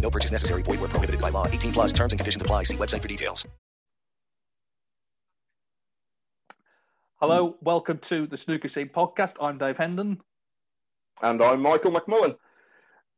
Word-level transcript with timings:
No 0.00 0.10
purchase 0.10 0.32
necessary. 0.32 0.62
Void 0.62 0.80
were 0.80 0.88
prohibited 0.88 1.20
by 1.20 1.30
law. 1.30 1.46
18 1.46 1.72
plus. 1.72 1.92
Terms 1.92 2.12
and 2.12 2.20
conditions 2.20 2.42
apply. 2.42 2.62
See 2.62 2.76
website 2.76 3.02
for 3.02 3.08
details. 3.08 3.46
Hello, 7.18 7.56
welcome 7.62 7.98
to 8.02 8.26
the 8.26 8.36
Snooker 8.36 8.68
Scene 8.68 8.90
podcast. 8.94 9.32
I'm 9.40 9.56
Dave 9.56 9.78
Hendon. 9.78 10.20
And 11.22 11.42
I'm 11.42 11.62
Michael 11.62 11.90
McMullen. 11.90 12.36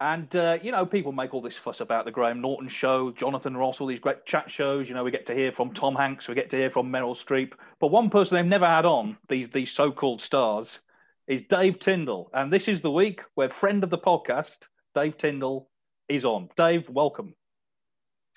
And, 0.01 0.34
uh, 0.37 0.59
you 0.62 0.71
know, 0.71 0.87
people 0.87 1.11
make 1.11 1.34
all 1.34 1.43
this 1.43 1.56
fuss 1.56 1.81
about 1.81 2.05
the 2.05 2.12
Graham 2.12 2.41
Norton 2.41 2.69
show, 2.69 3.11
Jonathan 3.11 3.56
Ross, 3.56 3.81
all 3.81 3.89
these 3.89 3.99
great 3.99 4.25
chat 4.25 4.49
shows. 4.49 4.89
You 4.89 4.95
know, 4.95 5.03
we 5.03 5.11
get 5.11 5.27
to 5.27 5.34
hear 5.34 5.51
from 5.51 5.75
Tom 5.75 5.97
Hanks, 5.97 6.29
we 6.29 6.37
get 6.37 6.51
to 6.51 6.56
hear 6.56 6.71
from 6.71 6.93
Meryl 6.93 7.17
Streep. 7.17 7.55
But 7.81 7.89
one 7.89 8.09
person 8.09 8.37
they've 8.37 8.47
never 8.47 8.67
had 8.67 8.84
on, 8.84 9.17
these, 9.29 9.49
these 9.53 9.73
so 9.73 9.91
called 9.91 10.23
stars, 10.23 10.79
is 11.27 11.43
Dave 11.51 11.81
Tyndall. 11.81 12.31
And 12.33 12.53
this 12.53 12.69
is 12.69 12.83
the 12.83 12.93
week 12.93 13.23
where 13.34 13.51
friend 13.51 13.83
of 13.83 13.91
the 13.91 13.99
podcast, 13.99 14.59
Dave 14.95 15.19
Tyndall, 15.19 15.69
is 16.09 16.25
on. 16.25 16.48
Dave, 16.56 16.89
welcome. 16.89 17.34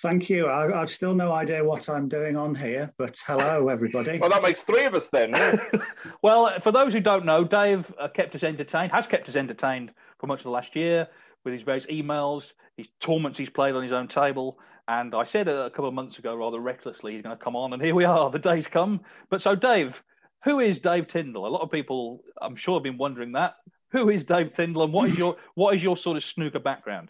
Thank 0.01 0.29
you. 0.31 0.49
I, 0.49 0.79
have 0.79 0.89
still 0.89 1.13
no 1.13 1.31
idea 1.31 1.63
what 1.63 1.87
I'm 1.87 2.07
doing 2.07 2.35
on 2.35 2.55
here, 2.55 2.91
but 2.97 3.21
hello, 3.27 3.69
everybody. 3.69 4.17
well, 4.17 4.31
that 4.31 4.41
makes 4.41 4.61
three 4.61 4.85
of 4.85 4.95
us 4.95 5.09
then. 5.09 5.31
well, 6.23 6.59
for 6.63 6.71
those 6.71 6.91
who 6.93 6.99
don't 6.99 7.23
know, 7.23 7.43
Dave 7.43 7.93
uh, 7.99 8.07
kept 8.07 8.33
us 8.33 8.43
entertained, 8.43 8.91
has 8.91 9.05
kept 9.05 9.29
us 9.29 9.35
entertained 9.35 9.91
for 10.19 10.25
much 10.25 10.39
of 10.39 10.45
the 10.45 10.49
last 10.49 10.75
year 10.75 11.07
with 11.43 11.53
his 11.53 11.61
various 11.61 11.85
emails, 11.85 12.51
his 12.77 12.87
tournaments 12.99 13.37
he's 13.37 13.49
played 13.49 13.75
on 13.75 13.83
his 13.83 13.91
own 13.91 14.07
table. 14.07 14.57
And 14.87 15.13
I 15.13 15.23
said 15.23 15.47
a 15.47 15.69
couple 15.69 15.87
of 15.87 15.93
months 15.93 16.17
ago, 16.17 16.35
rather 16.35 16.59
recklessly, 16.59 17.13
he's 17.13 17.21
going 17.21 17.37
to 17.37 17.43
come 17.43 17.55
on, 17.55 17.73
and 17.73 17.81
here 17.81 17.95
we 17.95 18.05
are. 18.05 18.29
The 18.31 18.39
day's 18.39 18.67
come. 18.67 19.01
But 19.29 19.43
so, 19.43 19.55
Dave, 19.55 20.01
who 20.43 20.59
is 20.59 20.79
Dave 20.79 21.07
Tyndall? 21.07 21.45
A 21.45 21.49
lot 21.49 21.61
of 21.61 21.69
people, 21.69 22.23
I'm 22.41 22.55
sure, 22.55 22.77
have 22.77 22.83
been 22.83 22.97
wondering 22.97 23.33
that. 23.33 23.55
Who 23.91 24.09
is 24.09 24.23
Dave 24.23 24.53
Tyndall, 24.53 24.83
and 24.83 24.93
what 24.93 25.09
is 25.09 25.17
your 25.19 25.37
what 25.53 25.75
is 25.75 25.83
your 25.83 25.95
sort 25.95 26.17
of 26.17 26.23
snooker 26.23 26.59
background? 26.59 27.09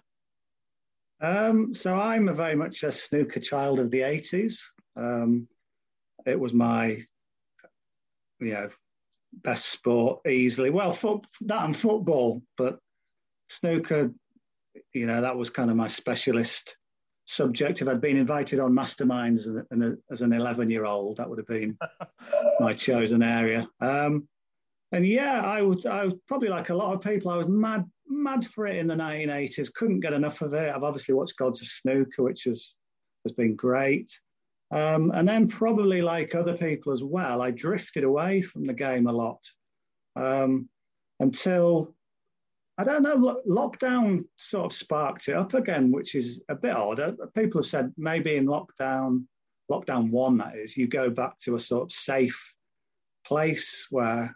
Um, 1.22 1.74
so 1.76 1.96
I'm 1.96 2.28
a 2.28 2.34
very 2.34 2.56
much 2.56 2.84
a 2.84 2.92
snooker 2.92 3.40
child 3.40 3.80
of 3.80 3.92
the 3.92 4.00
80s. 4.00 4.59
Um, 4.96 5.48
it 6.26 6.40
was 6.40 6.54
my, 6.54 7.00
you 8.40 8.54
know, 8.54 8.70
best 9.31 9.70
sport 9.70 10.28
easily. 10.28 10.72
Well, 10.72 10.94
foot, 10.94 11.26
that 11.42 11.64
and 11.64 11.78
football, 11.78 12.42
but 12.58 12.80
snooker, 13.50 14.12
you 14.94 15.06
know, 15.06 15.22
that 15.22 15.38
was 15.38 15.52
kind 15.52 15.70
of 15.70 15.76
my 15.76 15.88
specialist 15.88 16.78
subject. 17.26 17.81
If 17.81 17.88
I'd 17.88 18.02
been 18.02 18.18
invited 18.18 18.60
on 18.60 18.74
masterminds 18.74 19.48
as, 19.48 19.48
a, 19.48 19.98
as 20.10 20.22
an 20.22 20.34
11 20.34 20.70
year 20.72 20.86
old, 20.86 21.18
that 21.18 21.30
would 21.30 21.38
have 21.38 21.48
been 21.48 21.78
my 22.60 22.74
chosen 22.74 23.22
area. 23.22 23.68
Um, 23.80 24.28
and 24.92 25.06
yeah, 25.06 25.42
I 25.42 25.62
was, 25.62 25.86
I 25.86 26.06
was 26.06 26.16
probably 26.28 26.50
like 26.50 26.70
a 26.70 26.76
lot 26.76 26.94
of 26.94 27.02
people, 27.02 27.31
I 27.31 27.38
was 27.38 27.48
mad 27.48 27.86
mad 28.12 28.46
for 28.46 28.68
it 28.68 28.78
in 28.78 28.88
the 28.88 28.96
1980s. 28.96 29.74
Couldn't 29.74 30.02
get 30.02 30.14
enough 30.14 30.42
of 30.42 30.54
it. 30.54 30.74
I've 30.74 30.84
obviously 30.84 31.16
watched 31.16 31.38
Gods 31.38 31.62
of 31.62 31.68
Snooker, 31.68 32.24
which 32.24 32.44
has 32.46 32.76
has 33.24 33.34
been 33.34 33.56
great. 33.56 34.12
Um, 34.72 35.12
and 35.14 35.28
then 35.28 35.48
probably 35.48 36.02
like 36.02 36.34
other 36.34 36.58
people 36.58 36.94
as 36.94 37.04
well, 37.04 37.42
I 37.42 37.52
drifted 37.52 38.04
away 38.04 38.42
from 38.42 38.66
the 38.66 38.74
game 38.74 39.06
a 39.06 39.12
lot 39.12 39.40
um, 40.16 40.70
until 41.20 41.94
I 42.78 42.84
don't 42.84 43.04
know. 43.04 43.42
Lockdown 43.48 44.24
sort 44.38 44.66
of 44.66 44.74
sparked 44.74 45.28
it 45.28 45.36
up 45.36 45.54
again, 45.54 45.92
which 45.92 46.16
is 46.16 46.42
a 46.50 46.56
bit 46.56 46.76
odd. 46.76 47.00
Uh, 47.00 47.12
people 47.36 47.62
have 47.62 47.70
said 47.70 47.94
maybe 47.98 48.36
in 48.36 48.48
lockdown, 48.48 49.26
lockdown 49.70 50.10
one, 50.10 50.38
that 50.38 50.56
is, 50.56 50.78
you 50.78 50.88
go 50.88 51.10
back 51.10 51.38
to 51.42 51.56
a 51.56 51.60
sort 51.60 51.84
of 51.84 51.92
safe 51.92 52.54
place 53.26 53.88
where 53.92 54.36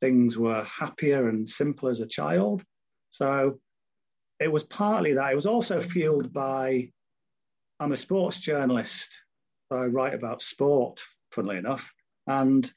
things 0.00 0.38
were 0.38 0.62
happier 0.64 1.28
and 1.28 1.48
simpler 1.48 1.90
as 1.90 2.00
a 2.00 2.06
child. 2.06 2.64
So 3.12 3.60
it 4.40 4.50
was 4.50 4.64
partly 4.64 5.14
that. 5.14 5.32
It 5.32 5.36
was 5.36 5.46
also 5.46 5.80
fueled 5.80 6.32
by 6.32 6.90
I'm 7.78 7.92
a 7.92 7.96
sports 7.96 8.38
journalist. 8.38 9.10
I 9.70 9.84
write 9.86 10.14
about 10.14 10.42
sport, 10.42 11.02
funnily 11.30 11.56
enough. 11.56 11.92
And 12.26 12.70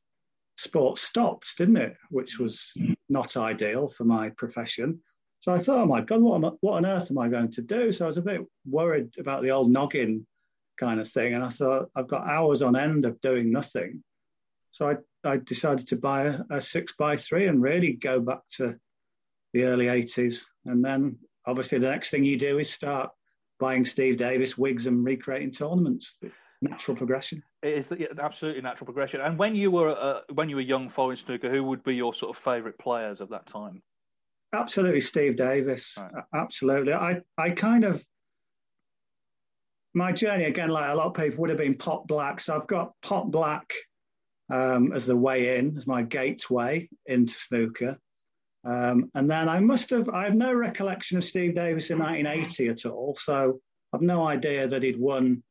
sport 0.57 0.97
stopped, 0.97 1.57
didn't 1.57 1.77
it? 1.77 1.95
Which 2.09 2.37
was 2.37 2.73
not 3.09 3.37
ideal 3.37 3.89
for 3.89 4.03
my 4.03 4.29
profession. 4.29 5.01
So 5.39 5.53
I 5.53 5.59
thought, 5.59 5.81
oh 5.81 5.85
my 5.85 6.01
God, 6.01 6.21
what, 6.21 6.43
I, 6.43 6.49
what 6.61 6.77
on 6.77 6.85
earth 6.85 7.11
am 7.11 7.19
I 7.19 7.29
going 7.29 7.51
to 7.51 7.61
do? 7.61 7.91
So 7.91 8.05
I 8.05 8.07
was 8.07 8.17
a 8.17 8.21
bit 8.21 8.41
worried 8.67 9.17
about 9.19 9.41
the 9.41 9.51
old 9.51 9.71
noggin 9.71 10.25
kind 10.77 10.99
of 10.99 11.09
thing. 11.09 11.33
And 11.33 11.43
I 11.43 11.49
thought, 11.49 11.89
I've 11.95 12.07
got 12.07 12.27
hours 12.27 12.61
on 12.61 12.75
end 12.75 13.05
of 13.05 13.21
doing 13.21 13.51
nothing. 13.51 14.03
So 14.71 14.89
I, 14.89 14.95
I 15.23 15.37
decided 15.37 15.87
to 15.87 15.97
buy 15.97 16.23
a, 16.23 16.39
a 16.49 16.61
six 16.61 16.93
by 16.93 17.17
three 17.17 17.47
and 17.47 17.61
really 17.61 17.93
go 17.93 18.19
back 18.19 18.39
to 18.57 18.77
the 19.55 19.63
early 19.63 19.85
80s. 19.85 20.47
And 20.65 20.83
then 20.83 21.17
obviously 21.47 21.79
the 21.79 21.89
next 21.89 22.09
thing 22.09 22.25
you 22.25 22.37
do 22.37 22.59
is 22.59 22.69
start 22.69 23.09
buying 23.57 23.85
Steve 23.85 24.17
Davis 24.17 24.57
wigs 24.57 24.85
and 24.85 25.03
recreating 25.03 25.51
tournaments. 25.51 26.19
Natural 26.61 26.97
progression. 26.97 27.41
It 27.63 27.87
is 27.89 28.07
absolutely 28.19 28.61
natural 28.61 28.85
progression. 28.85 29.21
And 29.21 29.39
when 29.39 29.55
you 29.55 29.71
were 29.71 29.89
uh, 29.89 30.21
when 30.33 30.49
you 30.49 30.57
were 30.57 30.61
young 30.61 30.89
following 30.89 31.15
snooker, 31.17 31.49
who 31.49 31.63
would 31.63 31.83
be 31.83 31.95
your 31.95 32.13
sort 32.13 32.35
of 32.35 32.43
favourite 32.43 32.77
players 32.77 33.21
of 33.21 33.29
that 33.29 33.45
time? 33.45 33.81
Absolutely, 34.53 35.01
Steve 35.01 35.37
Davis. 35.37 35.97
Right. 35.97 36.23
Absolutely. 36.33 36.93
I 36.93 37.21
I 37.37 37.51
kind 37.51 37.85
of 37.85 38.03
my 39.93 40.11
journey 40.11 40.45
again, 40.45 40.69
like 40.69 40.91
a 40.91 40.95
lot 40.95 41.07
of 41.07 41.13
people, 41.13 41.41
would 41.41 41.49
have 41.49 41.59
been 41.59 41.77
pot 41.77 42.07
black. 42.07 42.41
So 42.41 42.55
I've 42.55 42.67
got 42.67 42.91
pot 43.01 43.31
black 43.31 43.73
um, 44.49 44.91
as 44.91 45.05
the 45.05 45.15
way 45.15 45.57
in, 45.57 45.77
as 45.77 45.87
my 45.87 46.03
gateway 46.03 46.89
into 47.05 47.33
snooker. 47.33 47.99
Um, 48.65 49.11
and 49.13 49.29
then 49.29 49.47
I 49.47 49.59
must 49.59 49.91
have, 49.91 50.09
I 50.09 50.23
have 50.23 50.35
no 50.35 50.51
recollection 50.51 51.17
of 51.17 51.23
Steve 51.23 51.55
Davis 51.55 51.91
in 51.91 51.99
1980 51.99 52.67
at 52.69 52.85
all. 52.85 53.15
So 53.21 53.59
I've 53.93 54.01
no 54.01 54.27
idea 54.27 54.67
that 54.67 54.81
he'd 54.81 54.99
won 54.99 55.43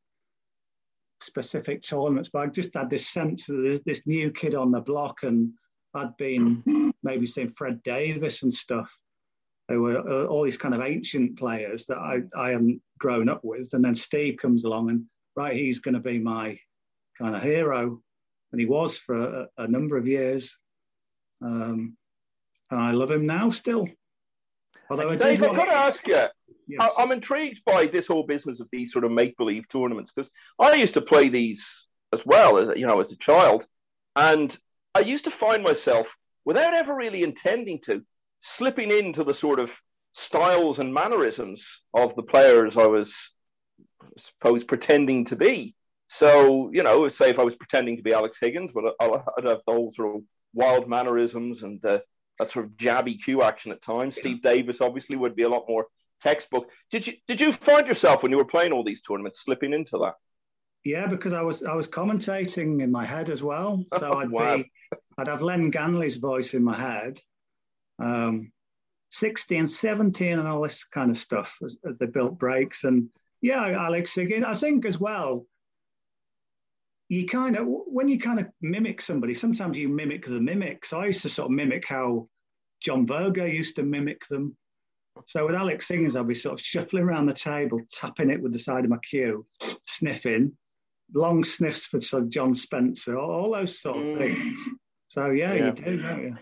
specific 1.21 1.83
tournaments, 1.83 2.29
but 2.33 2.41
I 2.41 2.47
just 2.47 2.75
had 2.75 2.91
this 2.91 3.09
sense 3.09 3.47
that 3.47 3.83
this 3.87 4.07
new 4.07 4.33
kid 4.33 4.55
on 4.55 4.73
the 4.73 4.81
block 4.81 5.23
and 5.23 5.53
I'd 5.95 6.17
been 6.17 6.93
maybe 7.05 7.27
seeing 7.27 7.53
Fred 7.57 7.83
Davis 7.85 8.43
and 8.43 8.53
stuff. 8.53 8.93
There 9.69 9.81
were 9.81 9.99
uh, 9.99 10.27
all 10.27 10.43
these 10.43 10.59
kind 10.59 10.75
of 10.75 10.81
ancient 10.83 11.39
players 11.39 11.87
that 11.87 11.99
I, 11.99 12.23
I 12.37 12.51
hadn't 12.51 12.83
grown 12.99 13.29
up 13.29 13.41
with. 13.45 13.73
And 13.73 13.85
then 13.85 13.95
Steve 13.95 14.37
comes 14.37 14.65
along 14.65 14.91
and, 14.91 15.05
right, 15.37 15.57
he's 15.57 15.79
going 15.79 15.95
to 15.95 16.01
be 16.01 16.19
my 16.19 16.59
kind 17.17 17.37
of 17.37 17.43
hero. 17.43 18.01
And 18.53 18.61
he 18.61 18.67
was 18.67 18.99
for 18.99 19.17
a, 19.17 19.49
a 19.57 19.69
number 19.69 19.97
of 19.97 20.07
years. 20.07 20.59
Um, 21.41 21.97
and 22.71 22.81
I 22.81 22.93
love 22.93 23.11
him 23.11 23.27
now 23.27 23.51
still. 23.51 23.89
Although 24.91 25.17
Dave, 25.17 25.43
I've 25.43 25.57
got 25.57 25.67
to 25.67 25.73
ask 25.73 26.07
you, 26.07 26.27
Yes. 26.67 26.91
I, 26.99 27.03
am 27.03 27.13
intrigued 27.13 27.63
by 27.65 27.87
this 27.87 28.07
whole 28.07 28.25
business 28.25 28.61
of 28.61 28.69
these 28.73 28.93
sort 28.93 29.05
of 29.05 29.13
make 29.13 29.37
believe 29.37 29.69
tournaments 29.69 30.13
because 30.15 30.31
I 30.59 30.75
used 30.75 30.95
to 30.95 31.03
play 31.03 31.29
these 31.29 31.87
as 32.13 32.25
well 32.25 32.59
as 32.59 32.79
you 32.79 32.87
know 32.87 33.01
as 33.01 33.13
a 33.13 33.17
child, 33.17 33.67
and 34.17 34.57
I 34.95 35.01
used 35.01 35.25
to 35.25 35.31
find 35.31 35.63
myself 35.63 36.07
without 36.45 36.75
ever 36.75 36.95
really 36.95 37.23
intending 37.23 37.81
to 37.83 38.03
slipping 38.41 38.91
into 38.91 39.25
the 39.25 39.35
sort 39.35 39.59
of 39.59 39.71
styles 40.13 40.79
and 40.79 40.95
mannerisms 40.95 41.67
of 41.93 42.15
the 42.15 42.23
players 42.23 42.77
I 42.77 42.87
was, 42.87 43.15
I 44.01 44.07
suppose, 44.19 44.65
pretending 44.65 45.25
to 45.27 45.37
be. 45.37 45.75
So, 46.09 46.71
you 46.73 46.83
know, 46.83 47.09
say 47.09 47.31
if 47.31 47.39
I 47.39 47.45
was 47.45 47.57
pretending 47.57 47.97
to 47.97 48.03
be 48.03 48.13
Alex 48.13 48.37
Higgins, 48.41 48.71
but 48.73 48.95
I'd 49.01 49.45
have 49.45 49.61
the 49.67 49.73
whole 49.73 49.91
sort 49.91 50.17
of 50.17 50.23
wild 50.53 50.89
mannerisms 50.89 51.63
and 51.63 51.81
the, 51.83 52.03
that 52.39 52.51
sort 52.51 52.67
of 52.67 52.73
jabby 52.73 53.23
cue 53.23 53.43
action 53.43 53.73
at 53.73 53.83
times. 53.83 54.17
Yeah. 54.17 54.23
Steve 54.23 54.43
Davis 54.43 54.81
obviously 54.81 55.17
would 55.17 55.37
be 55.37 55.45
a 55.45 55.49
lot 55.49 55.65
more 55.69 55.87
textbook. 56.23 56.69
Did 56.91 57.07
you 57.07 57.15
did 57.29 57.41
you 57.41 57.53
find 57.53 57.87
yourself 57.87 58.23
when 58.23 58.33
you 58.33 58.39
were 58.39 58.45
playing 58.45 58.73
all 58.73 58.85
these 58.85 59.03
tournaments 59.03 59.43
slipping 59.43 59.73
into 59.73 59.99
that? 59.99 60.15
Yeah, 60.85 61.07
because 61.07 61.33
I 61.33 61.43
was 61.43 61.63
I 61.63 61.75
was 61.75 61.89
commentating 61.89 62.83
in 62.83 62.91
my 62.91 63.05
head 63.05 63.31
as 63.31 63.43
well. 63.43 63.85
So 63.99 64.15
I'd 64.15 64.31
wow. 64.31 64.59
be 64.59 64.71
I'd 65.19 65.29
have 65.29 65.43
Len 65.43 65.71
Ganley's 65.71 66.17
voice 66.17 66.55
in 66.55 66.65
my 66.65 66.77
head, 66.77 67.21
um, 67.99 68.53
16, 69.11 69.69
17 69.69 70.39
and 70.39 70.49
all 70.49 70.63
this 70.63 70.85
kind 70.85 71.11
of 71.11 71.19
stuff 71.19 71.57
as, 71.65 71.79
as 71.89 71.97
they 71.99 72.07
built 72.07 72.39
breaks. 72.39 72.85
And 72.85 73.09
yeah, 73.41 73.65
Alex 73.65 74.17
again, 74.19 74.45
I 74.45 74.55
think 74.55 74.85
as 74.85 74.99
well, 74.99 75.47
you 77.09 77.27
kind 77.27 77.57
of 77.57 77.67
when 77.67 78.09
you 78.09 78.19
kind 78.19 78.41
of 78.41 78.47
mimic 78.61 79.01
somebody, 79.01 79.35
sometimes 79.35 79.79
you 79.79 79.89
mimic 79.89 80.27
the 80.27 80.41
mimics. 80.41 80.93
I 80.93 81.07
used 81.07 81.23
to 81.23 81.29
sort 81.29 81.47
of 81.47 81.53
mimic 81.53 81.85
how 81.87 82.29
John 82.83 83.07
Virgo 83.07 83.45
used 83.45 83.77
to 83.77 83.83
mimic 83.83 84.27
them. 84.29 84.57
So 85.27 85.47
with 85.47 85.55
Alex 85.55 85.89
Higgins, 85.89 86.17
I'd 86.17 86.27
be 86.27 86.35
sort 86.35 86.59
of 86.61 86.67
shuffling 86.67 87.05
around 87.05 87.27
the 87.27 87.35
table, 87.35 87.81
tapping 87.93 88.31
it 88.31 88.43
with 88.43 88.53
the 88.53 88.59
side 88.59 88.85
of 88.85 88.91
my 88.91 88.99
cue, 89.09 89.47
sniffing, 89.87 90.57
long 91.15 91.45
sniffs 91.45 91.87
for 91.87 92.01
sort 92.01 92.25
of 92.25 92.31
John 92.31 92.55
Spencer, 92.55 93.17
all, 93.19 93.31
all 93.31 93.53
those 93.53 93.81
sort 93.81 94.09
of 94.09 94.15
mm. 94.15 94.19
things. 94.19 94.59
So 95.09 95.31
yeah, 95.31 95.55
yeah, 95.55 95.67
you 95.67 95.73
do, 95.73 95.97
don't 95.99 96.23
you? 96.25 96.37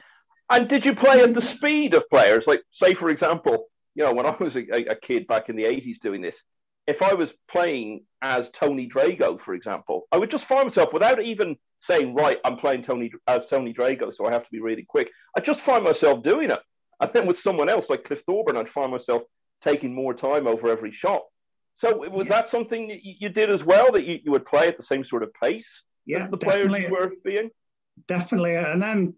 And 0.50 0.68
did 0.68 0.84
you 0.84 0.94
play 0.94 1.22
at 1.22 1.34
the 1.34 1.42
speed 1.42 1.94
of 1.94 2.08
players? 2.10 2.46
Like, 2.46 2.62
say, 2.70 2.94
for 2.94 3.10
example, 3.10 3.66
you 3.94 4.04
know, 4.04 4.12
when 4.12 4.26
I 4.26 4.34
was 4.38 4.56
a, 4.56 4.60
a 4.60 4.94
kid 4.94 5.26
back 5.26 5.48
in 5.48 5.56
the 5.56 5.64
80s 5.64 5.98
doing 5.98 6.22
this, 6.22 6.42
if 6.87 7.02
I 7.02 7.14
was 7.14 7.32
playing 7.50 8.05
as 8.23 8.50
Tony 8.50 8.88
Drago, 8.88 9.40
for 9.40 9.55
example, 9.55 10.06
I 10.11 10.19
would 10.19 10.31
just 10.31 10.44
find 10.44 10.64
myself 10.64 10.93
without 10.93 11.23
even 11.23 11.56
saying, 11.81 12.14
right, 12.14 12.38
I'm 12.44 12.56
playing 12.56 12.82
Tony 12.82 13.12
as 13.26 13.46
Tony 13.46 13.73
Drago, 13.73 14.12
so 14.14 14.26
I 14.26 14.32
have 14.32 14.44
to 14.44 14.50
be 14.50 14.61
really 14.61 14.84
quick. 14.88 15.11
I 15.37 15.40
just 15.40 15.61
find 15.61 15.84
myself 15.84 16.23
doing 16.23 16.50
it. 16.50 16.61
And 17.00 17.11
then 17.12 17.26
with 17.26 17.38
someone 17.38 17.69
else 17.69 17.90
like 17.90 18.05
Cliff 18.05 18.23
Thorburn, 18.26 18.56
I'd 18.56 18.69
find 18.69 18.90
myself 18.90 19.23
taking 19.61 19.94
more 19.94 20.14
time 20.14 20.46
over 20.46 20.69
every 20.69 20.93
shot. 20.93 21.23
So 21.76 21.96
was 21.96 22.29
yeah. 22.29 22.34
that 22.34 22.49
something 22.49 22.88
that 22.88 22.99
you 23.02 23.29
did 23.29 23.50
as 23.50 23.64
well, 23.64 23.90
that 23.93 24.05
you, 24.05 24.20
you 24.25 24.31
would 24.31 24.46
play 24.46 24.69
at 24.69 24.76
the 24.76 24.84
same 24.84 25.05
sort 25.05 25.23
of 25.25 25.32
pace 25.34 25.82
yeah, 26.06 26.25
as 26.25 26.31
the 26.31 26.37
players 26.37 26.73
you 26.76 26.88
were 26.90 27.12
being? 27.25 27.50
Definitely. 28.06 28.55
And 28.55 28.81
then 28.81 29.14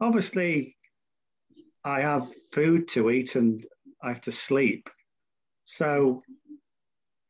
obviously 0.00 0.76
I 1.84 2.00
have 2.02 2.28
food 2.52 2.88
to 2.88 3.10
eat 3.10 3.34
and 3.34 3.64
I 4.02 4.08
have 4.08 4.20
to 4.22 4.32
sleep. 4.32 4.90
So, 5.64 6.22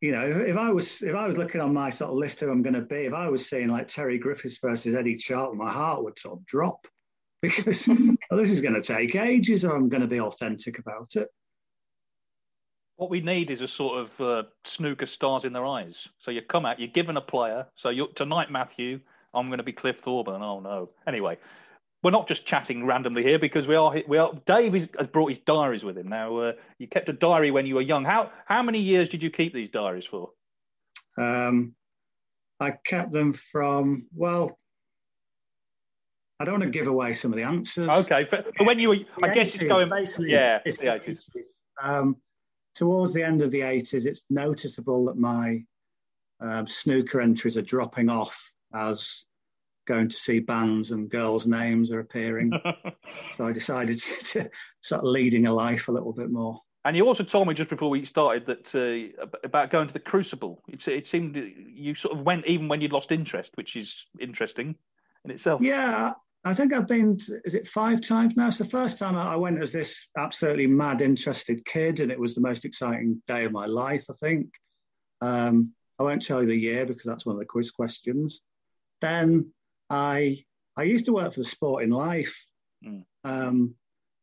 you 0.03 0.11
know, 0.11 0.27
if 0.27 0.57
I 0.57 0.71
was 0.71 1.01
if 1.03 1.15
I 1.15 1.29
was 1.29 1.37
looking 1.37 1.61
on 1.61 1.73
my 1.73 1.89
sort 1.89 2.11
of 2.11 2.17
list 2.17 2.41
who 2.41 2.51
I'm 2.51 2.61
going 2.61 2.75
to 2.75 2.83
be, 2.83 3.07
if 3.07 3.15
I 3.15 3.29
was 3.29 3.49
seeing 3.49 3.69
like 3.69 3.87
Terry 3.87 4.19
Griffiths 4.19 4.59
versus 4.59 4.97
Eddie 4.97 5.17
Charlton, 5.17 5.57
my 5.57 5.71
heart 5.71 6.03
would 6.03 6.19
sort 6.19 6.41
of 6.41 6.45
drop 6.45 6.89
because 7.43 7.87
well, 7.87 8.17
this 8.33 8.51
is 8.51 8.61
going 8.61 8.75
to 8.75 8.83
take 8.83 9.15
ages, 9.15 9.65
or 9.65 9.77
I'm 9.77 9.89
going 9.89 10.03
to 10.03 10.09
be 10.09 10.21
authentic 10.21 10.81
about 10.81 11.15
it. 11.15 11.29
What 12.97 13.11
we 13.11 13.21
need 13.21 13.51
is 13.51 13.61
a 13.61 13.69
sort 13.69 14.01
of 14.01 14.21
uh, 14.21 14.49
snooker 14.65 15.07
stars 15.07 15.45
in 15.45 15.53
their 15.53 15.65
eyes. 15.65 16.09
So 16.19 16.33
you 16.33 16.43
come 16.43 16.67
out, 16.67 16.81
you're 16.81 16.89
given 16.89 17.17
a 17.17 17.21
player. 17.21 17.67
So 17.77 17.91
tonight, 18.17 18.51
Matthew, 18.51 19.01
I'm 19.35 19.49
going 19.49 19.59
to 19.59 19.65
be 19.65 19.73
Cliff 19.73 20.01
Thorburn. 20.03 20.43
Oh 20.43 20.59
no. 20.59 20.91
Anyway, 21.07 21.39
we're 22.03 22.11
not 22.11 22.27
just 22.27 22.45
chatting 22.45 22.85
randomly 22.85 23.23
here 23.23 23.39
because 23.39 23.67
we 23.67 23.77
are. 23.77 23.95
We 24.09 24.19
are. 24.19 24.33
Dave 24.47 24.89
has 24.99 25.07
brought 25.07 25.29
his 25.29 25.39
diaries 25.39 25.85
with 25.85 25.97
him. 25.97 26.09
Now, 26.09 26.37
uh, 26.39 26.53
you 26.79 26.89
kept 26.89 27.09
a 27.09 27.13
diary 27.13 27.51
when 27.51 27.67
you 27.67 27.77
were 27.77 27.83
young. 27.83 28.05
How 28.05 28.31
how 28.45 28.63
many 28.63 28.81
years 28.81 29.09
did 29.09 29.23
you 29.23 29.31
keep 29.31 29.55
these 29.55 29.69
diaries 29.69 30.07
for? 30.07 30.31
Um, 31.17 31.75
I 32.59 32.73
kept 32.73 33.13
them 33.13 33.33
from 33.33 34.07
well. 34.15 34.59
I 36.41 36.45
don't 36.45 36.55
want 36.55 36.65
to 36.65 36.77
give 36.77 36.89
away 36.89 37.13
some 37.13 37.33
of 37.33 37.37
the 37.37 37.45
answers. 37.45 37.89
Okay, 37.89 38.27
but 38.29 38.47
when 38.59 38.81
you 38.81 38.89
were, 38.89 38.97
the 38.97 39.31
I 39.31 39.35
guess 39.35 39.55
it's 39.55 39.63
going. 39.63 39.89
Basically, 39.89 40.33
yeah, 40.33 40.59
it's 40.65 40.79
the 40.79 40.87
80s. 40.87 41.29
Um, 41.81 42.17
towards 42.75 43.15
the 43.15 43.23
end 43.23 43.43
of 43.43 43.53
the 43.53 43.61
80s, 43.61 44.07
it's 44.07 44.27
noticeable 44.29 45.05
that 45.05 45.17
my 45.17 45.63
um, 46.41 46.67
snooker 46.67 47.21
entries 47.21 47.57
are 47.57 47.63
dropping 47.63 48.09
off 48.09 48.53
as 48.75 49.27
going 49.87 50.09
to 50.09 50.17
see 50.17 50.41
bands 50.41 50.91
and 50.91 51.11
girls' 51.11 51.47
names 51.47 51.91
are 51.93 52.01
appearing. 52.01 52.53
so 53.37 53.47
I 53.47 53.53
decided 53.53 53.99
to, 53.99 54.25
to 54.25 54.51
start 54.81 55.05
leading 55.05 55.47
a 55.47 55.55
life 55.55 55.89
a 55.89 55.93
little 55.93 56.13
bit 56.13 56.31
more. 56.31 56.61
And 56.85 56.97
you 56.97 57.07
also 57.07 57.23
told 57.23 57.47
me 57.47 57.55
just 57.55 57.71
before 57.71 57.91
we 57.91 58.05
started 58.05 58.47
that 58.47 58.75
uh, 58.75 59.27
about 59.45 59.71
going 59.71 59.87
to 59.87 59.93
the 59.93 60.01
Crucible. 60.01 60.63
It, 60.67 60.87
it, 60.89 61.07
seemed 61.07 61.37
you 61.37 61.95
sort 61.95 62.19
of 62.19 62.25
went 62.25 62.47
even 62.47 62.67
when 62.69 62.81
you'd 62.81 62.93
lost 62.93 63.13
interest, 63.13 63.53
which 63.55 63.77
is 63.77 64.07
interesting 64.21 64.75
in 65.25 65.31
itself. 65.31 65.63
Yeah, 65.63 66.15
I 66.45 66.55
think 66.55 66.73
I've 66.73 66.89
been. 66.89 67.19
Is 67.45 67.55
it 67.55 67.69
five 67.69 68.01
times 68.01 68.35
now? 68.37 68.49
It's 68.49 68.59
the 68.59 68.65
first 68.65 68.99
time 68.99 69.17
I 69.17 69.37
went 69.37 69.61
as 69.61 69.71
this 69.71 70.09
absolutely 70.19 70.67
mad, 70.67 71.03
interested 71.03 71.65
kid, 71.65 72.01
and 72.01 72.11
it 72.11 72.19
was 72.19 72.35
the 72.35 72.41
most 72.41 72.65
exciting 72.65 73.23
day 73.29 73.45
of 73.45 73.53
my 73.53 73.67
life. 73.67 74.05
I 74.11 74.15
think. 74.15 74.49
Um, 75.21 75.75
I 76.01 76.03
won't 76.03 76.23
tell 76.23 76.41
you 76.43 76.49
the 76.49 76.57
year 76.57 76.85
because 76.85 77.05
that's 77.05 77.25
one 77.25 77.37
of 77.37 77.39
the 77.39 77.47
quiz 77.47 77.71
questions. 77.71 78.41
Then 79.01 79.53
I 79.93 80.43
I 80.77 80.85
used 80.85 81.05
to 81.05 81.13
work 81.13 81.35
for 81.35 81.41
the 81.41 81.45
Sporting 81.45 81.91
Life, 81.91 82.35
mm. 82.85 83.05
um, 83.25 83.75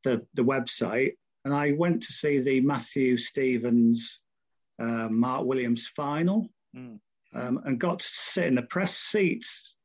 the 0.03 0.25
the 0.33 0.43
website, 0.43 1.13
and 1.45 1.53
I 1.53 1.73
went 1.73 2.03
to 2.03 2.13
see 2.13 2.39
the 2.39 2.59
Matthew 2.61 3.17
Stevens, 3.17 4.19
uh, 4.81 5.07
Mark 5.09 5.45
Williams 5.45 5.87
final, 5.95 6.49
mm. 6.75 6.99
um, 7.35 7.61
and 7.65 7.79
got 7.79 7.99
to 7.99 8.07
sit 8.07 8.47
in 8.47 8.55
the 8.55 8.63
press 8.63 8.97
seats. 8.97 9.75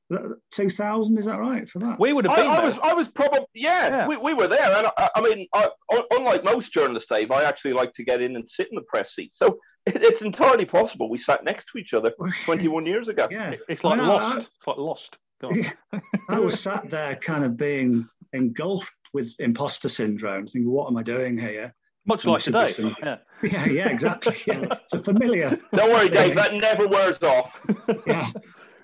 2000 0.52 1.18
is 1.18 1.24
that 1.24 1.38
right 1.38 1.66
for 1.68 1.78
that 1.78 1.98
we 1.98 2.12
would 2.12 2.26
have 2.26 2.36
been 2.36 2.46
I, 2.46 2.56
I 2.56 2.64
was 2.64 2.78
i 2.84 2.92
was 2.92 3.08
probably 3.08 3.40
yeah, 3.54 3.88
yeah. 3.88 4.06
We, 4.06 4.18
we 4.18 4.34
were 4.34 4.46
there 4.46 4.76
and 4.76 4.86
i, 4.98 5.08
I 5.16 5.20
mean 5.22 5.48
I, 5.54 5.70
unlike 6.10 6.44
most 6.44 6.74
journalists 6.74 7.08
dave 7.08 7.30
i 7.30 7.42
actually 7.42 7.72
like 7.72 7.94
to 7.94 8.04
get 8.04 8.20
in 8.20 8.36
and 8.36 8.46
sit 8.46 8.68
in 8.70 8.76
the 8.76 8.82
press 8.82 9.14
seats. 9.14 9.38
so 9.38 9.58
it's 9.86 10.20
entirely 10.20 10.66
possible 10.66 11.08
we 11.08 11.18
sat 11.18 11.42
next 11.42 11.68
to 11.72 11.78
each 11.78 11.94
other 11.94 12.12
21 12.44 12.84
years 12.84 13.08
ago 13.08 13.26
yeah 13.30 13.54
it's 13.66 13.82
like 13.82 13.94
I 13.94 14.02
mean, 14.02 14.08
lost 14.08 14.36
I, 14.36 14.40
it's 14.40 14.66
like 14.66 14.76
lost 14.76 15.16
yeah, 15.16 15.23
I 16.28 16.38
was 16.38 16.60
sat 16.60 16.90
there 16.90 17.16
kind 17.16 17.44
of 17.44 17.56
being 17.56 18.08
engulfed 18.32 18.92
with 19.12 19.34
imposter 19.38 19.88
syndrome, 19.88 20.46
thinking, 20.46 20.70
what 20.70 20.88
am 20.88 20.96
I 20.96 21.02
doing 21.02 21.38
here? 21.38 21.74
Much 22.06 22.26
like 22.26 22.42
today. 22.42 22.70
Some... 22.70 22.94
Yeah. 23.02 23.16
yeah, 23.42 23.66
yeah, 23.66 23.88
exactly. 23.88 24.36
Yeah. 24.46 24.66
It's 24.82 24.92
a 24.92 24.98
familiar. 24.98 25.58
Don't 25.74 25.90
worry, 25.90 26.08
Dave, 26.08 26.34
that 26.34 26.54
never 26.54 26.86
wears 26.86 27.22
off. 27.22 27.58
yeah. 28.06 28.30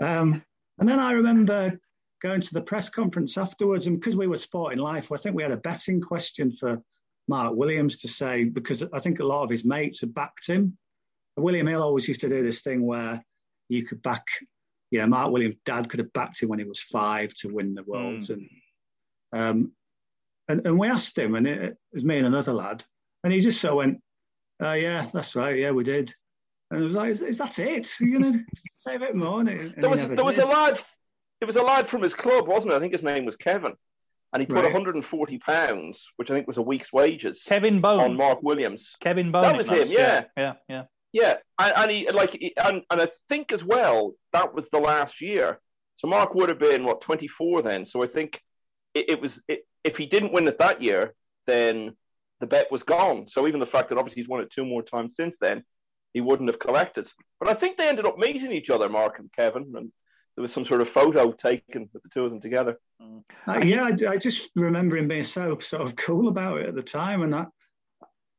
Um, 0.01 0.43
and 0.79 0.89
then 0.89 0.99
I 0.99 1.13
remember 1.13 1.79
going 2.23 2.41
to 2.41 2.55
the 2.55 2.63
press 2.63 2.89
conference 2.89 3.37
afterwards, 3.37 3.87
and 3.87 3.99
because 3.99 4.17
we 4.17 4.27
were 4.27 4.37
sporting 4.37 4.79
life, 4.79 5.13
I 5.13 5.17
think 5.17 5.37
we 5.37 5.43
had 5.43 5.53
a 5.53 5.59
betting 5.59 6.01
question 6.01 6.53
for 6.53 6.81
Mark 7.29 7.55
Williams 7.55 7.99
to 7.99 8.09
say, 8.09 8.45
because 8.45 8.83
I 8.93 9.01
think 9.01 9.21
a 9.21 9.25
lot 9.25 9.45
of 9.45 9.51
his 9.51 9.65
mates 9.65 10.01
had 10.01 10.15
backed 10.15 10.47
him. 10.47 10.79
William 11.37 11.67
Hill 11.67 11.83
always 11.83 12.09
used 12.09 12.23
to 12.23 12.29
do 12.29 12.43
this 12.43 12.63
thing 12.63 12.85
where 12.85 13.25
you 13.69 13.85
could 13.85 14.03
back 14.03 14.25
you 14.91 14.99
know, 15.01 15.07
Mark 15.07 15.31
Williams' 15.31 15.57
dad 15.65 15.89
could 15.89 16.01
have 16.01 16.13
backed 16.13 16.43
him 16.43 16.49
when 16.49 16.59
he 16.59 16.65
was 16.65 16.81
five 16.81 17.33
to 17.35 17.49
win 17.49 17.75
the 17.75 17.85
world, 17.85 18.21
mm. 18.21 18.31
and 18.31 18.49
um, 19.33 19.73
and 20.49 20.67
and 20.67 20.79
we 20.79 20.89
asked 20.89 21.17
him, 21.17 21.35
and 21.35 21.47
it, 21.47 21.63
it, 21.63 21.77
was 21.93 22.05
me 22.05 22.19
and 22.19 22.27
another 22.27 22.53
lad, 22.53 22.85
and 23.23 23.33
he 23.33 23.41
just 23.41 23.61
so 23.61 23.77
went, 23.77 24.01
uh, 24.63 24.73
"Yeah, 24.73 25.09
that's 25.13 25.37
right, 25.37 25.57
yeah, 25.57 25.71
we 25.71 25.85
did." 25.85 26.13
And 26.71 26.81
it 26.81 26.85
was 26.85 26.95
like, 26.95 27.11
"Is, 27.11 27.23
is 27.23 27.39
that 27.39 27.59
it? 27.59 27.91
Are 28.01 28.05
you 28.05 28.19
going 28.19 28.33
to 28.33 28.45
say 28.75 28.97
a 28.97 28.99
bit 28.99 29.15
more?" 29.15 29.41
And 29.41 29.75
there 29.77 29.91
was 29.91 30.07
there 30.09 30.25
was 30.25 30.39
a 30.39 30.47
lad, 30.47 30.81
it 31.41 31.45
was 31.45 31.57
a 31.57 31.63
lad 31.63 31.89
from 31.89 32.03
his 32.03 32.15
club, 32.15 32.49
wasn't 32.49 32.73
it? 32.73 32.77
I 32.77 32.81
think 32.81 32.93
his 32.93 33.03
name 33.03 33.25
was 33.25 33.37
Kevin, 33.37 33.75
and 34.33 34.41
he 34.41 34.47
put 34.47 34.57
right. 34.57 34.65
140 34.65 35.39
pounds, 35.39 36.05
which 36.17 36.31
I 36.31 36.35
think 36.35 36.49
was 36.49 36.57
a 36.57 36.63
week's 36.63 36.93
wages, 36.93 37.43
Kevin 37.47 37.81
Bone 37.81 38.01
on 38.01 38.17
Mark 38.17 38.43
Williams. 38.43 38.97
Kevin 39.01 39.31
Bone. 39.31 39.43
That 39.43 39.57
was 39.57 39.69
him, 39.69 39.89
yeah, 39.89 40.25
yeah, 40.37 40.43
yeah. 40.47 40.53
Yeah, 40.69 40.83
and, 41.59 41.73
and 41.77 41.91
he 41.91 42.09
like, 42.11 42.41
and, 42.57 42.83
and 42.91 43.01
I 43.01 43.09
think 43.29 43.53
as 43.53 43.65
well 43.65 44.15
that 44.33 44.55
was 44.55 44.65
the 44.73 44.79
last 44.79 45.21
year. 45.21 45.59
So 45.97 46.09
Mark 46.09 46.35
would 46.35 46.49
have 46.49 46.59
been 46.59 46.85
what 46.85 47.01
24 47.03 47.63
then. 47.63 47.85
So 47.85 48.03
I 48.03 48.07
think 48.07 48.41
it, 48.95 49.11
it 49.11 49.21
was 49.21 49.41
it, 49.49 49.67
if 49.85 49.97
he 49.97 50.07
didn't 50.07 50.33
win 50.33 50.49
it 50.49 50.59
that 50.59 50.83
year, 50.83 51.15
then 51.47 51.97
the 52.41 52.47
bet 52.47 52.71
was 52.71 52.83
gone. 52.83 53.29
So 53.29 53.47
even 53.47 53.61
the 53.61 53.67
fact 53.67 53.91
that 53.91 53.99
obviously 53.99 54.23
he's 54.23 54.29
won 54.29 54.41
it 54.41 54.51
two 54.51 54.65
more 54.65 54.83
times 54.83 55.15
since 55.17 55.37
then, 55.41 55.63
he 56.13 56.21
wouldn't 56.21 56.49
have 56.49 56.59
collected. 56.59 57.09
But 57.39 57.49
I 57.49 57.55
think 57.55 57.77
they 57.77 57.89
ended 57.89 58.07
up 58.07 58.19
meeting 58.19 58.53
each 58.53 58.71
other, 58.71 58.89
Mark 58.89 59.19
and 59.19 59.31
Kevin, 59.33 59.73
and 59.77 59.93
there 60.37 60.43
was 60.43 60.53
some 60.53 60.65
sort 60.65 60.81
of 60.81 60.89
photo 60.89 61.33
taken 61.33 61.89
with 61.93 62.03
the 62.03 62.09
two 62.09 62.25
of 62.25 62.31
them 62.31 62.41
together. 62.41 62.79
Uh, 63.47 63.61
yeah, 63.65 63.85
I, 63.85 64.13
I, 64.13 64.17
just 64.17 64.51
remember 64.55 64.97
him 64.97 65.09
being 65.09 65.25
so 65.25 65.59
sort 65.59 65.83
of 65.83 65.97
cool 65.97 66.29
about 66.29 66.61
it 66.61 66.69
at 66.69 66.75
the 66.75 66.83
time, 66.83 67.23
and 67.23 67.33
that 67.33 67.49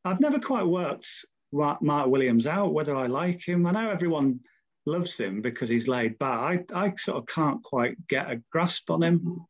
I've 0.03 0.19
never 0.19 0.39
quite 0.39 0.65
worked 0.65 1.07
Mark 1.51 2.07
Williams 2.07 2.47
out, 2.47 2.73
whether 2.73 2.95
I 2.95 3.07
like 3.07 3.45
him. 3.47 3.67
I 3.67 3.71
know 3.71 3.89
everyone 3.89 4.39
loves 4.85 5.17
him 5.17 5.41
because 5.41 5.69
he's 5.69 5.87
laid 5.87 6.17
back. 6.17 6.63
I, 6.73 6.85
I 6.87 6.95
sort 6.95 7.17
of 7.17 7.27
can't 7.27 7.61
quite 7.63 7.95
get 8.07 8.31
a 8.31 8.41
grasp 8.51 8.89
on 8.89 9.03
him. 9.03 9.45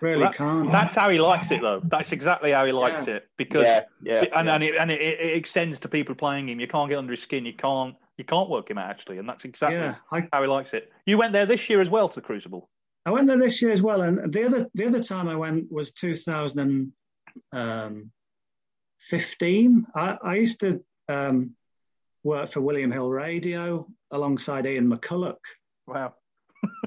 Really 0.00 0.22
That- 0.24 0.34
can't. 0.34 0.72
That's 0.72 0.94
how 0.94 1.08
he 1.10 1.18
likes 1.20 1.50
it, 1.52 1.60
though. 1.62 1.80
That's 1.84 2.10
exactly 2.12 2.50
how 2.50 2.66
he 2.66 2.72
likes 2.72 3.06
Yeah. 3.06 3.14
it 3.16 3.28
because 3.38 3.62
Yeah, 3.62 3.82
yeah, 4.02 4.24
and 4.34 4.46
yeah. 4.48 4.54
and, 4.54 4.64
it, 4.64 4.74
and 4.76 4.90
it, 4.90 5.00
it 5.00 5.36
extends 5.36 5.78
to 5.80 5.88
people 5.88 6.14
playing 6.16 6.48
him. 6.48 6.58
You 6.60 6.66
can't 6.66 6.88
get 6.90 6.98
under 6.98 7.12
his 7.12 7.22
skin. 7.22 7.46
You 7.46 7.54
can't 7.54 7.94
you 8.18 8.24
can't 8.24 8.48
work 8.50 8.68
him 8.70 8.78
out 8.78 8.90
actually, 8.90 9.18
and 9.18 9.28
that's 9.28 9.44
exactly 9.44 9.78
Yeah, 9.78 9.94
I- 10.10 10.28
how 10.32 10.42
he 10.42 10.48
likes 10.48 10.72
it. 10.72 10.90
You 11.06 11.16
went 11.18 11.32
there 11.32 11.46
this 11.46 11.68
year 11.70 11.80
as 11.80 11.88
well 11.90 12.08
to 12.08 12.14
the 12.16 12.20
Crucible. 12.20 12.68
I 13.06 13.10
went 13.10 13.26
there 13.28 13.36
this 13.38 13.60
year 13.62 13.70
as 13.70 13.82
well, 13.82 14.00
and 14.02 14.32
the 14.32 14.44
other 14.46 14.68
the 14.74 14.86
other 14.86 15.02
time 15.02 15.28
I 15.28 15.36
went 15.36 15.70
was 15.70 15.92
2015. 15.92 16.92
Um, 17.52 18.10
I, 19.94 20.18
I 20.22 20.34
used 20.36 20.60
to 20.60 20.82
um, 21.08 21.54
work 22.22 22.50
for 22.50 22.60
William 22.60 22.90
Hill 22.90 23.10
Radio 23.10 23.86
alongside 24.10 24.66
Ian 24.66 24.90
McCulloch, 24.90 25.36
Wow. 25.86 26.14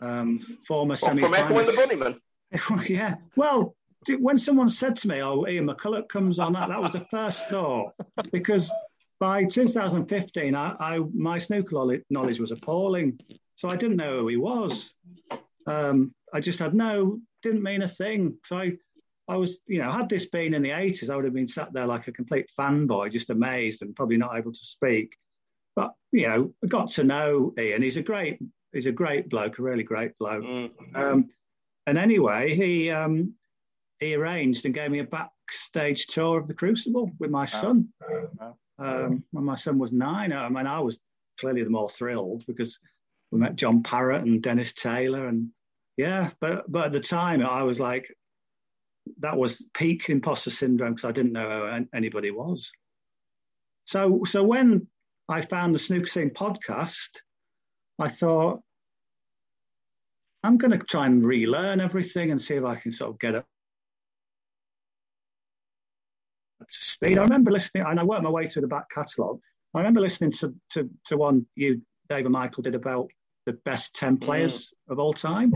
um, 0.02 0.40
former 0.68 0.96
Well, 1.02 1.12
from 1.18 1.34
Echo 1.34 1.48
and 1.58 1.58
the 1.68 1.72
semi-finalist. 1.72 2.20
Bunnymen. 2.54 2.90
yeah. 2.90 3.16
Well, 3.36 3.76
when 4.20 4.38
someone 4.38 4.70
said 4.70 4.96
to 4.98 5.08
me, 5.08 5.22
"Oh, 5.22 5.46
Ian 5.48 5.68
McCulloch 5.68 6.08
comes 6.08 6.40
on," 6.40 6.54
that 6.54 6.70
that 6.70 6.82
was 6.82 6.94
the 6.94 7.06
first 7.12 7.50
thought 7.50 7.94
because 8.32 8.72
by 9.20 9.44
2015, 9.44 10.56
I, 10.56 10.76
I 10.80 11.00
my 11.14 11.38
snooker 11.38 11.74
knowledge- 11.76 12.04
knowledge 12.10 12.40
was 12.40 12.52
appalling, 12.52 13.20
so 13.56 13.68
I 13.70 13.76
didn't 13.76 13.98
know 13.98 14.20
who 14.20 14.28
he 14.28 14.38
was. 14.38 14.94
Um, 15.66 16.14
I 16.34 16.40
just 16.40 16.60
had 16.60 16.74
no, 16.74 17.20
didn't 17.42 17.64
mean 17.64 17.82
a 17.82 17.88
thing. 17.88 18.38
So 18.46 18.58
I, 18.58 18.74
I 19.27 19.36
was, 19.36 19.60
you 19.67 19.79
know, 19.79 19.91
had 19.91 20.10
this 20.10 20.25
been 20.25 20.53
in 20.53 20.62
the 20.62 20.69
80s, 20.69 21.10
I 21.10 21.15
would 21.15 21.25
have 21.25 21.34
been 21.34 21.48
sat 21.48 21.74
there 21.74 21.86
like 21.86 22.07
a 22.07 22.13
complete 22.13 22.50
fanboy, 22.57 23.12
just 23.12 23.29
amazed 23.29 23.81
and 23.81 23.96
probably 23.96 24.17
not 24.17 24.38
able 24.38 24.53
to 24.53 24.65
speak. 24.65 25.15
But 25.75 25.93
you 26.12 26.27
know, 26.27 26.53
I 26.63 26.67
got 26.67 26.89
to 26.91 27.03
know 27.03 27.53
Ian. 27.60 27.81
He's 27.81 27.98
a 27.98 28.01
great, 28.01 28.39
he's 28.74 28.86
a 28.86 28.91
great 28.91 29.29
bloke, 29.29 29.60
a 29.60 29.62
really 29.62 29.84
great 29.84 30.17
bloke. 30.17 30.43
Mm. 30.43 30.72
Um, 30.96 31.29
and 31.86 31.98
anyway, 31.98 32.55
he 32.55 32.89
um, 32.89 33.34
he 34.00 34.15
arranged 34.15 34.65
and 34.65 34.74
gave 34.74 34.91
me 34.91 35.00
a 35.00 35.03
backstage 35.03 36.07
tour 36.07 36.39
of 36.39 36.48
the 36.48 36.53
Crucible 36.53 37.12
with 37.19 37.31
my 37.31 37.46
son. 37.46 37.89
Um, 38.79 39.24
when 39.31 39.43
my 39.43 39.55
son 39.55 39.77
was 39.77 39.93
nine, 39.93 40.31
I 40.34 40.50
mean, 40.50 40.67
I 40.67 40.79
was 40.79 41.00
clearly 41.39 41.63
the 41.63 41.69
more 41.69 41.89
thrilled 41.89 42.43
because 42.46 42.79
we 43.31 43.39
met 43.39 43.55
John 43.55 43.84
Parrott 43.84 44.24
and 44.24 44.41
Dennis 44.41 44.74
Taylor, 44.74 45.27
and 45.27 45.50
yeah, 45.98 46.31
but 46.39 46.72
but 46.72 46.88
at 46.88 46.93
the 46.93 47.00
time 47.00 47.46
I 47.46 47.63
was 47.63 47.79
like, 47.79 48.07
that 49.20 49.38
was 49.38 49.66
peak 49.74 50.10
imposter 50.10 50.50
syndrome 50.50 50.94
because 50.94 51.10
I 51.10 51.12
didn't 51.12 51.34
know 51.34 51.50
who 51.50 51.86
anybody 51.94 52.32
was. 52.32 52.72
So 53.86 54.24
so 54.26 54.44
when 54.44 54.88
I 55.30 55.42
found 55.42 55.74
the 55.74 55.80
Snooker 55.80 56.08
Scene 56.08 56.30
podcast, 56.30 57.22
I 58.00 58.08
thought 58.08 58.62
I'm 60.44 60.58
going 60.58 60.72
to 60.72 60.78
try 60.78 61.06
and 61.06 61.26
relearn 61.26 61.82
everything 61.82 62.32
and 62.32 62.42
see 62.42 62.56
if 62.56 62.64
I 62.64 62.76
can 62.76 62.92
sort 62.92 63.12
of 63.12 63.20
get 63.20 63.36
up 63.36 63.46
up 66.62 66.68
to 66.70 66.86
speed. 66.86 67.18
I 67.18 67.24
remember 67.24 67.52
listening, 67.52 67.86
and 67.86 68.00
I 68.00 68.04
worked 68.04 68.24
my 68.24 68.30
way 68.30 68.48
through 68.48 68.64
the 68.64 68.68
back 68.68 68.90
catalogue. 68.90 69.40
I 69.74 69.80
remember 69.80 70.02
listening 70.02 70.32
to, 70.34 70.56
to, 70.72 70.90
to 71.06 71.18
one 71.18 71.46
you, 71.56 71.82
Dave 72.10 72.26
and 72.26 72.34
Michael, 72.34 72.64
did 72.64 72.76
about 72.76 73.10
the 73.46 73.54
best 73.54 73.96
10 73.96 74.18
players 74.18 74.74
mm. 74.90 74.94
of 74.94 75.00
all 75.00 75.14
time. 75.14 75.54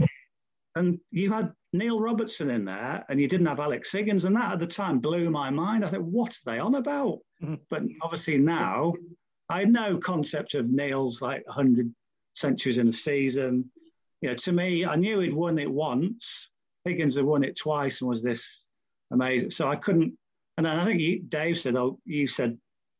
And 0.76 1.00
you 1.12 1.32
had 1.32 1.52
Neil 1.74 2.00
Robertson 2.00 2.50
in 2.50 2.66
there, 2.66 3.06
and 3.10 3.20
you 3.20 3.28
didn't 3.28 3.48
have 3.48 3.60
Alex 3.60 3.92
Higgins. 3.92 4.26
And 4.26 4.36
that 4.36 4.54
at 4.54 4.60
the 4.60 4.68
time 4.68 5.00
blew 5.00 5.30
my 5.30 5.50
mind. 5.50 5.84
I 5.84 5.90
thought, 5.90 6.02
what 6.02 6.32
are 6.32 6.52
they 6.52 6.60
on 6.60 6.76
about? 6.76 7.20
Mm-hmm. 7.44 7.56
But 7.70 7.84
obviously 8.02 8.38
now, 8.38 8.94
I 9.50 9.60
had 9.60 9.72
no 9.72 9.98
concept 9.98 10.56
of 10.56 10.70
Neil's 10.70 11.22
like 11.22 11.46
100 11.46 11.94
centuries 12.34 12.78
in 12.78 12.88
a 12.88 12.94
season. 12.94 13.70
You 14.22 14.30
know, 14.30 14.36
to 14.36 14.52
me, 14.52 14.86
I 14.86 14.96
knew 14.96 15.20
he'd 15.20 15.34
won 15.34 15.60
it 15.60 15.70
once. 15.70 16.52
Higgins 16.86 17.16
had 17.16 17.26
won 17.26 17.44
it 17.44 17.58
twice 17.58 18.02
and 18.02 18.10
was 18.10 18.24
this 18.24 18.66
amazing. 19.12 19.50
So 19.50 19.68
I 19.70 19.76
couldn't. 19.76 20.18
And 20.58 20.66
then 20.66 20.80
I 20.80 20.86
think 20.86 21.02
you, 21.02 21.20
Dave 21.24 21.60
said, 21.60 21.76
"Oh, 21.76 22.00
you 22.06 22.28
said, 22.28 22.58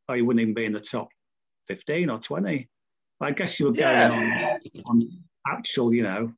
oh, 0.08 0.14
you 0.14 0.26
wouldn't 0.26 0.42
even 0.42 0.54
be 0.54 0.64
in 0.64 0.72
the 0.72 0.80
top 0.80 1.08
15 1.68 2.10
or 2.10 2.18
20." 2.18 2.68
I 3.20 3.30
guess 3.30 3.60
you 3.60 3.66
were 3.66 3.72
going 3.72 3.80
Yeah. 3.82 4.58
on, 4.74 4.82
on 4.84 5.08
actual, 5.46 5.94
you 5.94 6.02
know, 6.02 6.32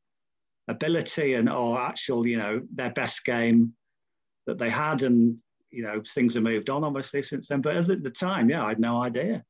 ability 0.68 1.34
and 1.34 1.48
or 1.48 1.80
actual, 1.80 2.26
you 2.26 2.38
know, 2.38 2.62
their 2.74 2.90
best 2.90 3.24
game 3.24 3.74
that 4.46 4.58
they 4.58 4.70
had, 4.70 5.02
and 5.02 5.38
you 5.70 5.82
know, 5.82 6.02
things 6.14 6.34
have 6.34 6.42
moved 6.42 6.70
on 6.70 6.84
obviously 6.84 7.22
since 7.22 7.48
then. 7.48 7.60
But 7.60 7.76
at 7.76 8.02
the 8.02 8.10
time, 8.10 8.50
yeah, 8.50 8.64
I 8.64 8.68
had 8.68 8.80
no 8.80 9.02
idea. 9.02 9.44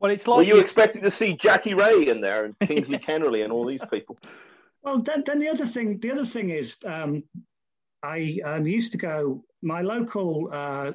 Well, 0.00 0.12
it's 0.12 0.26
Were 0.26 0.36
like 0.36 0.46
you 0.46 0.58
expecting 0.58 1.02
to 1.02 1.10
see 1.10 1.34
Jackie 1.34 1.74
Rea 1.74 2.08
in 2.08 2.20
there 2.20 2.44
and 2.44 2.58
Kingsley 2.68 2.98
Kennerley 2.98 3.42
and 3.42 3.52
all 3.52 3.66
these 3.66 3.82
people? 3.90 4.18
Well, 4.82 5.02
then, 5.02 5.24
then 5.26 5.40
the 5.40 5.48
other 5.48 5.66
thing, 5.66 5.98
the 5.98 6.12
other 6.12 6.24
thing 6.24 6.50
is, 6.50 6.78
um, 6.84 7.24
I 8.02 8.38
um, 8.44 8.66
used 8.66 8.92
to 8.92 8.98
go. 8.98 9.44
My 9.60 9.82
local, 9.82 10.50
uh, 10.52 10.92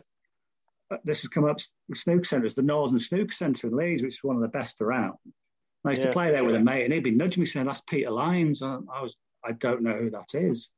this 1.03 1.21
has 1.21 1.27
come 1.27 1.43
up. 1.43 1.59
The 1.89 1.95
snooker 1.95 2.23
centre 2.23 2.45
is 2.45 2.55
the 2.55 2.61
Northern 2.61 2.97
Snook 2.97 3.33
Centre 3.33 3.67
in 3.67 3.75
Leeds, 3.75 4.01
which 4.01 4.13
is 4.13 4.23
one 4.23 4.37
of 4.37 4.41
the 4.41 4.47
best 4.47 4.81
around. 4.81 5.17
I 5.85 5.89
used 5.89 6.01
Yeah. 6.01 6.07
to 6.07 6.13
play 6.13 6.31
there 6.31 6.45
with 6.45 6.55
a 6.55 6.61
mate, 6.61 6.85
and 6.85 6.93
he'd 6.93 7.03
be 7.03 7.11
nudging 7.11 7.41
me 7.41 7.45
saying, 7.45 7.65
"That's 7.65 7.81
Peter 7.89 8.09
Lines." 8.09 8.61
I, 8.61 8.77
I 8.93 9.01
was, 9.01 9.17
I 9.45 9.51
don't 9.53 9.81
know 9.81 9.93
who 9.93 10.09
that 10.11 10.33
is. 10.35 10.69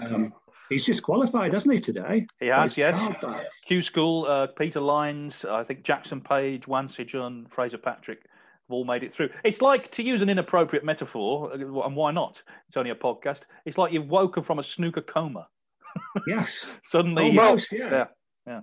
um, 0.00 0.32
he's 0.68 0.84
just 0.84 1.02
qualified, 1.02 1.52
hasn't 1.52 1.74
he 1.74 1.80
today? 1.80 2.26
He 2.40 2.46
has, 2.46 2.76
yes. 2.76 2.96
card. 3.20 3.46
Q 3.66 3.82
School, 3.82 4.26
uh, 4.28 4.46
Peter 4.48 4.80
Lines, 4.80 5.44
I 5.44 5.64
think 5.64 5.82
Jackson 5.84 6.20
Page, 6.20 6.66
Wan 6.66 6.88
Sijun, 6.88 7.48
Fraser 7.50 7.78
Patrick 7.78 8.20
have 8.22 8.70
all 8.70 8.84
made 8.84 9.02
it 9.02 9.14
through. 9.14 9.28
It's 9.44 9.60
like, 9.60 9.90
to 9.92 10.02
use 10.02 10.22
an 10.22 10.28
inappropriate 10.28 10.84
metaphor, 10.84 11.52
uh, 11.52 11.56
and 11.82 11.94
why 11.96 12.10
not? 12.12 12.42
It's 12.68 12.76
only 12.76 12.90
a 12.90 12.94
podcast. 12.94 13.40
It's 13.66 13.76
like 13.78 13.92
you've 13.92 14.08
woken 14.08 14.42
from 14.42 14.58
a 14.58 14.64
snooker 14.64 15.02
coma. 15.02 15.48
Yes. 16.26 16.76
Suddenly, 16.84 17.30
you- 17.30 17.36
well, 17.38 17.48
Almost, 17.48 17.72
yeah. 17.72 17.90
yeah, 17.90 18.04
yeah. 18.46 18.60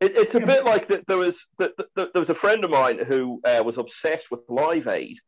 It, 0.00 0.12
it's 0.16 0.34
a 0.34 0.40
Yeah, 0.40 0.46
bit 0.46 0.64
like 0.64 0.88
that. 0.88 1.06
There 1.06 1.18
was 1.18 1.44
that 1.58 1.72
there 1.94 2.08
was 2.14 2.30
a 2.30 2.34
friend 2.34 2.64
of 2.64 2.70
mine 2.70 2.98
who 3.06 3.40
uh, 3.44 3.62
was 3.62 3.76
obsessed 3.76 4.30
with 4.30 4.40
Live 4.48 4.86
Aid, 4.88 5.18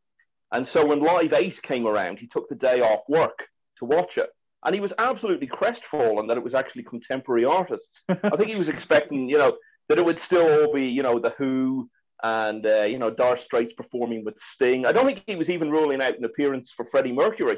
and 0.53 0.65
so 0.65 0.85
when 0.85 1.01
Live 1.01 1.33
Eight 1.33 1.61
came 1.61 1.85
around, 1.85 2.19
he 2.19 2.27
took 2.27 2.47
the 2.47 2.55
day 2.55 2.79
off 2.79 3.01
work 3.09 3.47
to 3.79 3.85
watch 3.85 4.17
it, 4.17 4.29
and 4.63 4.73
he 4.73 4.79
was 4.79 4.93
absolutely 4.97 5.47
crestfallen 5.47 6.27
that 6.27 6.37
it 6.37 6.43
was 6.43 6.53
actually 6.53 6.83
contemporary 6.83 7.43
artists. 7.43 8.03
I 8.07 8.35
think 8.37 8.49
he 8.49 8.57
was 8.57 8.69
expecting, 8.75 9.27
you 9.27 9.37
know, 9.37 9.57
that 9.89 9.97
it 9.97 10.05
would 10.05 10.19
still 10.19 10.47
all 10.47 10.73
be, 10.73 10.85
you 10.85 11.03
know, 11.03 11.19
the 11.19 11.31
Who 11.37 11.89
and 12.23 12.65
uh, 12.65 12.83
you 12.83 12.97
know 12.97 13.09
Dire 13.09 13.37
Straits 13.37 13.73
performing 13.73 14.23
with 14.23 14.39
Sting. 14.39 14.85
I 14.85 14.93
don't 14.93 15.05
think 15.05 15.23
he 15.27 15.35
was 15.35 15.49
even 15.49 15.69
ruling 15.69 16.01
out 16.01 16.17
an 16.17 16.23
appearance 16.23 16.71
for 16.71 16.85
Freddie 16.85 17.11
Mercury, 17.11 17.57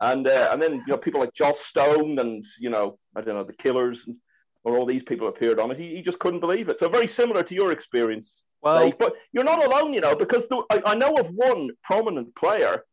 and 0.00 0.28
uh, 0.28 0.50
and 0.52 0.62
then 0.62 0.74
you 0.74 0.84
know 0.88 0.98
people 0.98 1.20
like 1.20 1.34
Joss 1.34 1.60
Stone 1.60 2.18
and 2.18 2.44
you 2.60 2.70
know 2.70 2.98
I 3.16 3.22
don't 3.22 3.34
know 3.34 3.44
the 3.44 3.54
Killers 3.54 4.06
and 4.06 4.16
or 4.64 4.76
all 4.76 4.86
these 4.86 5.02
people 5.02 5.28
appeared 5.28 5.58
on 5.58 5.70
it. 5.70 5.78
He, 5.78 5.96
he 5.96 6.02
just 6.02 6.20
couldn't 6.20 6.40
believe 6.40 6.68
it. 6.68 6.78
So 6.78 6.88
very 6.88 7.08
similar 7.08 7.42
to 7.42 7.54
your 7.54 7.72
experience. 7.72 8.41
Well, 8.62 8.84
Dave. 8.84 8.98
but 8.98 9.14
you're 9.32 9.44
not 9.44 9.64
alone, 9.64 9.92
you 9.92 10.00
know, 10.00 10.14
because 10.14 10.46
the, 10.48 10.62
I, 10.70 10.82
I 10.92 10.94
know 10.94 11.16
of 11.16 11.28
one 11.34 11.70
prominent 11.82 12.34
player 12.34 12.84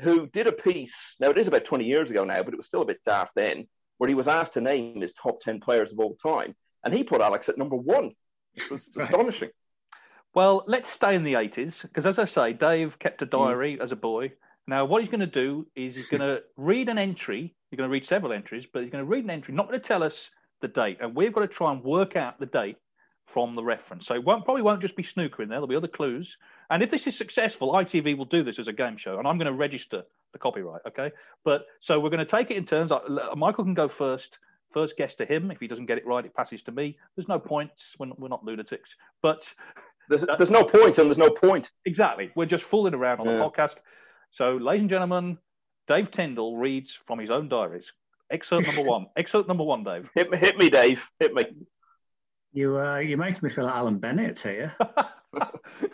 who 0.00 0.26
did 0.26 0.46
a 0.46 0.52
piece. 0.52 1.14
Now 1.20 1.30
it 1.30 1.38
is 1.38 1.46
about 1.46 1.64
20 1.64 1.84
years 1.84 2.10
ago 2.10 2.24
now, 2.24 2.42
but 2.42 2.52
it 2.52 2.56
was 2.58 2.66
still 2.66 2.82
a 2.82 2.86
bit 2.86 3.00
daft 3.06 3.32
then, 3.34 3.66
where 3.98 4.08
he 4.08 4.14
was 4.14 4.28
asked 4.28 4.52
to 4.54 4.60
name 4.60 5.00
his 5.00 5.12
top 5.14 5.40
10 5.40 5.60
players 5.60 5.90
of 5.92 5.98
all 5.98 6.14
time, 6.16 6.54
and 6.84 6.92
he 6.92 7.02
put 7.02 7.20
Alex 7.22 7.48
at 7.48 7.56
number 7.58 7.76
one. 7.76 8.12
It 8.54 8.70
was 8.70 8.90
Right. 8.96 9.04
astonishing. 9.04 9.50
Well, 10.34 10.64
let's 10.66 10.90
stay 10.90 11.14
in 11.14 11.24
the 11.24 11.32
80s 11.34 11.80
because, 11.82 12.04
as 12.04 12.18
I 12.18 12.26
say, 12.26 12.52
Dave 12.52 12.98
kept 12.98 13.20
Mm. 13.20 13.26
a 13.26 13.26
diary 13.30 13.78
as 13.80 13.92
a 13.92 13.96
boy. 13.96 14.32
Now, 14.66 14.84
what 14.84 15.00
he's 15.00 15.08
going 15.08 15.20
to 15.20 15.26
do 15.26 15.66
is 15.74 15.94
he's 15.96 16.08
going 16.08 16.20
to 16.32 16.42
read 16.58 16.88
an 16.90 16.98
entry. 16.98 17.54
He's 17.70 17.78
going 17.78 17.88
to 17.88 17.92
read 17.92 18.04
several 18.04 18.32
entries, 18.34 18.66
but 18.70 18.82
he's 18.82 18.90
going 18.92 19.02
to 19.04 19.08
read 19.10 19.24
an 19.24 19.30
entry, 19.30 19.54
not 19.54 19.68
going 19.68 19.80
to 19.80 19.86
tell 19.86 20.02
us 20.02 20.28
the 20.60 20.68
date. 20.68 20.98
And 21.00 21.14
we've 21.16 21.32
got 21.32 21.40
to 21.40 21.48
try 21.48 21.72
and 21.72 21.82
work 21.82 22.16
out 22.16 22.38
the 22.38 22.46
date 22.46 22.76
from 23.26 23.54
the 23.54 23.62
reference. 23.62 24.06
So 24.06 24.14
it 24.14 24.24
won't, 24.24 24.44
probably 24.44 24.62
won't 24.62 24.80
just 24.80 24.96
be 24.96 25.02
snooker 25.02 25.42
in 25.42 25.48
there, 25.48 25.56
there'll 25.56 25.66
be 25.66 25.76
other 25.76 25.88
clues. 25.88 26.36
And 26.70 26.82
if 26.82 26.90
this 26.90 27.06
is 27.06 27.16
successful, 27.16 27.72
ITV 27.72 28.16
will 28.16 28.24
do 28.24 28.42
this 28.42 28.58
as 28.58 28.68
a 28.68 28.72
game 28.72 28.96
show, 28.96 29.18
and 29.18 29.26
I'm 29.26 29.38
going 29.38 29.46
to 29.46 29.52
register 29.52 30.02
the 30.32 30.38
copyright, 30.38 30.82
okay? 30.86 31.10
But 31.44 31.66
so 31.80 32.00
we're 32.00 32.10
going 32.10 32.24
to 32.24 32.24
take 32.24 32.50
it 32.50 32.56
in 32.56 32.64
turns. 32.64 32.92
Uh, 32.92 33.00
Michael 33.36 33.64
can 33.64 33.74
go 33.74 33.88
first. 33.88 34.38
First 34.72 34.96
guess 34.96 35.14
to 35.14 35.24
him. 35.24 35.50
If 35.50 35.60
he 35.60 35.68
doesn't 35.68 35.86
get 35.86 35.96
it 35.96 36.06
right, 36.06 36.24
it 36.24 36.34
passes 36.34 36.62
to 36.64 36.72
me. 36.72 36.98
There's 37.14 37.28
no 37.28 37.38
points. 37.38 37.94
We're 37.98 38.06
not, 38.06 38.20
we're 38.20 38.28
not 38.28 38.44
lunatics. 38.44 38.94
But 39.22 39.48
There's, 40.08 40.24
there's 40.36 40.50
no 40.50 40.62
points, 40.62 40.72
point, 40.72 40.98
and 40.98 41.08
there's 41.08 41.18
no 41.18 41.30
point. 41.30 41.70
Exactly. 41.84 42.30
We're 42.34 42.46
just 42.46 42.64
fooling 42.64 42.94
around 42.94 43.20
on 43.20 43.26
the 43.26 43.32
podcast. 43.32 43.76
So, 44.32 44.56
ladies 44.56 44.82
and 44.82 44.90
gentlemen, 44.90 45.38
Dave 45.88 46.10
Tyndall 46.10 46.56
reads 46.56 46.98
from 47.06 47.18
his 47.18 47.30
own 47.30 47.48
diaries. 47.48 47.90
Excerpt 48.30 48.66
number 48.66 48.82
one. 48.82 49.06
Excerpt 49.16 49.48
number 49.48 49.64
one, 49.64 49.82
Dave. 49.82 50.08
Hit 50.14 50.30
me, 50.30 50.38
hit 50.38 50.56
me, 50.58 50.68
Dave. 50.68 51.04
Hit 51.20 51.32
me. 51.32 51.44
You 52.52 52.78
uh, 52.78 52.98
you're 52.98 53.18
making 53.18 53.40
me 53.42 53.50
feel 53.50 53.64
like 53.64 53.74
Alan 53.74 53.98
Bennett 53.98 54.40
here. 54.40 54.74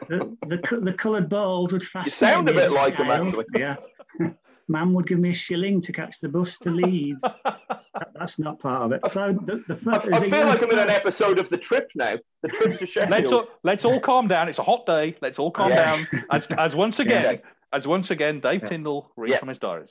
the, 0.09 0.37
the 0.47 0.81
the 0.83 0.95
coloured 0.95 1.29
balls 1.29 1.73
would 1.73 1.83
fascinate 1.83 2.07
You 2.07 2.35
sound 2.35 2.49
a 2.49 2.55
bit 2.55 2.73
like 2.73 2.97
him, 2.97 3.11
actually. 3.11 3.47
Yeah. 3.57 3.77
Man 4.69 4.95
would 4.95 5.07
give 5.09 5.19
me 5.19 5.31
a 5.31 5.35
shilling 5.35 5.81
to 5.83 5.93
catch 5.93 6.21
the 6.21 6.29
bus 6.29 6.57
to 6.59 6.71
Leeds. 6.71 7.21
that, 7.45 8.09
That's 8.15 8.39
not 8.39 8.61
part 8.61 8.83
of 8.83 8.93
it. 8.93 9.07
So 9.09 9.37
the, 9.45 9.63
the 9.67 9.75
I, 9.91 9.99
first, 9.99 10.13
I 10.13 10.31
feel 10.31 10.47
like 10.47 10.63
I'm 10.63 10.71
in 10.71 10.79
an 10.79 10.89
episode 10.89 11.39
of 11.41 11.49
The 11.49 11.59
Trip 11.59 11.91
now. 11.97 12.15
The 12.43 12.49
Trip 12.49 12.79
to 12.79 12.87
Sheffield. 12.87 13.11
Let's 13.11 13.33
all, 13.33 13.45
let's 13.65 13.85
all 13.85 14.01
calm 14.01 14.29
down. 14.29 14.49
It's 14.49 14.61
a 14.61 14.63
hot 14.63 14.87
day. 14.87 15.17
Let's 15.21 15.39
all 15.41 15.51
calm 15.51 15.71
Yeah. 15.71 15.97
down. 15.97 16.09
As, 16.31 16.45
as 16.57 16.75
once 16.77 17.01
again, 17.01 17.25
Yeah. 17.25 17.77
as 17.77 17.87
once 17.89 18.13
again, 18.13 18.41
Dave 18.41 18.63
Yeah. 18.63 18.69
Tyndall 18.69 19.11
reads 19.17 19.33
Yeah. 19.33 19.39
from 19.41 19.49
his 19.49 19.59
diaries. 19.59 19.91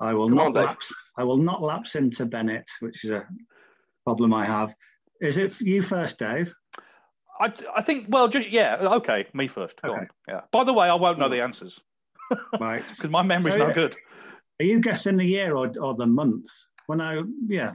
I 0.00 0.12
will 0.12 0.26
Come 0.28 0.36
not 0.36 0.46
on, 0.48 0.52
lapse. 0.54 0.92
I 1.16 1.22
will 1.22 1.38
not 1.38 1.62
lapse 1.62 1.94
into 1.94 2.26
Bennett, 2.26 2.68
which 2.80 3.04
is 3.04 3.10
a 3.10 3.26
problem 4.04 4.34
I 4.34 4.44
have. 4.44 4.74
Is 5.20 5.38
it 5.38 5.60
you 5.60 5.82
first, 5.82 6.18
Dave? 6.18 6.54
I, 7.40 7.52
I 7.76 7.82
think. 7.82 8.06
Well, 8.08 8.28
just, 8.28 8.50
yeah. 8.50 8.76
Okay, 8.80 9.26
me 9.34 9.48
first. 9.48 9.80
Go 9.82 9.90
Okay. 9.90 10.00
on. 10.00 10.08
Yeah. 10.28 10.40
By 10.52 10.64
the 10.64 10.72
way, 10.72 10.88
I 10.88 10.94
won't 10.94 11.18
know 11.18 11.28
the 11.28 11.40
answers 11.42 11.78
Right. 12.60 12.86
because 12.86 13.10
my 13.10 13.22
memory's 13.22 13.54
So, 13.54 13.58
no 13.58 13.68
yeah. 13.68 13.74
good. 13.74 13.96
Are 14.60 14.64
you 14.64 14.80
guessing 14.80 15.16
the 15.16 15.24
year 15.24 15.56
or, 15.56 15.72
or 15.80 15.94
the 15.94 16.06
month? 16.06 16.46
Well, 16.88 16.98
no, 16.98 17.24
yeah, 17.46 17.72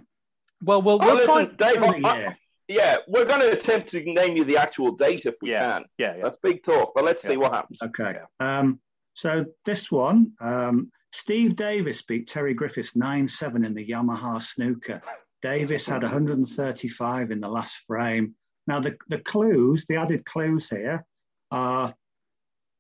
Well, 0.64 0.82
we'll, 0.82 1.00
Oh, 1.02 1.16
we'll 1.16 1.26
try. 1.26 1.36
listen, 1.44 1.56
Dave, 1.56 1.76
tell 1.78 2.06
I, 2.06 2.10
I- 2.28 2.38
yeah, 2.68 2.98
we're 3.08 3.26
going 3.26 3.42
to 3.42 3.52
attempt 3.52 3.90
to 3.90 4.02
name 4.04 4.36
you 4.38 4.44
the 4.44 4.58
actual 4.58 4.92
date 4.92 5.26
if 5.26 5.36
we 5.42 5.52
Yeah. 5.52 5.60
can. 5.74 5.86
Yeah, 5.98 6.16
yeah. 6.18 6.24
That's 6.24 6.38
big 6.38 6.64
talk, 6.64 6.94
but 6.96 7.04
let's 7.04 7.22
see 7.22 7.38
what 7.38 7.54
happens. 7.54 7.80
Okay. 7.82 8.16
Um, 8.40 8.80
so 9.14 9.46
this 9.66 9.90
one, 9.92 10.32
um, 10.42 10.92
Steve 11.12 11.56
Davis 11.56 12.02
beat 12.02 12.28
Terry 12.28 12.54
Griffiths 12.54 12.96
9 12.96 13.28
7 13.28 13.64
in 13.64 13.74
the 13.74 13.88
Yamaha 13.88 14.42
snooker. 14.42 15.02
Davis 15.46 15.86
had 15.86 16.02
135 16.02 17.30
in 17.30 17.40
the 17.40 17.48
last 17.48 17.78
frame. 17.86 18.34
Now, 18.66 18.80
the, 18.80 18.98
the 19.10 19.20
clues, 19.20 19.86
the 19.86 19.98
added 19.98 20.26
clues 20.26 20.68
here 20.72 21.06
are 21.52 21.94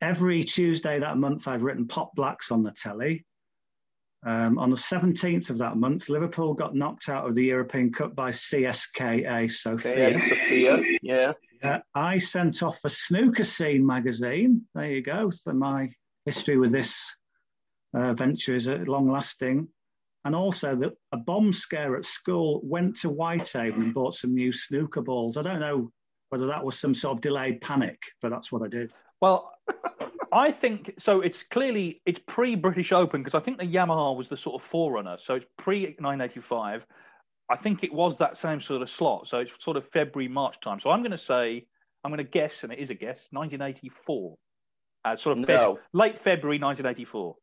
every 0.01 0.43
Tuesday 0.43 0.97
that 0.99 1.19
month, 1.19 1.47
I've 1.47 1.61
written 1.61 1.87
Pot 1.87 2.09
Black's 2.15 2.49
on 2.49 2.63
the 2.63 2.71
telly. 2.71 3.23
Um, 4.25 4.57
on 4.57 4.71
the 4.71 4.77
17th 4.77 5.51
of 5.51 5.59
that 5.59 5.77
month, 5.77 6.09
Liverpool 6.09 6.55
got 6.55 6.73
knocked 6.73 7.07
out 7.07 7.27
of 7.27 7.35
the 7.35 7.43
European 7.43 7.93
Cup 7.93 8.15
by 8.15 8.31
CSKA 8.31 9.51
Sofia. 9.51 10.17
Yeah. 11.03 11.33
Uh, 11.61 11.79
I 11.93 12.17
sent 12.17 12.63
off 12.63 12.79
a 12.83 12.89
snooker 12.89 13.43
scene 13.43 13.85
magazine. 13.85 14.63
There 14.73 14.89
you 14.89 15.03
go. 15.03 15.29
So 15.29 15.53
my 15.53 15.91
history 16.25 16.57
with 16.57 16.71
this 16.71 17.15
uh, 17.93 18.13
venture 18.15 18.55
is 18.55 18.67
long 18.67 19.11
lasting. 19.11 19.67
And 20.25 20.35
also, 20.35 20.75
that 20.75 20.93
a 21.11 21.17
bomb 21.17 21.53
scare 21.53 21.95
at 21.95 22.03
school 22.03 22.59
went 22.63 22.97
to 22.97 23.09
Whitehaven 23.09 23.81
and 23.81 23.93
bought 23.93 24.15
some 24.15 24.33
new 24.33 24.51
snooker 24.51 25.01
balls. 25.01 25.37
I 25.37 25.43
don't 25.43 25.59
know 25.59 25.91
whether 26.29 26.47
that 26.47 26.65
was 26.65 26.79
some 26.79 26.95
sort 26.95 27.17
of 27.17 27.21
delayed 27.21 27.61
panic, 27.61 27.99
but 28.21 28.29
that's 28.29 28.51
what 28.51 28.63
I 28.63 28.67
did. 28.67 28.91
Well, 29.21 29.53
I 30.33 30.51
think 30.51 30.95
so. 30.97 31.21
It's 31.21 31.43
clearly 31.43 32.01
it's 32.07 32.19
pre 32.27 32.55
British 32.55 32.91
Open 32.91 33.21
because 33.21 33.39
I 33.39 33.43
think 33.43 33.59
the 33.59 33.65
Yamaha 33.67 34.17
was 34.17 34.27
the 34.27 34.35
sort 34.35 34.61
of 34.61 34.67
forerunner. 34.67 35.17
So 35.21 35.35
it's 35.35 35.45
pre 35.57 35.95
985. 35.99 36.85
I 37.49 37.55
think 37.57 37.83
it 37.83 37.93
was 37.93 38.17
that 38.17 38.37
same 38.37 38.59
sort 38.59 38.81
of 38.81 38.89
slot. 38.89 39.27
So 39.27 39.37
it's 39.37 39.51
sort 39.59 39.77
of 39.77 39.87
February 39.89 40.27
March 40.27 40.55
time. 40.59 40.79
So 40.79 40.89
I'm 40.89 41.01
going 41.01 41.11
to 41.11 41.17
say 41.19 41.67
I'm 42.03 42.11
going 42.11 42.17
to 42.17 42.23
guess, 42.29 42.63
and 42.63 42.73
it 42.73 42.79
is 42.79 42.89
a 42.89 42.95
guess, 42.95 43.19
1984. 43.31 44.35
Uh, 45.05 45.15
sort 45.15 45.37
of 45.37 45.45
Feb- 45.45 45.49
No. 45.49 45.79
late 45.93 46.19
February 46.19 46.57
1984. 46.57 47.35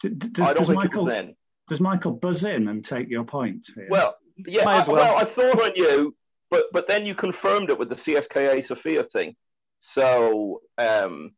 D- 0.00 0.08
d- 0.10 0.14
I 0.14 0.28
does, 0.28 0.34
don't 0.34 0.56
does 0.56 0.66
think 0.68 0.76
Michael 0.76 1.00
it 1.00 1.04
was 1.04 1.12
then. 1.12 1.36
Does 1.68 1.80
Michael 1.80 2.12
buzz 2.12 2.44
in 2.44 2.68
and 2.68 2.84
take 2.84 3.08
your 3.08 3.24
point? 3.24 3.68
here? 3.74 3.88
Well, 3.90 4.16
yeah. 4.36 4.68
I, 4.68 4.86
well. 4.86 4.96
well. 4.96 5.16
I 5.16 5.24
thought 5.24 5.60
on 5.62 5.72
you, 5.76 6.14
but 6.50 6.66
but 6.72 6.86
then 6.86 7.06
you 7.06 7.14
confirmed 7.14 7.70
it 7.70 7.78
with 7.78 7.88
the 7.88 7.94
CSKA 7.94 8.64
Sofia 8.64 9.04
thing. 9.04 9.34
So 9.80 10.62
um, 10.78 11.32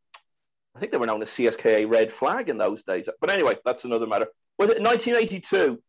I 0.75 0.80
think 0.80 0.92
they 0.92 0.99
were 0.99 1.06
known 1.06 1.23
as 1.23 1.30
CSKA 1.30 1.88
Red 1.90 2.12
Flag 2.12 2.49
in 2.49 2.59
those 2.59 2.83
days. 2.83 3.09
But 3.21 3.30
anyway, 3.30 3.56
that's 3.64 3.85
another 3.85 4.06
matter. 4.06 4.28
Was 4.59 4.71
it 4.71 4.83
1982? 4.83 5.83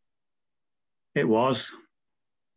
it 1.15 1.27
was. 1.27 1.71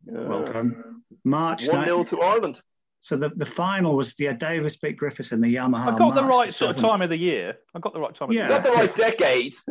Well 0.04 0.44
done. 0.44 1.02
March 1.24 1.66
One 1.68 1.84
0 1.84 1.96
9 1.98 2.06
to 2.06 2.20
Ireland. 2.20 2.60
So 3.02 3.16
the, 3.16 3.30
the 3.36 3.46
final 3.46 3.96
was 3.96 4.14
yeah 4.18 4.34
Davis 4.34 4.76
beat 4.76 4.96
Griffiths 4.98 5.32
in 5.32 5.40
the 5.40 5.54
Yamaha. 5.54 5.94
I 5.94 5.98
got 5.98 6.14
the 6.14 6.24
right 6.24 6.50
sort 6.50 6.76
of 6.76 6.82
time 6.82 7.00
of 7.00 7.08
the 7.08 7.16
year. 7.16 7.56
I 7.74 7.78
got 7.78 7.94
the 7.94 8.00
right 8.00 8.14
time 8.14 8.28
of 8.28 8.34
Yeah. 8.34 8.48
the 8.48 8.54
year. 8.54 8.62
Not 8.62 8.64
the 8.64 8.70
right 8.72 8.94
decade. 8.96 9.54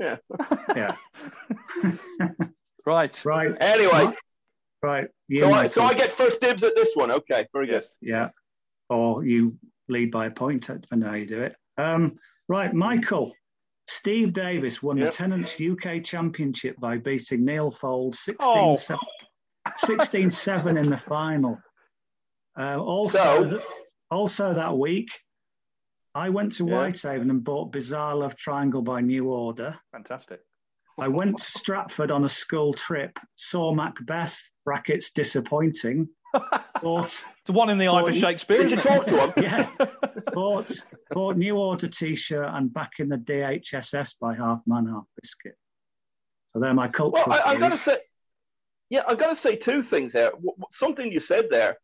Yeah. 0.75 0.95
Yeah. 1.81 2.35
Right. 2.85 3.21
Right. 3.25 3.55
Anyway, 3.61 4.13
Right. 4.81 5.09
You, 5.27 5.41
so 5.41 5.51
I, 5.53 5.67
so 5.67 5.83
I 5.83 5.93
get 5.93 6.13
first 6.17 6.39
dibs 6.41 6.63
at 6.63 6.73
this 6.75 6.89
one. 6.95 7.11
Okay, 7.11 7.45
very 7.53 7.67
good. 7.67 7.83
Yeah. 8.01 8.29
Or 8.89 9.23
you 9.25 9.57
lead 9.89 10.09
by 10.09 10.25
a 10.27 10.31
point, 10.31 10.65
depending 10.67 11.03
on 11.07 11.13
how 11.13 11.15
you 11.19 11.25
do 11.27 11.41
it. 11.41 11.55
Um, 11.77 12.17
right, 12.47 12.73
Michael. 12.73 13.33
Steve 13.87 14.33
Davis 14.33 14.81
won 14.81 14.97
Yep. 14.97 15.11
the 15.11 15.17
Tennents 15.17 15.59
UK 15.59 16.03
Championship 16.03 16.79
by 16.79 16.97
beating 16.97 17.43
Neal 17.43 17.71
Foulds 17.71 18.15
16 18.15 18.35
Oh. 18.39 18.75
7, 18.75 18.99
16 19.75 20.31
7 20.31 20.77
in 20.77 20.89
the 20.89 20.97
final. 20.97 21.59
Uh, 22.57 22.77
also, 22.79 23.45
So- 23.45 23.63
also 24.11 24.53
that 24.53 24.77
week, 24.77 25.09
I 26.15 26.29
went 26.29 26.53
to 26.53 26.65
Yeah. 26.65 26.75
Whitehaven 26.75 27.29
and 27.29 27.43
bought 27.43 27.71
Bizarre 27.71 28.15
Love 28.15 28.35
Triangle 28.35 28.81
by 28.81 29.01
New 29.01 29.29
Order. 29.29 29.79
Fantastic. 29.91 30.41
I 30.97 31.07
went 31.07 31.37
to 31.37 31.43
Stratford 31.43 32.11
on 32.11 32.25
a 32.25 32.29
school 32.29 32.73
trip, 32.73 33.17
saw 33.35 33.73
Macbeth, 33.73 34.37
brackets 34.65 35.11
disappointing, 35.11 36.09
bought, 36.81 37.05
It's 37.05 37.25
the 37.45 37.53
one 37.53 37.69
in 37.69 37.77
the 37.77 37.87
eye 37.87 38.03
for 38.03 38.13
Shakespeare. 38.13 38.57
Did 38.57 38.71
you 38.71 38.77
talk 38.77 39.05
to 39.07 39.27
him? 39.27 39.33
yeah, 39.37 39.69
bought, 40.33 40.71
bought 41.11 41.37
New 41.37 41.55
Order 41.57 41.87
t 41.87 42.15
shirt 42.15 42.49
and 42.51 42.73
back 42.73 42.93
in 42.99 43.07
the 43.07 43.15
DHSS 43.17 44.19
by 44.19 44.35
Half 44.35 44.63
Man, 44.67 44.87
Half 44.87 45.05
Biscuit. 45.21 45.55
So 46.47 46.59
they're 46.59 46.73
my 46.73 46.89
Well. 46.97 47.13
I, 47.27 47.41
I've 47.51 47.59
got 47.59 47.69
to 47.69 47.77
say, 47.77 47.97
yeah, 48.89 49.03
I've 49.07 49.19
got 49.19 49.29
to 49.29 49.35
say 49.35 49.55
two 49.55 49.81
things 49.81 50.13
there. 50.13 50.31
Something 50.71 51.11
you 51.11 51.19
said 51.21 51.45
there. 51.49 51.77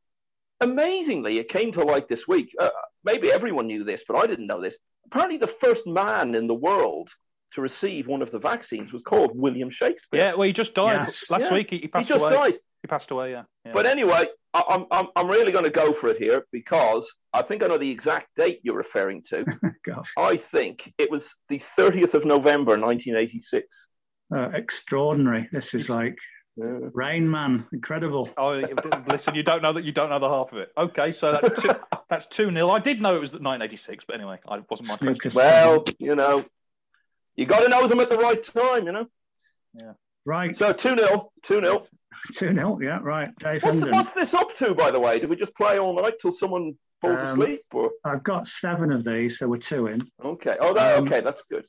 Amazingly, 0.62 1.38
it 1.40 1.50
came 1.50 1.72
to 1.74 1.82
light 1.84 2.08
this 2.08 2.28
week. 2.28 2.54
Uh, 2.60 2.70
maybe 3.04 3.32
everyone 3.32 3.68
knew 3.68 3.84
this, 3.84 4.04
but 4.08 4.18
I 4.18 4.26
didn't 4.26 4.48
know 4.48 4.62
this. 4.62 4.76
Apparently, 5.06 5.38
the 5.38 5.48
first 5.48 5.86
man 5.86 6.34
in 6.36 6.48
the 6.48 6.54
world 6.54 7.10
to 7.54 7.62
receive 7.62 8.08
one 8.08 8.22
of 8.22 8.32
the 8.32 8.40
vaccines 8.40 8.92
was 8.92 9.02
called 9.02 9.32
William 9.38 9.70
Shakespeare. 9.70 10.20
Yeah, 10.20 10.34
well, 10.36 10.48
he 10.48 10.54
just 10.54 10.74
died 10.74 10.94
Yes. 11.00 11.30
last 11.30 11.42
Yeah. 11.42 11.54
week. 11.54 11.68
He, 11.70 11.76
he 11.78 11.82
he 11.84 11.88
passed 11.90 12.10
just 12.10 12.24
away. 12.24 12.34
died. 12.34 12.54
He 12.82 12.88
passed 12.88 13.12
away. 13.12 13.32
Yeah. 13.32 13.44
yeah. 13.66 13.72
But 13.74 13.86
anyway, 13.86 14.26
I, 14.54 14.64
I'm, 14.70 14.86
I'm, 14.92 15.08
I'm 15.16 15.28
really 15.28 15.52
going 15.52 15.64
to 15.66 15.72
go 15.72 15.92
for 15.94 16.08
it 16.10 16.18
here 16.18 16.46
because 16.52 17.12
I 17.34 17.42
think 17.42 17.64
I 17.64 17.68
know 17.68 17.78
the 17.78 17.90
exact 17.90 18.28
date 18.36 18.60
you're 18.64 18.76
referring 18.78 19.24
to. 19.30 19.46
Gosh, 19.86 20.12
I 20.18 20.38
think 20.38 20.94
it 20.98 21.10
was 21.12 21.34
the 21.50 21.62
30th 21.78 22.14
of 22.14 22.26
November, 22.26 22.72
1986. 22.78 23.88
uh, 24.36 24.50
extraordinary. 24.54 25.48
This 25.52 25.74
is 25.74 25.90
like 25.90 26.18
Yeah. 26.58 26.80
Rain 26.94 27.30
Man, 27.30 27.66
incredible. 27.74 28.30
Oh, 28.38 28.62
listen, 29.12 29.36
you 29.36 29.44
don't 29.44 29.62
know 29.62 29.74
that 29.74 29.84
you 29.84 29.92
don't 29.92 30.10
know 30.10 30.20
the 30.20 30.30
half 30.30 30.54
of 30.54 30.60
it. 30.60 30.72
Okay, 30.78 31.12
so 31.12 31.34
that's 31.42 31.62
two, 31.62 31.70
that's 32.10 32.26
two 32.28 32.50
nil. 32.50 32.72
I 32.72 32.80
did 32.80 33.02
know 33.02 33.16
it 33.18 33.20
was 33.20 33.32
1986, 33.34 34.06
but 34.08 34.16
anyway, 34.16 34.40
I 34.48 34.60
wasn't 34.70 34.88
my 34.88 34.96
Snooker 34.96 35.30
question. 35.32 35.38
Well, 35.42 35.84
you 36.00 36.16
know, 36.16 36.46
you 37.36 37.46
got 37.46 37.60
to 37.64 37.70
know 37.70 37.88
them 37.88 38.00
at 38.00 38.10
the 38.10 38.18
right 38.18 38.42
time, 38.42 38.86
you 38.86 38.94
know. 38.94 39.06
Yeah. 39.74 39.94
Right, 40.24 40.58
So 40.58 40.72
2 40.72 40.98
0, 40.98 41.32
2 41.44 41.54
0. 41.62 41.86
2 42.36 42.54
0. 42.54 42.80
Yeah, 42.82 43.00
right. 43.04 43.36
Dave 43.38 43.62
What's, 43.62 43.78
Hendon. 43.78 43.92
what's 43.94 44.14
this 44.14 44.34
up 44.34 44.56
to, 44.56 44.74
by 44.74 44.92
the 44.92 45.00
way? 45.00 45.20
Do 45.20 45.28
we 45.28 45.36
just 45.36 45.54
play 45.56 45.78
all 45.78 46.02
night 46.02 46.14
till 46.22 46.32
someone 46.32 46.76
falls 47.02 47.20
Um, 47.20 47.28
asleep? 47.42 47.62
Or 47.74 47.92
I've 48.06 48.24
got 48.24 48.48
seven 48.48 48.94
of 48.94 49.04
these, 49.04 49.38
so 49.40 49.48
we're 49.50 49.58
two 49.58 49.88
in. 49.88 50.10
okay, 50.24 50.56
oh, 50.60 50.74
that, 50.74 50.98
um, 50.98 51.04
okay, 51.06 51.20
that's 51.20 51.44
good. 51.52 51.68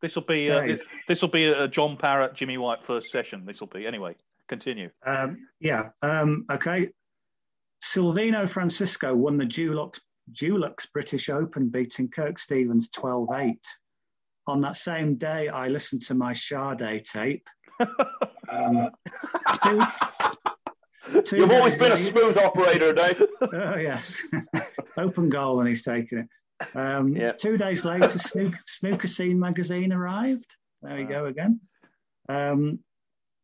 This 0.00 0.14
will 0.14 0.22
be 0.22 0.48
uh, 0.48 0.76
this 1.08 1.20
will 1.20 1.28
be 1.28 1.46
a 1.46 1.66
John 1.66 1.96
Parrott, 1.96 2.34
Jimmy 2.36 2.56
White 2.56 2.84
first 2.86 3.10
session. 3.10 3.44
This 3.44 3.58
will 3.58 3.66
be 3.66 3.84
anyway. 3.84 4.14
Continue. 4.48 4.90
Um, 5.04 5.48
yeah. 5.60 5.90
Um, 6.02 6.46
okay. 6.50 6.88
Silvino 7.82 8.48
Francisco 8.48 9.14
won 9.14 9.36
the 9.36 9.44
Dulux, 9.44 10.00
Dulux 10.32 10.86
British 10.92 11.28
Open, 11.28 11.68
beating 11.68 12.08
Kirk 12.08 12.38
Stevens 12.38 12.88
12 12.90 13.28
8. 13.34 13.58
On 14.46 14.60
that 14.62 14.76
same 14.76 15.16
day, 15.16 15.48
I 15.48 15.68
listened 15.68 16.02
to 16.02 16.14
my 16.14 16.32
Sade 16.32 17.04
tape. 17.04 17.46
Um, 18.50 18.88
two, 19.62 19.80
two 21.22 21.36
You've 21.36 21.50
always 21.52 21.78
days 21.78 21.80
been 21.80 21.92
a 21.92 21.98
smooth 21.98 22.38
operator, 22.38 22.94
Dave. 22.94 23.22
Oh, 23.42 23.76
yes. 23.76 24.16
Open 24.96 25.28
goal, 25.28 25.60
and 25.60 25.68
he's 25.68 25.82
taking 25.82 26.20
it. 26.20 26.28
Um, 26.74 27.14
Yeah. 27.14 27.32
Two 27.32 27.58
days 27.58 27.84
later, 27.84 28.08
Snooker, 28.08 28.58
Snooker 28.64 29.06
Scene 29.06 29.38
magazine 29.38 29.92
arrived. 29.92 30.46
There 30.80 30.96
we 30.96 31.04
go 31.04 31.26
again. 31.26 31.60
Um, 32.30 32.78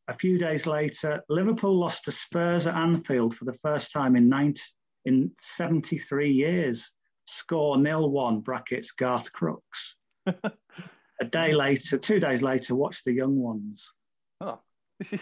a 0.09 0.14
few 0.14 0.38
days 0.38 0.67
later, 0.67 1.23
Liverpool 1.29 1.79
lost 1.79 2.05
to 2.05 2.12
Spurs 2.12 2.67
at 2.67 2.75
Anfield 2.75 3.37
for 3.37 3.45
the 3.45 3.59
first 3.62 3.93
time 3.93 4.17
in 4.17 4.29
90, 4.29 4.62
in 5.05 5.33
73 5.38 6.31
years. 6.31 6.90
Score 7.27 7.79
nil 7.79 8.11
one 8.11 8.40
brackets 8.40 8.93
Garth 8.93 9.33
Crooks. 9.33 9.97
a 10.27 11.25
day 11.31 11.55
later, 11.55 11.97
two 11.97 12.21
days 12.21 12.43
later, 12.43 12.75
watch 12.75 13.03
the 13.05 13.12
young 13.12 13.37
ones. 13.37 13.90
Oh, 14.43 14.59
this 14.99 15.14
is 15.14 15.21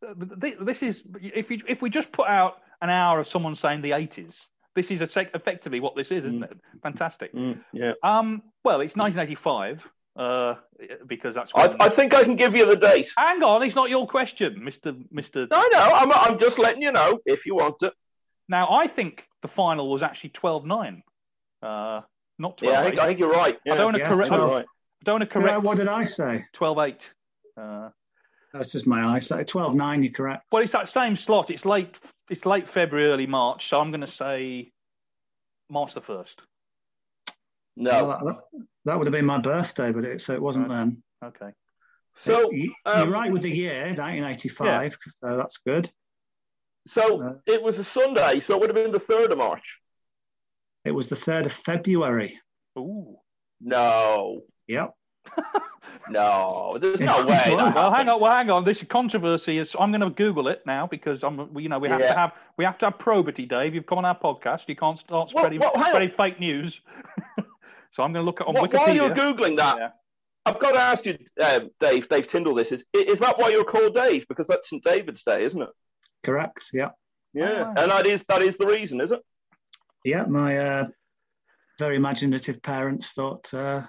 this 0.60 0.82
is 0.82 1.02
if 1.20 1.50
you 1.50 1.60
if 1.68 1.82
we 1.82 1.90
just 1.90 2.10
put 2.10 2.26
out 2.26 2.54
an 2.80 2.88
hour 2.88 3.20
of 3.20 3.28
someone 3.28 3.54
saying 3.54 3.82
the 3.82 3.90
80s, 3.90 4.34
this 4.74 4.90
is 4.90 5.02
effectively 5.02 5.80
what 5.80 5.94
this 5.94 6.10
is, 6.10 6.24
isn't 6.24 6.42
it? 6.42 6.58
Fantastic. 6.82 7.34
Mm, 7.34 7.60
yeah. 7.72 7.92
Um, 8.02 8.42
well, 8.64 8.80
it's 8.80 8.96
1985. 8.96 9.86
Uh, 10.16 10.54
because 11.06 11.34
that's. 11.34 11.52
I, 11.54 11.74
I 11.80 11.88
think 11.88 12.14
I 12.14 12.24
can 12.24 12.36
give 12.36 12.54
you 12.54 12.66
the 12.66 12.76
date. 12.76 13.08
Hang 13.16 13.42
on, 13.42 13.62
it's 13.62 13.74
not 13.74 13.90
your 13.90 14.06
question, 14.06 14.62
Mister 14.62 14.94
Mister. 15.10 15.46
No, 15.50 15.64
no, 15.72 15.78
I'm, 15.78 16.12
I'm 16.12 16.38
just 16.38 16.58
letting 16.58 16.82
you 16.82 16.92
know 16.92 17.18
if 17.26 17.46
you 17.46 17.54
want 17.54 17.82
it. 17.82 17.92
Now, 18.48 18.70
I 18.72 18.86
think 18.86 19.24
the 19.40 19.48
final 19.48 19.90
was 19.90 20.02
actually 20.02 20.30
12-9, 20.30 21.02
uh, 21.62 22.00
not 22.38 22.58
12 22.58 22.60
Yeah, 22.62 22.80
I 22.80 22.84
think, 22.84 23.00
I 23.00 23.06
think 23.06 23.18
you're 23.18 23.30
right. 23.30 23.56
I 23.70 23.74
don't 23.76 23.84
want 23.86 23.96
to 23.96 24.02
Yeah, 24.02 24.12
correct. 24.12 24.30
well- 24.30 24.56
I 24.58 24.64
don't 25.04 25.20
want 25.20 25.30
to 25.30 25.38
Yeah, 25.38 25.46
correct. 25.46 25.62
what 25.62 25.76
did 25.78 25.88
I 25.88 26.04
say? 26.04 26.44
12-8. 26.54 27.00
Uh, 27.56 27.88
That's 28.52 28.70
just 28.72 28.86
my 28.86 29.14
eyesight. 29.14 29.46
12 29.46 29.74
9, 29.74 30.02
you're 30.02 30.12
correct. 30.12 30.44
well, 30.52 30.62
it's 30.62 30.72
that 30.72 30.88
same 30.88 31.16
slot. 31.16 31.50
It's 31.50 31.64
late. 31.64 31.94
It's 32.30 32.44
late 32.46 32.68
February, 32.68 33.10
early 33.10 33.26
March. 33.26 33.68
So 33.68 33.80
I'm 33.80 33.90
going 33.90 34.02
to 34.02 34.06
say 34.06 34.70
March 35.70 35.94
the 35.94 36.00
first. 36.02 36.40
No. 37.76 38.40
Well, 38.84 38.92
that, 38.92 38.92
that 38.92 38.98
would 38.98 39.06
have 39.06 39.12
been 39.12 39.26
my 39.26 39.38
birthday, 39.38 39.92
but 39.92 40.04
it, 40.04 40.20
so 40.20 40.34
it 40.34 40.42
wasn't 40.42 40.68
Right. 40.68 40.76
then. 40.76 41.02
Okay. 41.24 41.52
So, 42.16 42.50
You- 42.52 42.74
um, 42.84 42.98
you're 43.08 43.10
right 43.12 43.32
with 43.32 43.42
the 43.42 43.50
year, 43.50 43.86
1985, 43.94 44.96
so 45.20 45.36
that's 45.36 45.58
good. 45.58 45.90
so 46.88 47.22
Uh, 47.22 47.34
it 47.46 47.62
was 47.62 47.78
a 47.78 47.84
Sunday, 47.84 48.40
so 48.40 48.54
it 48.54 48.60
would 48.60 48.68
have 48.70 48.74
been 48.76 48.92
the 48.92 48.98
third 49.00 49.30
of 49.32 49.38
March. 49.38 49.78
It 50.84 50.90
was 50.90 51.08
the 51.08 51.16
3rd 51.16 51.46
of 51.46 51.52
February. 51.52 52.38
Ooh. 52.78 53.16
No, 53.60 54.42
Yep. 54.66 54.94
no, 56.10 56.76
there's 56.80 57.00
no 57.00 57.20
it 57.20 57.26
way. 57.28 57.54
Well, 57.56 57.92
hang 57.92 58.08
on. 58.08 58.20
Well, 58.20 58.32
hang 58.32 58.50
on. 58.50 58.64
This 58.64 58.82
controversy 58.82 59.58
is. 59.58 59.76
I'm 59.78 59.92
going 59.92 60.00
to 60.00 60.10
Google 60.10 60.48
it 60.48 60.62
now 60.66 60.86
because 60.88 61.22
I'm. 61.22 61.56
You 61.56 61.68
know, 61.68 61.78
we 61.78 61.88
have 61.88 62.00
Yeah. 62.00 62.12
to 62.12 62.18
have. 62.18 62.32
We 62.56 62.64
have 62.64 62.78
to 62.78 62.86
have 62.86 62.98
probity, 62.98 63.46
Dave. 63.46 63.74
You've 63.74 63.86
come 63.86 63.98
on 63.98 64.04
our 64.04 64.18
podcast. 64.18 64.62
You 64.68 64.74
can't 64.76 64.98
start 64.98 65.30
Well, 65.32 65.42
spreading, 65.44 65.60
well, 65.60 65.72
hang 65.76 65.84
spreading 65.90 66.10
fake 66.10 66.40
news. 66.40 66.80
so 67.92 68.02
I'm 68.02 68.12
going 68.12 68.24
to 68.24 68.26
look 68.26 68.40
at 68.40 68.46
on 68.46 68.54
Wh- 68.56 68.60
Wikipedia. 68.70 68.78
While 68.78 68.94
you're 68.94 69.10
googling 69.14 69.56
that, 69.58 69.76
Yeah. 69.78 69.88
I've 70.44 70.58
got 70.58 70.72
to 70.72 70.80
ask 70.80 71.06
you, 71.06 71.16
uh, 71.40 71.60
Dave, 71.78 72.08
Dave 72.08 72.26
Tyndall. 72.26 72.54
This 72.56 72.72
is 72.72 72.84
is 72.92 73.20
that 73.20 73.38
why 73.38 73.50
you're 73.50 73.64
called 73.64 73.94
Dave? 73.94 74.26
Because 74.28 74.46
that's 74.48 74.68
St 74.68 74.82
David's 74.82 75.22
Day, 75.22 75.44
isn't 75.44 75.62
it? 75.62 75.68
Correct. 76.24 76.66
Yeah. 76.72 76.88
Yeah, 77.34 77.62
wow. 77.62 77.74
and 77.76 77.90
that 77.90 78.06
is 78.06 78.24
that 78.28 78.42
is 78.42 78.56
the 78.58 78.66
reason, 78.66 79.00
is 79.00 79.12
it? 79.12 79.20
Yeah, 80.04 80.24
my 80.24 80.58
uh, 80.58 80.84
very 81.78 81.96
imaginative 81.96 82.60
parents 82.62 83.12
thought 83.12 83.54
uh, 83.54 83.82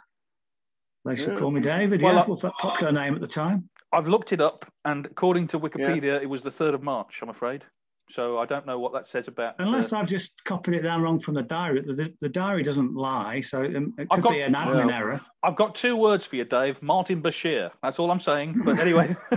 they 1.06 1.16
should 1.16 1.34
Yeah. 1.34 1.40
call 1.40 1.52
me 1.52 1.60
David. 1.60 2.02
Well, 2.02 2.14
yeah, 2.14 2.26
well, 2.26 2.38
that 2.38 2.54
popular 2.60 2.92
name 2.94 3.16
at 3.16 3.22
the 3.22 3.28
time. 3.28 3.70
I've 3.92 4.08
looked 4.08 4.32
it 4.32 4.40
up, 4.42 4.66
and 4.86 5.06
according 5.08 5.48
to 5.50 5.60
Wikipedia, 5.60 6.22
it 6.22 6.28
was 6.30 6.42
the 6.42 6.52
third 6.52 6.74
of 6.74 6.82
March. 6.84 7.20
I'm 7.22 7.30
afraid. 7.30 7.64
So 8.12 8.38
I 8.38 8.46
don't 8.46 8.66
know 8.66 8.80
what 8.80 8.94
that 8.94 9.08
says 9.08 9.28
about. 9.28 9.60
uh, 9.60 9.64
Unless 9.64 9.92
I've 9.94 10.08
just 10.08 10.44
copied 10.44 10.76
it 10.76 10.82
down 10.82 11.02
wrong 11.02 11.20
from 11.20 11.34
the 11.34 11.42
diary. 11.42 11.82
The, 11.82 11.94
the, 11.94 12.14
the 12.22 12.30
diary 12.30 12.62
doesn't 12.62 12.94
lie, 12.94 13.42
so 13.42 13.64
it, 13.64 13.76
it 13.76 13.84
I've 14.00 14.08
could 14.10 14.24
got- 14.24 14.32
be 14.34 14.42
an 14.42 14.54
admin 14.54 14.90
Yeah. 14.90 14.98
error. 14.98 15.22
I've 15.42 15.56
got 15.56 15.74
two 15.76 15.96
words 15.96 16.24
for 16.26 16.36
you, 16.36 16.46
Dave. 16.46 16.82
Martin 16.84 17.22
Bashir. 17.24 17.72
That's 17.82 18.00
all 18.00 18.12
I'm 18.12 18.20
saying. 18.20 18.62
But 18.64 18.80
anyway, 18.86 19.16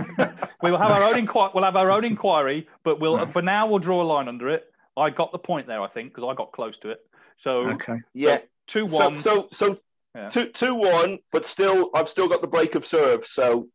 we 0.61 0.71
will 0.71 0.77
have 0.77 0.91
our 0.91 1.03
own 1.03 1.17
inquiry. 1.17 1.51
We'll 1.55 1.63
have 1.63 1.75
our 1.75 1.89
own 1.91 2.05
inquiry, 2.05 2.67
but 2.83 2.99
we'll 2.99 3.25
for 3.31 3.41
now 3.41 3.67
we'll 3.67 3.79
draw 3.79 4.01
a 4.01 4.05
line 4.05 4.27
under 4.27 4.49
it. 4.49 4.65
I 4.95 5.09
got 5.11 5.31
the 5.31 5.39
point 5.39 5.67
there, 5.67 5.81
I 5.81 5.87
think, 5.87 6.13
because 6.13 6.27
I 6.29 6.35
got 6.35 6.51
close 6.51 6.77
to 6.79 6.89
it. 6.91 6.99
So 7.39 7.69
Okay. 7.71 7.97
Yeah. 8.13 8.39
two 8.67 8.85
one. 8.85 9.21
so 9.21 9.47
so 9.53 9.77
Yeah. 10.15 10.29
two 10.29 10.49
two 10.49 10.75
one, 10.75 11.19
but 11.31 11.45
still, 11.45 11.89
I've 11.95 12.09
still 12.09 12.27
got 12.27 12.41
the 12.41 12.47
break 12.47 12.75
of 12.75 12.85
serve. 12.85 13.25
So 13.25 13.67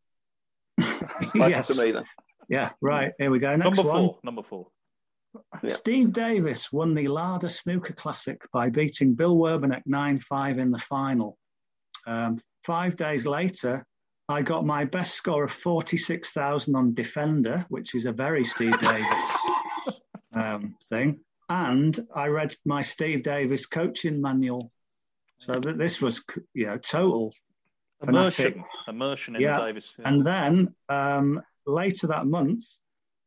yes. 1.35 1.67
to 1.67 1.83
me 1.83 1.91
then. 1.91 2.03
Yeah, 2.49 2.71
right. 2.81 3.13
Here 3.17 3.31
we 3.31 3.39
go. 3.39 3.55
Next 3.55 3.77
number 3.77 3.91
one. 3.91 4.01
four. 4.05 4.17
Number 4.23 4.43
four. 4.43 4.67
Yeah. 5.63 5.69
Steve 5.69 6.13
Davis 6.13 6.71
won 6.71 6.93
the 6.93 7.07
Lada 7.07 7.49
Snooker 7.49 7.93
Classic 7.93 8.41
by 8.51 8.69
beating 8.69 9.15
Bill 9.15 9.35
Werbeniuk 9.35 9.83
9 9.85 10.19
5 10.19 10.59
in 10.59 10.71
the 10.71 10.79
final. 10.79 11.37
Um, 12.05 12.37
five 12.65 12.95
days 12.95 13.25
later, 13.25 13.85
I 14.29 14.41
got 14.41 14.65
my 14.65 14.85
best 14.85 15.15
score 15.15 15.45
of 15.45 15.51
46,000 15.51 16.75
on 16.75 16.93
Defender, 16.93 17.65
which 17.69 17.95
is 17.95 18.05
a 18.05 18.11
very 18.11 18.45
Steve 18.45 18.79
Davis 18.79 19.37
um, 20.33 20.75
thing. 20.89 21.19
And 21.49 21.97
I 22.15 22.27
read 22.27 22.55
my 22.65 22.81
Steve 22.81 23.23
Davis 23.23 23.65
coaching 23.65 24.21
manual. 24.21 24.71
So 25.39 25.53
that 25.53 25.77
this 25.77 26.01
was, 26.01 26.23
you 26.53 26.67
know, 26.67 26.77
total 26.77 27.33
Immersion. 28.01 28.53
Fanatic. 28.53 28.63
Immersion 28.87 29.35
in 29.35 29.41
Yeah. 29.41 29.59
Davis. 29.59 29.91
Yeah. 29.97 30.07
and 30.09 30.23
then 30.25 30.75
um, 30.89 31.41
later 31.65 32.07
that 32.07 32.25
month, 32.25 32.65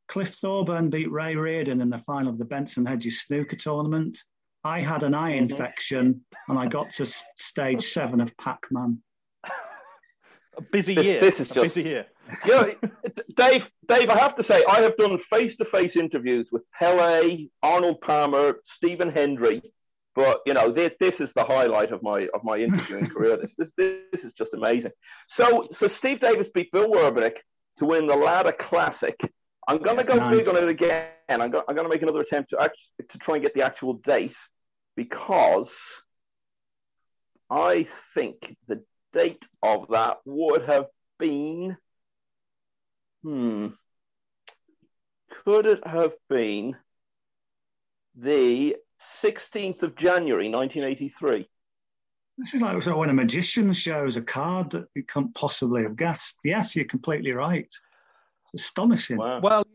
Cliff 0.08 0.34
Thorburn 0.34 0.90
beat 0.90 1.10
Ray 1.10 1.34
Reardon 1.36 1.80
in 1.80 1.90
the 1.90 1.98
final 2.06 2.30
of 2.30 2.38
the 2.38 2.44
Benson 2.44 2.86
Hedges 2.86 3.22
snooker 3.22 3.56
tournament. 3.56 4.18
I 4.64 4.80
had 4.80 5.02
an 5.02 5.14
eye 5.14 5.32
Mm-hmm. 5.32 5.50
infection 5.52 6.24
and 6.48 6.58
I 6.58 6.66
got 6.66 6.90
to 6.92 7.06
stage 7.36 7.82
seven 7.84 8.20
of 8.20 8.36
Pac 8.36 8.60
Man. 8.70 9.02
a 10.56 10.62
busy 10.72 10.94
This- 10.94 11.06
year. 11.06 11.20
this 11.20 11.40
is 11.40 11.48
just. 11.48 11.58
A 11.58 11.62
busy 11.62 11.82
year. 11.82 12.06
You 12.44 12.50
know, 12.54 12.74
Dave, 13.36 13.70
Dave, 13.86 14.10
I 14.10 14.18
have 14.18 14.34
to 14.34 14.42
say, 14.42 14.64
I 14.68 14.80
have 14.80 14.96
done 14.96 15.16
face-to-face 15.16 15.94
interviews 15.94 16.48
with 16.50 16.62
Pele, 16.76 17.46
Arnold 17.62 18.00
Palmer, 18.00 18.56
Stephen 18.64 19.10
Hendry, 19.10 19.62
but 20.16 20.40
you 20.44 20.52
know, 20.54 20.72
this, 20.72 20.90
this 20.98 21.20
is 21.20 21.32
the 21.34 21.44
highlight 21.44 21.92
of 21.92 22.02
my 22.02 22.26
of 22.34 22.42
my 22.42 22.56
interviewing 22.56 23.06
career. 23.14 23.36
This, 23.36 23.54
this 23.54 23.70
this 23.76 24.24
is 24.24 24.32
just 24.32 24.54
amazing. 24.54 24.90
So, 25.28 25.68
so 25.70 25.86
Steve 25.86 26.18
Davis 26.18 26.48
beat 26.52 26.72
Bill 26.72 26.88
Werbeniuk 26.90 27.34
to 27.76 27.84
win 27.84 28.08
the 28.08 28.16
Lada 28.16 28.52
Classic. 28.52 29.14
I'm 29.66 29.78
going 29.78 29.96
to 29.96 30.04
go 30.04 30.14
Nice. 30.14 30.36
big 30.36 30.48
on 30.48 30.56
it 30.56 30.68
again. 30.68 31.10
I'm 31.28 31.50
going, 31.50 31.64
I'm 31.68 31.76
to 31.76 31.88
make 31.88 32.02
another 32.02 32.20
attempt 32.20 32.50
to 32.50 32.60
act, 32.60 32.78
to 33.08 33.18
try 33.18 33.36
and 33.36 33.44
get 33.44 33.54
the 33.54 33.62
actual 33.62 33.94
date 33.94 34.36
because 34.94 36.02
I 37.50 37.86
think 38.14 38.56
the 38.68 38.82
date 39.12 39.46
of 39.62 39.88
that 39.90 40.18
would 40.24 40.64
have 40.66 40.86
been. 41.18 41.76
Hmm. 43.22 43.68
Could 45.44 45.66
it 45.66 45.86
have 45.86 46.12
been 46.28 46.76
the 48.16 48.76
16th 49.22 49.82
of 49.82 49.96
January, 49.96 50.48
1983? 50.48 51.48
This 52.38 52.54
is 52.54 52.60
like 52.60 52.82
so 52.82 52.96
when 52.96 53.10
a 53.10 53.14
magician 53.14 53.72
shows 53.72 54.16
a 54.16 54.22
card 54.22 54.70
that 54.70 54.86
you 54.94 55.02
can't 55.04 55.34
possibly 55.34 55.84
have 55.84 55.96
guessed. 55.96 56.36
Yes, 56.44 56.76
you're 56.76 56.84
completely 56.84 57.32
right. 57.32 57.68
It's 58.52 58.62
astonishing. 58.62 59.18
Wow. 59.18 59.40
Well, 59.40 59.66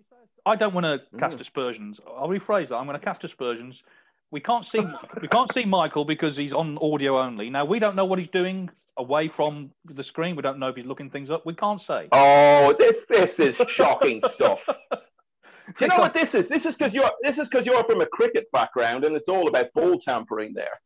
I 0.46 0.56
don't 0.56 0.74
want 0.74 0.86
to 0.86 1.00
cast 1.18 1.38
Mm. 1.38 1.42
aspersions. 1.42 2.00
I'll 2.08 2.28
rephrase 2.28 2.70
that. 2.70 2.76
I'm 2.76 2.88
going 2.88 3.00
to 3.00 3.06
cast 3.06 3.24
aspersions. 3.24 3.84
We 4.32 4.40
can't 4.40 4.66
see 4.66 4.80
we 5.22 5.28
can't 5.28 5.52
see 5.54 5.66
Michael 5.66 6.06
because 6.06 6.38
he's 6.38 6.54
on 6.54 6.78
audio 6.82 7.20
only. 7.20 7.50
Now 7.50 7.66
we 7.66 7.80
don't 7.80 7.98
know 7.98 8.06
what 8.06 8.18
he's 8.18 8.30
doing 8.30 8.70
away 8.98 9.28
from 9.28 9.72
the 9.84 10.04
screen. 10.06 10.38
We 10.38 10.42
don't 10.42 10.58
know 10.58 10.70
if 10.70 10.76
he's 10.78 10.86
looking 10.86 11.10
things 11.10 11.30
up. 11.30 11.46
We 11.46 11.54
can't 11.54 11.82
say. 11.82 12.08
Oh, 12.14 12.74
this 12.80 13.04
this 13.10 13.40
is 13.40 13.58
shocking 13.70 14.22
stuff. 14.32 14.62
Do 14.66 15.86
you 15.86 15.88
know 15.88 15.98
what 16.00 16.14
this 16.14 16.34
is? 16.34 16.48
This 16.48 16.66
is 16.66 16.78
because 16.78 16.94
you're 16.94 17.12
this 17.22 17.38
is 17.40 17.50
because 17.50 17.66
you're 17.66 17.84
from 17.84 18.00
a 18.00 18.06
cricket 18.06 18.50
background, 18.54 19.04
and 19.04 19.18
it's 19.18 19.28
all 19.28 19.50
about 19.50 19.68
ball 19.74 20.00
tampering 20.00 20.54
there. 20.54 20.80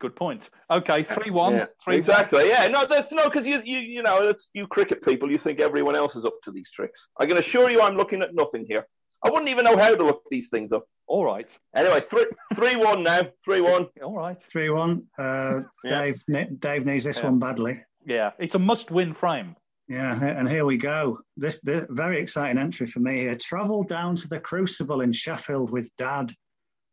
Good 0.00 0.14
point. 0.14 0.48
Okay, 0.70 1.02
three 1.02 1.30
one. 1.30 1.54
Yeah, 1.54 1.66
Three 1.84 1.96
exactly. 1.96 2.48
Yeah, 2.48 2.68
no, 2.68 2.86
that's 2.88 3.12
no, 3.12 3.24
because 3.24 3.46
you 3.46 3.60
you 3.64 3.78
you 3.78 4.02
know, 4.02 4.18
it's, 4.28 4.48
you 4.52 4.66
cricket 4.68 5.02
people, 5.04 5.30
you 5.30 5.38
think 5.38 5.60
everyone 5.60 5.96
else 5.96 6.14
is 6.14 6.24
up 6.24 6.34
to 6.44 6.52
these 6.52 6.70
tricks. 6.70 7.08
I 7.18 7.26
can 7.26 7.36
assure 7.38 7.68
you, 7.70 7.80
I'm 7.82 7.96
looking 7.96 8.22
at 8.22 8.34
nothing 8.34 8.64
here. 8.68 8.86
I 9.24 9.30
wouldn't 9.30 9.48
even 9.48 9.64
know 9.64 9.76
how 9.76 9.92
to 9.94 10.04
look 10.04 10.22
these 10.30 10.48
things 10.48 10.70
up. 10.70 10.84
All 11.08 11.24
right. 11.24 11.48
Anyway, 11.74 12.02
three 12.08 12.26
three 12.54 12.76
one 12.76 13.02
now, 13.02 13.22
three 13.44 13.60
one. 13.60 13.88
All 14.04 14.14
right. 14.16 14.40
3 14.44 14.70
1. 14.70 15.02
Uh, 15.18 15.60
Yeah. 15.84 15.98
Dave, 15.98 16.22
ne- 16.28 16.50
Dave 16.60 16.86
needs 16.86 17.02
this 17.04 17.18
Yeah. 17.18 17.24
one 17.24 17.38
badly. 17.40 17.82
Yeah, 18.06 18.30
it's 18.38 18.54
a 18.54 18.58
must-win 18.58 19.14
frame. 19.14 19.56
Yeah, 19.88 20.22
and 20.22 20.48
here 20.48 20.64
we 20.64 20.76
go. 20.76 21.18
This, 21.36 21.60
this 21.62 21.86
very 21.88 22.20
exciting 22.20 22.58
entry 22.58 22.86
for 22.86 23.00
me 23.00 23.20
here. 23.20 23.34
Travelled 23.36 23.88
down 23.88 24.16
to 24.16 24.28
the 24.28 24.38
Crucible 24.38 25.00
in 25.00 25.12
Sheffield 25.12 25.70
with 25.70 25.90
Dad. 25.96 26.30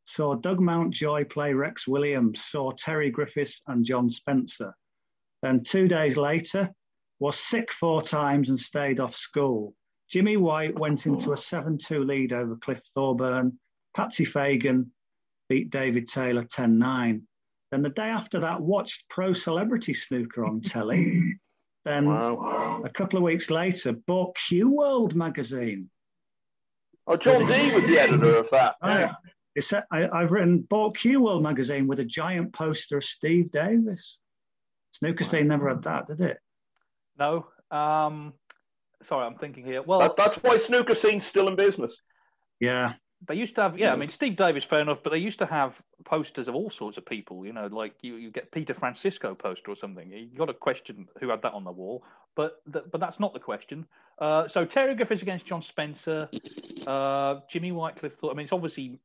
Saw 0.05 0.35
Doug 0.35 0.59
Mountjoy 0.59 1.25
play 1.25 1.53
Rex 1.53 1.87
Williams. 1.87 2.43
Saw 2.45 2.71
Terry 2.71 3.09
Griffiths 3.11 3.61
and 3.67 3.83
John 3.83 4.09
Spencer. 4.09 4.73
Then 5.41 5.63
two 5.63 5.87
days 5.87 6.15
later, 6.17 6.71
was 7.19 7.39
sick 7.39 7.71
four 7.73 8.01
times 8.01 8.49
and 8.49 8.59
stayed 8.59 8.99
off 8.99 9.15
school. 9.15 9.73
Jimmy 10.11 10.37
White 10.37 10.77
went 10.77 11.05
into 11.05 11.31
a 11.31 11.35
7-2 11.35 12.05
lead 12.05 12.33
over 12.33 12.55
Cliff 12.57 12.81
Thorburn. 12.93 13.59
Patsy 13.95 14.25
Fagan 14.25 14.91
beat 15.49 15.69
David 15.69 16.07
Taylor 16.07 16.43
10-9. 16.43 17.21
Then 17.71 17.81
the 17.81 17.89
day 17.89 18.09
after 18.09 18.41
that, 18.41 18.61
watched 18.61 19.09
Pro 19.09 19.33
Celebrity 19.33 19.93
Snooker 19.93 20.45
on 20.45 20.61
telly. 20.61 21.39
Then 21.83 22.07
Wow. 22.07 22.81
a 22.83 22.89
couple 22.89 23.17
of 23.17 23.23
weeks 23.23 23.49
later, 23.49 23.93
bought 23.93 24.35
Cue 24.35 24.69
World 24.71 25.15
magazine. 25.15 25.89
Oh, 27.07 27.15
John 27.15 27.45
D 27.45 27.73
was 27.73 27.83
the 27.85 27.99
editor 27.99 28.37
of 28.37 28.49
that. 28.51 28.75
Right. 28.81 29.11
It's, 29.55 29.73
I, 29.73 29.83
I've 29.91 30.31
written 30.31 30.59
bought 30.59 30.97
Cue 30.97 31.21
World 31.23 31.41
magazine 31.41 31.87
with 31.87 31.99
a 31.99 32.05
giant 32.05 32.53
poster 32.53 32.97
of 32.97 33.03
Steve 33.03 33.51
Davis. 33.51 34.19
Snooker 34.91 35.23
scene 35.23 35.47
never 35.47 35.69
had 35.69 35.83
that, 35.83 36.07
did 36.07 36.21
it? 36.21 36.37
No. 37.17 37.47
Um, 37.71 38.33
sorry, 39.07 39.25
I'm 39.25 39.35
thinking 39.35 39.65
here. 39.65 39.81
Well, 39.81 39.99
That, 39.99 40.17
that's 40.17 40.35
why 40.35 40.57
snooker 40.57 40.95
scene's 40.95 41.25
still 41.25 41.47
in 41.47 41.55
business. 41.55 41.97
Yeah. 42.59 42.93
They 43.27 43.35
used 43.35 43.55
to 43.55 43.61
have, 43.61 43.79
yeah, 43.79 43.91
I 43.91 43.95
mean, 43.95 44.09
Steve 44.09 44.35
Davis, 44.35 44.63
fair 44.63 44.81
enough, 44.81 44.99
but 45.03 45.09
they 45.11 45.17
used 45.17 45.39
to 45.39 45.45
have 45.45 45.73
posters 46.03 46.47
of 46.47 46.53
all 46.53 46.69
sorts 46.69 46.97
of 46.97 47.05
people, 47.05 47.45
you 47.45 47.53
know, 47.53 47.67
like 47.67 47.93
you, 48.01 48.15
you 48.15 48.29
get 48.29 48.51
Peter 48.51 48.73
Francisco 48.73 49.33
poster 49.33 49.71
or 49.71 49.75
something. 49.75 50.11
You 50.11 50.37
got 50.37 50.45
to 50.45 50.53
question 50.53 51.07
who 51.19 51.29
had 51.29 51.41
that 51.41 51.53
on 51.53 51.63
the 51.63 51.71
wall, 51.71 52.03
but 52.35 52.61
th- 52.71 52.85
but 52.91 52.99
that's 52.99 53.19
not 53.19 53.33
the 53.33 53.39
question. 53.39 53.85
Uh, 54.19 54.47
so 54.47 54.65
Terry 54.65 54.95
Griffiths 54.95 55.23
against 55.23 55.45
John 55.45 55.61
Spencer, 55.61 56.29
uh, 56.85 57.39
Jimmy 57.49 57.71
Whitecliffe. 57.71 58.15
Thought, 58.19 58.31
I 58.31 58.35
mean, 58.35 58.43
it's 58.43 58.53
obviously 58.53 58.99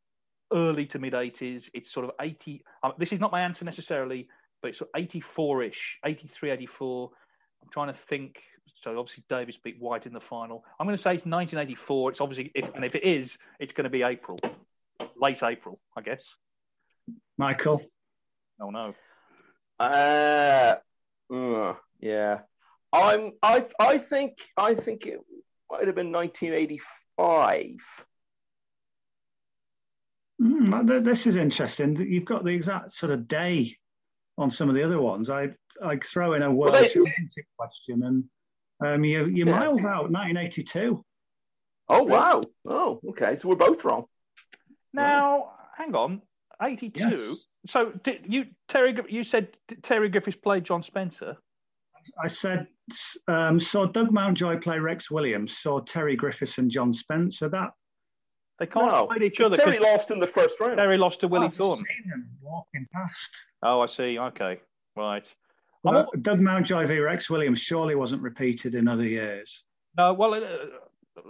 early 0.53 0.87
to 0.87 0.99
mid 0.99 1.13
80s. 1.13 1.69
It's 1.75 1.91
sort 1.93 2.05
of 2.05 2.13
80. 2.21 2.63
Um, 2.83 2.93
this 2.99 3.13
is 3.13 3.21
not 3.21 3.33
my 3.33 3.43
answer 3.43 3.65
necessarily, 3.65 4.29
but 4.63 4.69
it's 4.69 4.79
sort 4.79 4.91
of 4.95 5.01
84 5.01 5.63
ish, 5.65 5.99
83, 6.05 6.51
84. 6.51 7.11
I'm 7.63 7.69
trying 7.71 7.93
to 7.93 7.99
think. 8.09 8.39
So 8.83 8.99
obviously 8.99 9.25
Davis 9.29 9.57
beat 9.63 9.79
White 9.79 10.07
in 10.07 10.13
the 10.13 10.21
final. 10.21 10.65
I'm 10.79 10.87
going 10.87 10.97
to 10.97 11.03
say 11.03 11.15
it's 11.15 11.27
1984. 11.27 12.11
It's 12.11 12.21
obviously, 12.21 12.51
if, 12.55 12.75
and 12.75 12.85
if 12.85 12.95
it 12.95 13.05
is, 13.05 13.37
it's 13.59 13.73
going 13.73 13.85
to 13.85 13.91
be 13.91 14.03
April, 14.03 14.39
late 15.21 15.43
April, 15.43 15.79
I 15.97 16.01
guess. 16.01 16.23
Michael. 17.37 17.83
Oh 18.61 18.71
no. 18.71 18.95
Uh, 19.79 20.75
uh, 21.33 21.75
yeah. 22.01 22.41
I'm. 22.93 23.33
I. 23.43 23.67
I 23.79 23.99
think. 23.99 24.39
I 24.57 24.75
think 24.75 25.07
it 25.07 25.21
might 25.71 25.87
have 25.87 25.95
been 25.95 26.13
1985. 26.13 27.77
Mm, 30.41 31.05
this 31.05 31.27
is 31.27 31.37
interesting. 31.37 31.97
You've 31.97 32.25
got 32.25 32.45
the 32.45 32.51
exact 32.55 32.93
sort 32.93 33.13
of 33.13 33.29
day 33.29 33.77
on 34.39 34.51
some 34.51 34.69
of 34.69 34.75
the 34.75 34.83
other 34.83 35.01
ones. 35.01 35.29
I 35.29 35.51
I 35.83 35.97
throw 35.99 36.35
in 36.35 36.43
a 36.43 36.51
world 36.53 36.75
they- 36.75 36.89
championship 36.89 37.45
question, 37.59 38.03
and 38.05 38.25
um, 38.85 39.05
you 39.05 39.27
you're 39.27 39.49
Yeah. 39.49 39.59
miles 39.59 39.85
out. 39.85 40.11
1982. 40.11 41.05
Oh 41.89 42.05
wow. 42.05 42.43
Oh, 42.65 43.01
okay. 43.11 43.37
So 43.37 43.49
we're 43.49 43.57
both 43.57 43.85
wrong. 43.85 44.07
Now, 44.93 45.53
hang 45.77 45.95
on. 45.95 46.23
82. 46.63 47.01
Yes. 47.01 47.47
So 47.67 47.93
did 48.05 48.25
you, 48.27 48.47
Terry, 48.69 48.97
you 49.09 49.25
said 49.25 49.49
Terry 49.83 50.09
Griffiths 50.09 50.37
played 50.37 50.65
John 50.65 50.83
Spencer. 50.83 51.37
I 52.23 52.29
said 52.29 52.67
um, 53.29 53.61
saw 53.61 53.87
Doug 53.87 54.11
Mountjoy 54.11 54.59
play 54.61 54.79
Rex 54.79 55.11
Williams. 55.11 55.59
Saw 55.59 55.81
Terry 55.81 56.17
Griffiths 56.17 56.59
and 56.59 56.71
John 56.71 56.93
Spencer. 56.93 57.49
That 57.51 57.71
They 58.61 58.67
can't 58.67 58.87
No, 58.87 58.93
have 58.93 59.09
played 59.09 59.23
each 59.23 59.41
other 59.41 59.57
Terry 59.57 59.79
lost 59.79 60.11
in 60.11 60.21
the 60.21 60.27
first 60.27 60.61
round. 60.61 60.77
Terry 60.77 60.99
lost 60.99 61.21
to 61.21 61.29
Willie 61.29 61.47
I've 61.47 61.55
Thorne. 61.55 61.77
seen 61.79 62.11
them 62.11 62.29
walking 62.43 62.87
past. 62.93 63.31
Oh, 63.63 63.81
I 63.81 63.87
see. 63.87 64.19
Okay. 64.19 64.61
Right. 64.95 65.25
I'm 65.87 65.97
all- 65.97 66.13
Doug 66.21 66.41
Mountjoy 66.41 66.87
v 66.87 66.99
Rex 66.99 67.31
Williams 67.31 67.59
surely 67.59 67.95
wasn't 67.95 68.21
repeated 68.23 68.75
in 68.75 68.87
other 68.87 69.07
years. 69.07 69.65
No, 69.97 70.13
well, 70.13 70.35
uh, 70.35 70.49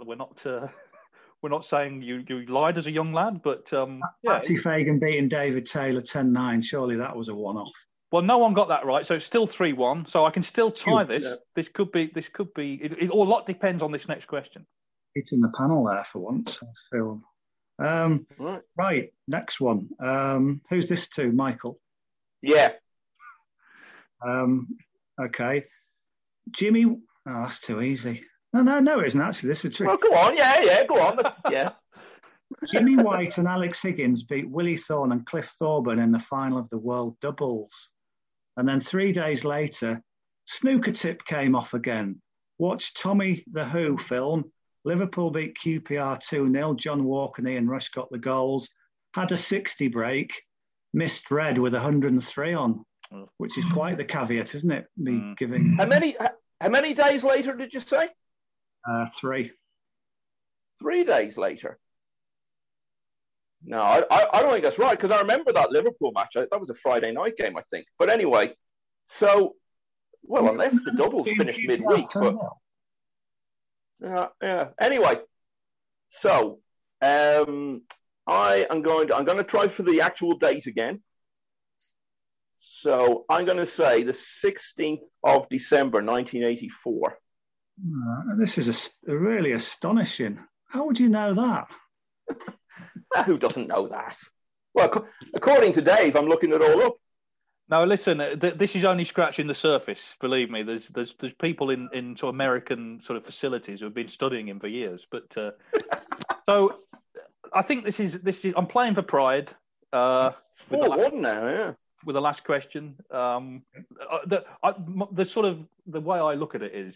we're 0.05 0.15
not. 0.15 0.37
Uh, 0.45 0.67
we're 1.41 1.49
not 1.49 1.65
saying 1.65 2.01
you, 2.01 2.23
you 2.27 2.45
lied 2.47 2.77
as 2.77 2.85
a 2.85 2.91
young 2.91 3.13
lad, 3.13 3.41
but 3.41 3.71
um, 3.71 4.01
yeah. 4.23 4.33
Patsy 4.33 4.57
Fagan 4.57 4.99
beating 4.99 5.29
David 5.29 5.65
Taylor 5.65 6.01
10-9. 6.01 6.63
Surely 6.65 6.97
that 6.97 7.15
was 7.15 7.29
a 7.29 7.33
one-off. 7.33 7.71
Well, 8.11 8.23
no 8.23 8.39
one 8.39 8.53
got 8.53 8.67
that 8.67 8.85
right, 8.85 9.07
so 9.07 9.15
it's 9.15 9.25
still 9.25 9.47
three-one. 9.47 10.05
So 10.09 10.25
I 10.25 10.31
can 10.31 10.43
still 10.43 10.69
tie 10.69 11.05
this. 11.05 11.23
yeah. 11.23 11.35
This 11.55 11.69
could 11.69 11.93
be. 11.93 12.11
This 12.13 12.27
could 12.27 12.53
be. 12.53 12.73
It, 12.83 12.91
it, 13.03 13.09
a 13.09 13.15
lot 13.15 13.47
depends 13.47 13.81
on 13.81 13.93
this 13.93 14.09
next 14.09 14.25
question. 14.25 14.65
It's 15.15 15.33
in 15.33 15.41
the 15.41 15.49
panel 15.57 15.85
there 15.85 16.05
for 16.11 16.19
once. 16.19 16.59
I 16.61 16.67
feel. 16.91 17.21
Um, 17.79 18.27
Right. 18.37 18.61
right, 18.77 19.13
next 19.27 19.59
one. 19.59 19.89
Um, 19.99 20.61
who's 20.69 20.87
this 20.87 21.09
to? 21.09 21.31
Michael. 21.31 21.79
Yeah. 22.41 22.73
Um, 24.25 24.77
okay. 25.19 25.65
Jimmy. 26.51 26.85
Oh, 26.85 27.01
that's 27.25 27.59
too 27.59 27.81
easy. 27.81 28.23
No, 28.53 28.61
no, 28.61 28.79
no, 28.79 28.99
it 28.99 29.07
isn't 29.07 29.21
actually. 29.21 29.49
This 29.49 29.65
is 29.65 29.75
true. 29.75 29.87
Well, 29.87 29.97
go 29.97 30.13
on. 30.13 30.35
Yeah, 30.35 30.61
yeah. 30.61 30.85
Go 30.85 30.99
on. 31.01 31.19
Yeah. 31.49 31.71
Jimmy 32.71 32.97
White 32.97 33.37
and 33.37 33.47
Alex 33.47 33.81
Higgins 33.81 34.23
beat 34.23 34.49
Willie 34.49 34.75
Thorne 34.77 35.13
and 35.13 35.25
Cliff 35.25 35.47
Thorburn 35.57 35.99
in 35.99 36.11
the 36.11 36.19
final 36.19 36.57
of 36.57 36.67
the 36.69 36.77
World 36.77 37.15
Doubles. 37.21 37.91
And 38.57 38.67
then 38.67 38.81
three 38.81 39.13
days 39.13 39.45
later, 39.45 40.03
snooker 40.45 40.91
tip 40.91 41.23
came 41.23 41.55
off 41.55 41.73
again. 41.73 42.21
Watch 42.59 42.93
Tommy 42.93 43.45
the 43.51 43.63
Who 43.65 43.97
film. 43.97 44.51
Liverpool 44.83 45.31
beat 45.31 45.55
QPR 45.63 46.19
2 46.19 46.51
0. 46.51 46.73
John 46.75 47.03
Walker 47.03 47.41
and 47.41 47.49
Ian 47.49 47.67
Rush 47.67 47.89
got 47.89 48.09
the 48.11 48.17
goals. 48.17 48.69
Had 49.13 49.31
a 49.31 49.37
60 49.37 49.87
break. 49.89 50.31
Missed 50.93 51.31
red 51.31 51.57
with 51.57 51.73
103 51.73 52.53
on, 52.53 52.83
which 53.37 53.57
is 53.57 53.63
quite 53.65 53.97
the 53.97 54.03
caveat, 54.03 54.55
isn't 54.55 54.71
it? 54.71 54.87
Me 54.97 55.13
Mm. 55.13 55.37
giving 55.37 55.75
How 55.77 55.85
many? 55.85 56.17
How 56.59 56.69
many 56.69 56.93
days 56.93 57.23
later 57.23 57.55
did 57.55 57.73
you 57.73 57.79
say? 57.79 58.09
uh, 58.89 59.05
three. 59.15 59.51
Three 60.79 61.03
days 61.05 61.37
later. 61.37 61.79
No, 63.63 63.79
I, 63.79 64.01
I, 64.09 64.27
I 64.33 64.41
don't 64.41 64.51
think 64.51 64.63
that's 64.63 64.79
right 64.79 64.97
because 64.97 65.11
I 65.11 65.19
remember 65.19 65.53
that 65.53 65.71
Liverpool 65.71 66.11
match. 66.13 66.29
That 66.33 66.59
was 66.59 66.71
a 66.71 66.75
Friday 66.75 67.11
night 67.11 67.37
game, 67.37 67.55
I 67.55 67.61
think. 67.69 67.85
But 67.99 68.09
anyway, 68.09 68.53
so 69.07 69.55
well, 70.23 70.49
unless 70.49 70.73
the 70.83 70.91
doubles 70.91 71.27
finished 71.29 71.59
midweek, 71.63 71.83
but 71.85 71.99
2-0. 72.23 72.49
Yeah, 74.03 74.27
yeah. 74.41 74.67
Anyway, 74.79 75.15
so 76.09 76.59
um, 77.01 77.81
I 78.27 78.65
am 78.69 78.81
going 78.81 79.07
to 79.07 79.15
I'm 79.15 79.25
going 79.25 79.37
to 79.37 79.43
try 79.43 79.67
for 79.67 79.83
the 79.83 80.01
actual 80.01 80.37
date 80.37 80.67
again. 80.67 81.01
So 82.81 83.25
I'm 83.29 83.45
going 83.45 83.57
to 83.57 83.67
say 83.67 84.03
the 84.03 84.17
16th 84.43 85.01
of 85.23 85.47
December, 85.49 85.99
1984. 85.99 87.17
Uh, 87.79 88.35
this 88.37 88.57
is 88.57 88.93
a, 89.07 89.15
really 89.15 89.51
astonishing. 89.51 90.39
How 90.67 90.85
would 90.87 90.99
you 90.99 91.09
know 91.09 91.33
that? 91.33 91.67
Who 93.25 93.37
doesn't 93.37 93.67
know 93.67 93.87
that? 93.89 94.17
Well, 94.73 94.89
ac- 94.91 95.05
according 95.35 95.73
to 95.73 95.81
Dave, 95.81 96.15
I'm 96.15 96.27
looking 96.27 96.53
it 96.53 96.61
all 96.61 96.81
up. 96.81 96.95
No, 97.71 97.85
listen. 97.85 98.19
uh, 98.19 98.35
Th- 98.35 98.55
this 98.55 98.75
is 98.75 98.83
only 98.83 99.05
scratching 99.05 99.47
the 99.47 99.55
surface. 99.55 99.99
Believe 100.19 100.49
me, 100.51 100.61
there's 100.61 100.87
there's 100.93 101.15
there's 101.19 101.33
people 101.41 101.69
in 101.69 101.87
in 101.93 102.17
sort 102.17 102.29
of 102.29 102.35
American 102.35 103.01
sort 103.05 103.15
of 103.17 103.25
facilities 103.25 103.79
who 103.79 103.85
have 103.85 103.93
been 103.95 104.09
studying 104.09 104.49
him 104.49 104.59
for 104.59 104.67
years. 104.67 105.05
But 105.09 105.35
uh, 105.37 105.51
so 106.49 106.75
I 107.53 107.61
think 107.61 107.85
this 107.85 107.99
is 108.01 108.19
this 108.19 108.43
is. 108.43 108.53
I'm 108.57 108.67
playing 108.67 108.95
for 108.95 109.01
pride. 109.03 109.53
Uh, 109.93 110.31
with 110.69 110.81
the 110.81 110.87
Four 110.87 110.97
one 110.97 111.21
now, 111.21 111.47
yeah. 111.47 111.71
with 112.05 112.15
the 112.15 112.21
last 112.21 112.43
question. 112.43 112.95
Um, 113.09 113.63
uh, 114.09 114.19
the, 114.25 114.43
I, 114.63 114.69
m- 114.69 115.03
the 115.13 115.25
sort 115.25 115.45
of 115.45 115.59
the 115.87 115.99
way 116.01 116.19
I 116.19 116.33
look 116.33 116.55
at 116.55 116.61
it 116.61 116.73
is 116.75 116.95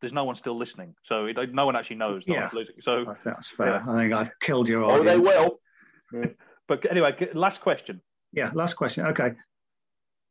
there's 0.00 0.12
no 0.12 0.24
one 0.24 0.36
still 0.36 0.56
listening, 0.56 0.94
so 1.04 1.26
it, 1.26 1.36
no 1.52 1.66
one 1.66 1.76
actually 1.76 1.96
knows. 1.96 2.22
No 2.26 2.34
Yeah. 2.34 2.50
losing. 2.54 2.76
So, 2.82 3.02
I 3.02 3.04
think 3.14 3.24
that's 3.24 3.50
fair. 3.50 3.66
Yeah. 3.66 3.84
I 3.86 3.96
think 3.96 4.12
I've 4.14 4.30
killed 4.40 4.68
your 4.68 4.84
audience. 4.84 5.00
Oh, 5.02 5.04
they 5.04 5.18
will. 5.18 6.30
but 6.68 6.90
anyway, 6.90 7.14
last 7.34 7.60
question. 7.60 8.00
Yeah, 8.32 8.50
last 8.54 8.74
question. 8.74 9.04
Okay. 9.06 9.32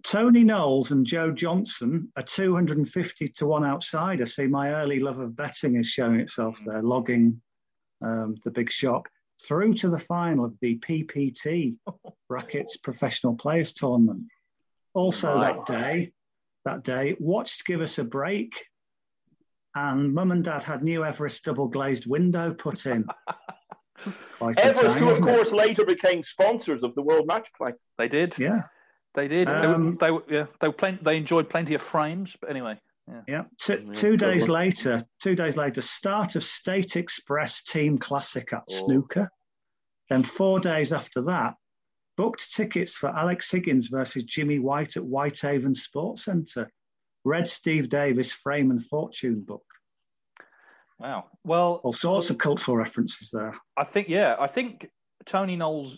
Tony 0.04 0.44
Knowles 0.44 0.92
and 0.92 1.06
Joe 1.06 1.32
Johnson 1.32 2.12
are 2.16 2.24
250 2.24 3.30
to 3.30 3.46
one 3.46 3.66
outsider. 3.66 4.26
See, 4.26 4.48
my 4.48 4.72
early 4.72 5.00
love 5.00 5.20
of 5.20 5.36
betting 5.36 5.76
is 5.76 5.88
showing 5.88 6.20
itself 6.20 6.60
there, 6.66 6.82
logging 6.82 7.42
um, 8.02 8.36
the 8.46 8.52
big 8.52 8.72
shock 8.72 9.10
through 9.42 9.74
to 9.74 9.90
the 9.90 10.00
final 10.00 10.46
of 10.46 10.56
the 10.62 10.78
PPT 10.80 11.76
Brackets 12.28 12.78
Professional 12.84 13.36
Players 13.36 13.74
Tournament. 13.74 14.24
Also 14.94 15.40
that 15.40 15.66
day, 15.66 16.12
that 16.66 16.84
day, 16.84 17.16
watched 17.20 17.66
Give 17.66 17.82
Us 17.82 18.00
a 18.00 18.04
Break, 18.04 18.66
and 19.76 20.14
Mum 20.14 20.32
and 20.32 20.44
Dad 20.44 20.64
had 20.64 20.84
new 20.84 21.06
Everest 21.06 21.44
double 21.46 21.68
glazed 21.68 22.06
window 22.08 22.54
put 22.54 22.86
in. 22.86 23.06
Quite 24.38 24.58
Everest, 24.58 24.82
time, 24.82 24.92
who 24.92 25.06
of 25.06 25.10
wasn't 25.12 25.30
it? 25.30 25.36
course 25.36 25.52
later 25.52 25.86
became 25.86 26.24
sponsors 26.24 26.84
of 26.84 26.96
the 26.96 27.02
World 27.02 27.28
Match 27.28 27.48
Play. 27.58 27.74
They 27.98 28.08
did. 28.08 28.36
Yeah. 28.38 28.64
They 29.15 29.28
did. 29.28 29.48
They 29.48 29.52
were- 29.52 29.74
Um, 29.76 29.98
they, 30.00 30.12
were, 30.12 30.24
yeah, 30.30 30.45
they 30.62 30.67
were 30.67 30.74
plen- 30.74 31.00
They 31.02 31.17
enjoyed 31.17 31.50
plenty 31.50 31.74
of 31.74 31.82
frames. 31.82 32.36
But 32.39 32.50
anyway, 32.52 32.80
yeah. 33.08 33.22
Yeah. 33.28 33.43
Two, 33.58 33.84
Yeah, 33.88 33.93
two 33.93 34.17
days 34.17 34.43
one. 34.50 34.52
later, 34.62 35.04
two 35.22 35.36
days 35.36 35.58
later, 35.58 35.82
start 35.82 36.36
of 36.36 36.43
State 36.43 36.95
Express 36.95 37.63
Team 37.63 37.98
Classic 37.98 38.52
at 38.54 38.63
Oh. 38.69 38.74
Snooker. 38.86 39.32
Then 40.10 40.24
four 40.24 40.60
days 40.60 40.93
after 40.93 41.22
that, 41.24 41.56
booked 42.17 42.54
tickets 42.54 42.98
for 42.98 43.10
Alex 43.10 43.50
Higgins 43.50 43.88
versus 43.88 44.24
Jimmy 44.24 44.60
White 44.60 44.98
at 44.98 45.04
Whitehaven 45.04 45.74
Sports 45.76 46.26
Centre. 46.26 46.69
Read 47.26 47.48
Steve 47.48 47.89
Davis 47.89 48.32
Frame 48.34 48.72
and 48.72 48.86
Fortune 48.86 49.41
book. 49.41 49.65
Wow. 51.00 51.26
Well, 51.43 51.82
All 51.84 51.93
sorts 51.93 52.30
of 52.30 52.38
cultural 52.38 52.76
references 52.78 53.30
there. 53.32 53.56
I 53.78 53.86
think 53.86 54.10
yeah, 54.10 54.36
I 54.39 54.48
think 54.48 54.89
Tony 55.26 55.56
Knowles. 55.56 55.98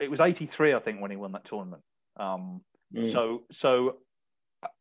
It 0.00 0.10
was 0.10 0.20
'83, 0.20 0.74
I 0.74 0.80
think, 0.80 1.00
when 1.00 1.10
he 1.10 1.16
won 1.16 1.32
that 1.32 1.44
tournament. 1.44 1.82
Um, 2.16 2.62
Mm. 2.94 3.12
So 3.12 3.42
so, 3.52 3.96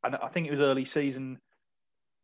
and 0.03 0.15
I 0.15 0.27
think 0.27 0.47
it 0.47 0.51
was 0.51 0.59
early 0.59 0.85
season. 0.85 1.39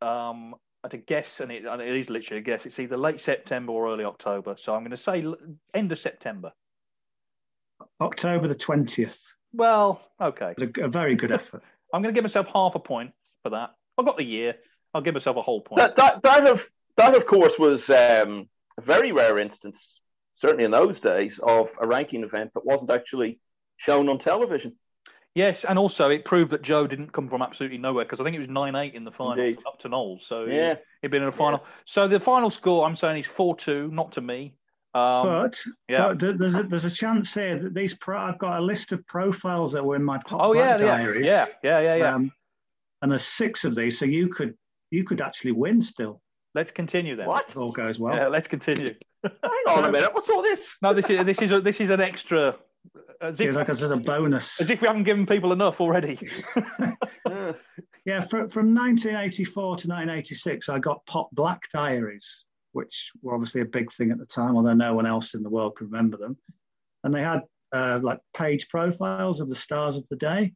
Um, 0.01 0.55
at 0.83 0.93
a 0.93 0.97
guess, 0.97 1.39
and 1.39 1.51
it, 1.51 1.65
and 1.65 1.81
it 1.81 1.95
is 1.95 2.09
literally 2.09 2.39
a 2.39 2.43
guess. 2.43 2.65
It's 2.65 2.79
either 2.79 2.97
late 2.97 3.19
September 3.19 3.73
or 3.73 3.87
early 3.87 4.05
October. 4.05 4.55
So 4.59 4.75
I'm 4.75 4.81
going 4.81 4.91
to 4.91 4.97
say 4.97 5.25
end 5.73 5.91
of 5.91 5.97
September. 5.97 6.51
October 7.99 8.47
the 8.47 8.55
20th. 8.55 9.19
Well, 9.53 9.99
okay. 10.21 10.53
A, 10.59 10.83
a 10.83 10.87
very 10.87 11.15
good 11.15 11.31
effort. 11.31 11.63
I'm 11.93 12.03
going 12.03 12.13
to 12.13 12.17
give 12.17 12.23
myself 12.23 12.45
half 12.53 12.75
a 12.75 12.79
point 12.79 13.11
for 13.41 13.49
that. 13.49 13.71
I 13.97 14.03
got 14.03 14.17
the 14.17 14.23
year. 14.23 14.55
I'll 14.93 15.01
give 15.01 15.15
myself 15.15 15.35
a 15.37 15.41
whole 15.41 15.61
point. 15.61 15.79
That, 15.79 15.95
that, 15.95 16.21
that, 16.21 16.47
of, 16.47 16.69
that, 16.95 17.15
of 17.15 17.25
course, 17.25 17.57
was 17.57 17.89
um, 17.89 18.47
a 18.77 18.81
very 18.81 19.11
rare 19.11 19.39
instance. 19.39 19.99
certainly 20.35 20.63
in 20.63 20.71
those 20.71 20.99
days, 20.99 21.39
of 21.41 21.71
a 21.81 21.87
ranking 21.87 22.23
event 22.23 22.51
that 22.53 22.65
wasn't 22.65 22.91
actually 22.91 23.39
shown 23.77 24.09
on 24.09 24.19
television. 24.19 24.75
Yes, 25.37 25.63
and 25.69 25.77
also 25.77 26.09
it 26.09 26.25
proved 26.25 26.49
that 26.49 26.63
Joe 26.63 26.87
didn't 26.87 27.13
come 27.13 27.29
from 27.29 27.43
absolutely 27.43 27.77
nowhere 27.77 28.05
because 28.05 28.19
I 28.19 28.23
think 28.23 28.35
it 28.35 28.39
was 28.39 28.47
nine 28.49 28.75
eight 28.75 28.95
in 28.95 29.03
the 29.03 29.11
final 29.11 29.33
Indeed. 29.33 29.61
up 29.67 29.77
to 29.81 29.87
Knowles. 29.87 30.25
So 30.25 30.45
Yeah. 30.45 30.73
he, 30.73 30.79
he'd 31.03 31.11
been 31.11 31.21
in 31.21 31.29
the 31.29 31.35
final. 31.37 31.63
So 31.85 32.07
the 32.07 32.19
final 32.19 32.49
score, 32.49 32.87
I'm 32.87 32.95
saying, 32.95 33.19
is 33.19 33.27
four 33.27 33.55
two, 33.55 33.87
not 33.93 34.13
to 34.13 34.21
me. 34.21 34.55
Um, 34.95 35.27
but, 35.27 35.61
yeah. 35.87 36.13
but 36.15 36.39
there's 36.39 36.55
a, 36.55 36.63
there's 36.63 36.85
a 36.85 36.89
chance 36.89 37.35
here 37.35 37.59
that 37.59 37.75
these 37.75 37.93
pro- 37.93 38.17
I've 38.19 38.39
got 38.39 38.57
a 38.57 38.61
list 38.61 38.93
of 38.93 39.05
profiles 39.05 39.73
that 39.73 39.85
were 39.85 39.95
in 39.95 40.03
my 40.03 40.17
pop 40.17 40.39
oh 40.41 40.53
yeah, 40.53 40.75
Black 40.75 40.79
yeah, 40.79 40.97
diaries. 40.97 41.27
yeah, 41.27 41.45
yeah, 41.63 41.79
yeah, 41.81 41.95
yeah. 41.97 42.15
Um, 42.15 42.31
and 43.03 43.11
there's 43.11 43.21
six 43.23 43.63
of 43.63 43.75
these, 43.75 43.99
so 43.99 44.05
you 44.05 44.29
could 44.29 44.55
you 44.89 45.03
could 45.03 45.21
actually 45.21 45.51
win 45.51 45.83
still. 45.83 46.19
let's 46.55 46.71
continue 46.71 47.15
then. 47.15 47.27
What? 47.27 47.49
If 47.49 47.57
all 47.57 47.71
goes 47.71 47.99
well. 47.99 48.15
Yeah, 48.15 48.29
let's 48.29 48.47
continue. 48.47 48.95
Hang 49.23 49.31
on 49.69 49.85
a 49.85 49.91
minute. 49.91 50.15
What's 50.15 50.29
all 50.31 50.41
this? 50.41 50.75
No, 50.81 50.95
this 50.95 51.07
is 51.11 51.23
this 51.27 51.41
is 51.43 51.51
a, 51.51 51.61
this 51.61 51.79
is 51.79 51.91
an 51.91 52.01
extra. 52.01 52.55
As 53.21 53.39
Yeah, 53.39 53.49
if, 53.49 53.55
like 53.55 53.69
as 53.69 53.81
a 53.81 53.97
bonus. 53.97 54.59
as 54.61 54.69
if 54.69 54.81
we 54.81 54.87
haven't 54.87 55.03
given 55.03 55.25
people 55.25 55.51
enough 55.51 55.79
already. 55.81 56.19
Yeah, 58.05 58.21
fr- 58.21 58.47
from 58.47 58.73
1984 58.73 59.51
to 59.51 59.87
1986, 59.89 60.69
I 60.69 60.79
got 60.79 61.05
Pot 61.05 61.27
Black 61.33 61.63
Diaries, 61.73 62.45
which 62.71 63.11
were 63.21 63.33
obviously 63.33 63.59
a 63.59 63.65
big 63.65 63.91
thing 63.91 64.11
at 64.11 64.17
the 64.17 64.25
time, 64.25 64.55
although 64.55 64.73
no 64.73 64.93
one 64.93 65.05
else 65.05 65.33
in 65.33 65.43
the 65.43 65.49
world 65.49 65.75
could 65.75 65.91
remember 65.91 66.15
them. 66.15 66.37
And 67.03 67.13
they 67.13 67.21
had 67.21 67.41
uh, 67.73 67.99
like 68.01 68.19
page 68.33 68.69
profiles 68.69 69.41
of 69.41 69.49
the 69.49 69.55
stars 69.55 69.97
of 69.97 70.07
the 70.07 70.15
day. 70.15 70.53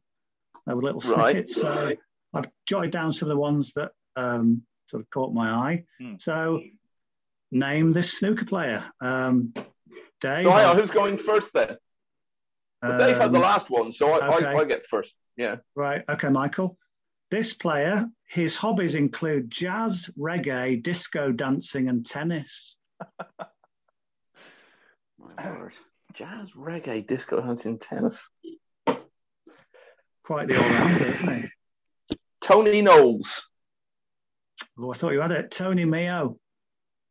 There 0.64 0.74
were 0.74 0.80
little 0.82 1.00
Right. 1.14 1.46
snippets. 1.46 1.56
So 1.56 1.92
I've 2.32 2.48
jotted 2.66 2.90
down 2.90 3.12
some 3.12 3.28
of 3.28 3.34
the 3.34 3.40
ones 3.40 3.74
that 3.74 3.90
um, 4.16 4.62
sort 4.86 5.02
of 5.02 5.10
caught 5.10 5.34
my 5.34 5.50
eye. 5.50 5.84
Hmm. 6.00 6.14
So 6.18 6.62
name 7.50 7.92
this 7.92 8.18
snooker 8.18 8.46
player. 8.46 8.82
Um, 9.02 9.52
Dave. 10.22 10.44
so 10.44 10.50
hang 10.52 10.66
on, 10.70 10.76
who's 10.78 10.90
going 10.90 11.18
first 11.18 11.52
then? 11.52 11.76
Well, 12.82 12.98
Dave 12.98 13.18
had 13.18 13.32
the 13.32 13.36
um, 13.36 13.42
last 13.42 13.70
one, 13.70 13.92
so 13.92 14.10
I, 14.10 14.36
okay. 14.36 14.46
I, 14.46 14.54
I 14.56 14.64
get 14.64 14.86
first. 14.86 15.14
Yeah. 15.36 15.56
Right. 15.74 16.02
Okay, 16.08 16.28
Michael. 16.28 16.76
This 17.30 17.54
player, 17.54 18.08
his 18.26 18.56
hobbies 18.56 18.94
include 18.94 19.50
jazz, 19.50 20.10
reggae, 20.18 20.82
disco 20.82 21.32
dancing, 21.32 21.88
and 21.88 22.04
tennis. 22.04 22.76
My 25.18 25.50
word. 25.50 25.74
Jazz, 26.14 26.52
reggae, 26.52 27.06
disco, 27.06 27.40
dancing, 27.40 27.78
tennis. 27.78 28.28
Quite 30.24 30.48
the 30.48 30.62
all 30.62 30.68
rounder, 30.68 31.06
isn't 31.06 31.42
he? 31.42 32.16
Tony 32.44 32.82
Knowles. 32.82 33.42
Oh, 34.78 34.90
I 34.90 34.94
thought 34.94 35.12
you 35.12 35.20
had 35.20 35.32
it. 35.32 35.50
Tony 35.50 35.84
Meo. 35.84 36.38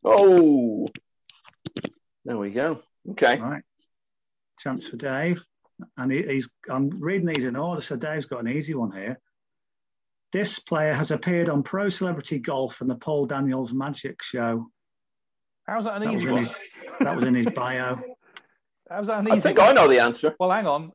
Oh. 0.03 0.87
There 2.25 2.37
we 2.37 2.51
go. 2.51 2.81
Okay. 3.11 3.39
Right. 3.39 3.63
Chance 4.59 4.87
for 4.87 4.97
Dave. 4.97 5.43
And 5.97 6.11
he, 6.11 6.23
he's 6.23 6.49
I'm 6.69 6.89
reading 6.89 7.27
these 7.27 7.45
in 7.45 7.55
order, 7.55 7.81
so 7.81 7.95
Dave's 7.95 8.25
got 8.25 8.39
an 8.39 8.47
easy 8.47 8.73
one 8.73 8.91
here. 8.91 9.19
This 10.33 10.59
player 10.59 10.93
has 10.93 11.11
appeared 11.11 11.49
on 11.49 11.63
Pro 11.63 11.89
Celebrity 11.89 12.39
Golf 12.39 12.81
and 12.81 12.89
the 12.89 12.95
Paul 12.95 13.25
Daniels 13.25 13.73
Magic 13.73 14.23
Show. 14.23 14.67
How's 15.67 15.83
that 15.83 16.01
an 16.01 16.03
That 16.03 16.13
was 16.13 16.21
easy 16.21 16.27
in 16.27 16.33
one? 16.33 16.43
his, 16.43 16.59
that 16.99 17.15
was 17.15 17.25
in 17.25 17.33
his 17.33 17.45
bio. 17.47 18.01
How's 18.89 19.07
that 19.07 19.19
an 19.19 19.27
easy 19.27 19.37
I 19.37 19.39
think 19.39 19.57
one? 19.57 19.67
I 19.69 19.71
know 19.73 19.87
the 19.87 19.99
answer. 19.99 20.35
Well, 20.39 20.51
hang 20.51 20.67
on. 20.67 20.91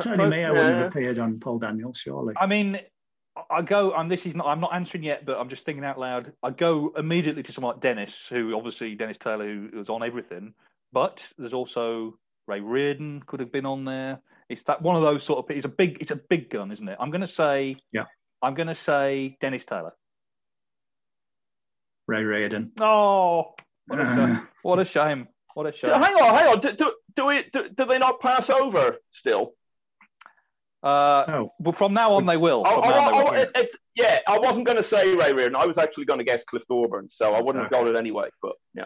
Tony 0.00 0.28
Meo 0.28 0.52
wouldn't 0.52 0.78
have 0.78 0.86
appeared 0.88 1.18
on 1.18 1.40
Paul 1.40 1.58
Daniels, 1.58 1.98
surely. 1.98 2.34
I 2.36 2.46
mean, 2.46 2.78
I 3.50 3.62
go, 3.62 3.92
and 3.92 4.10
this 4.10 4.26
is 4.26 4.34
not, 4.34 4.46
I'm 4.46 4.60
not 4.60 4.74
answering 4.74 5.04
yet, 5.04 5.24
but 5.24 5.38
I'm 5.38 5.48
just 5.48 5.64
thinking 5.64 5.84
out 5.84 5.98
loud. 5.98 6.32
I 6.42 6.50
go 6.50 6.92
immediately 6.96 7.42
to 7.44 7.52
someone 7.52 7.74
like 7.74 7.82
Dennis, 7.82 8.16
who 8.28 8.56
obviously, 8.56 8.94
Dennis 8.94 9.18
Taylor, 9.18 9.46
who 9.46 9.78
was 9.78 9.88
on 9.88 10.02
everything. 10.02 10.54
But 10.92 11.22
there's 11.36 11.52
also 11.52 12.18
Ray 12.48 12.60
Reardon 12.60 13.22
could 13.26 13.40
have 13.40 13.52
been 13.52 13.66
on 13.66 13.84
there. 13.84 14.20
It's 14.48 14.62
that 14.64 14.80
one 14.82 14.96
of 14.96 15.02
those 15.02 15.22
sort 15.22 15.44
of, 15.44 15.56
it's 15.56 15.66
a 15.66 15.68
big, 15.68 15.98
it's 16.00 16.10
a 16.10 16.16
big 16.16 16.48
gun, 16.50 16.72
isn't 16.72 16.88
it? 16.88 16.96
I'm 16.98 17.10
going 17.10 17.20
to 17.20 17.28
say, 17.28 17.76
Yeah. 17.92 18.04
I'm 18.42 18.54
going 18.54 18.68
to 18.68 18.74
say 18.74 19.36
Dennis 19.40 19.64
Taylor. 19.64 19.92
Ray 22.06 22.24
Reardon. 22.24 22.72
Oh, 22.80 23.54
what 23.86 23.98
a, 24.00 24.02
Uh. 24.02 24.14
shame. 24.16 24.48
what 24.62 24.78
a 24.78 24.84
shame. 24.84 25.28
What 25.54 25.66
a 25.66 25.72
shame. 25.72 25.90
hang 25.92 26.14
on, 26.14 26.34
hang 26.34 26.46
on. 26.48 26.60
Do, 26.60 26.72
do, 26.72 26.92
do, 27.14 27.24
we, 27.26 27.44
do, 27.52 27.68
do 27.68 27.84
they 27.84 27.98
not 27.98 28.20
pass 28.20 28.48
over 28.48 28.96
still? 29.10 29.52
Uh, 30.82 31.24
Oh, 31.28 31.52
but 31.60 31.76
from 31.76 31.92
now 31.92 32.12
on, 32.12 32.24
they 32.24 32.36
will. 32.36 32.62
Oh, 32.64 32.80
From 32.80 32.92
oh, 32.92 33.10
they 33.10 33.18
oh, 33.28 33.32
will. 33.32 33.46
it's 33.56 33.76
yeah. 33.96 34.20
I 34.28 34.38
wasn't 34.38 34.64
going 34.66 34.76
to 34.78 34.84
say 34.84 35.14
Ray 35.16 35.32
Reardon. 35.32 35.56
I 35.56 35.66
was 35.66 35.76
actually 35.76 36.04
going 36.06 36.18
to 36.18 36.24
guess 36.24 36.44
Cliff 36.44 36.62
Thorburn, 36.68 37.08
so 37.10 37.34
I 37.34 37.40
wouldn't 37.42 37.64
have 37.64 37.72
Okay. 37.72 37.84
got 37.84 37.90
it 37.94 37.98
anyway. 37.98 38.28
But 38.40 38.52
yeah, 38.74 38.84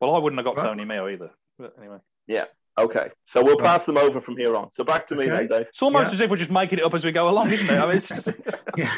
Well, 0.00 0.14
I 0.14 0.18
wouldn't 0.18 0.38
have 0.38 0.44
got 0.44 0.56
Right. 0.62 0.66
Tony 0.68 0.84
Meo 0.84 1.08
either. 1.08 1.30
But 1.58 1.74
anyway. 1.78 1.98
yeah. 2.26 2.44
Okay, 2.78 3.08
so 3.26 3.42
we'll 3.42 3.58
pass 3.58 3.84
them 3.84 3.98
over 3.98 4.20
from 4.20 4.36
here 4.36 4.54
on. 4.54 4.70
So 4.72 4.84
back 4.84 5.08
to 5.08 5.16
me 5.16 5.24
Okay. 5.24 5.30
then, 5.32 5.48
Dave. 5.48 5.66
It's 5.68 5.82
almost 5.82 6.08
Yeah. 6.08 6.14
as 6.14 6.20
if 6.20 6.30
we're 6.30 6.36
just 6.36 6.50
making 6.50 6.78
it 6.78 6.84
up 6.84 6.94
as 6.94 7.04
we 7.04 7.10
go 7.10 7.28
along, 7.28 7.50
isn't 7.50 7.68
it? 7.68 7.72
I 7.72 7.86
mean, 7.88 7.96
it's 7.96 8.08
just... 8.08 8.28
yeah. 8.76 8.94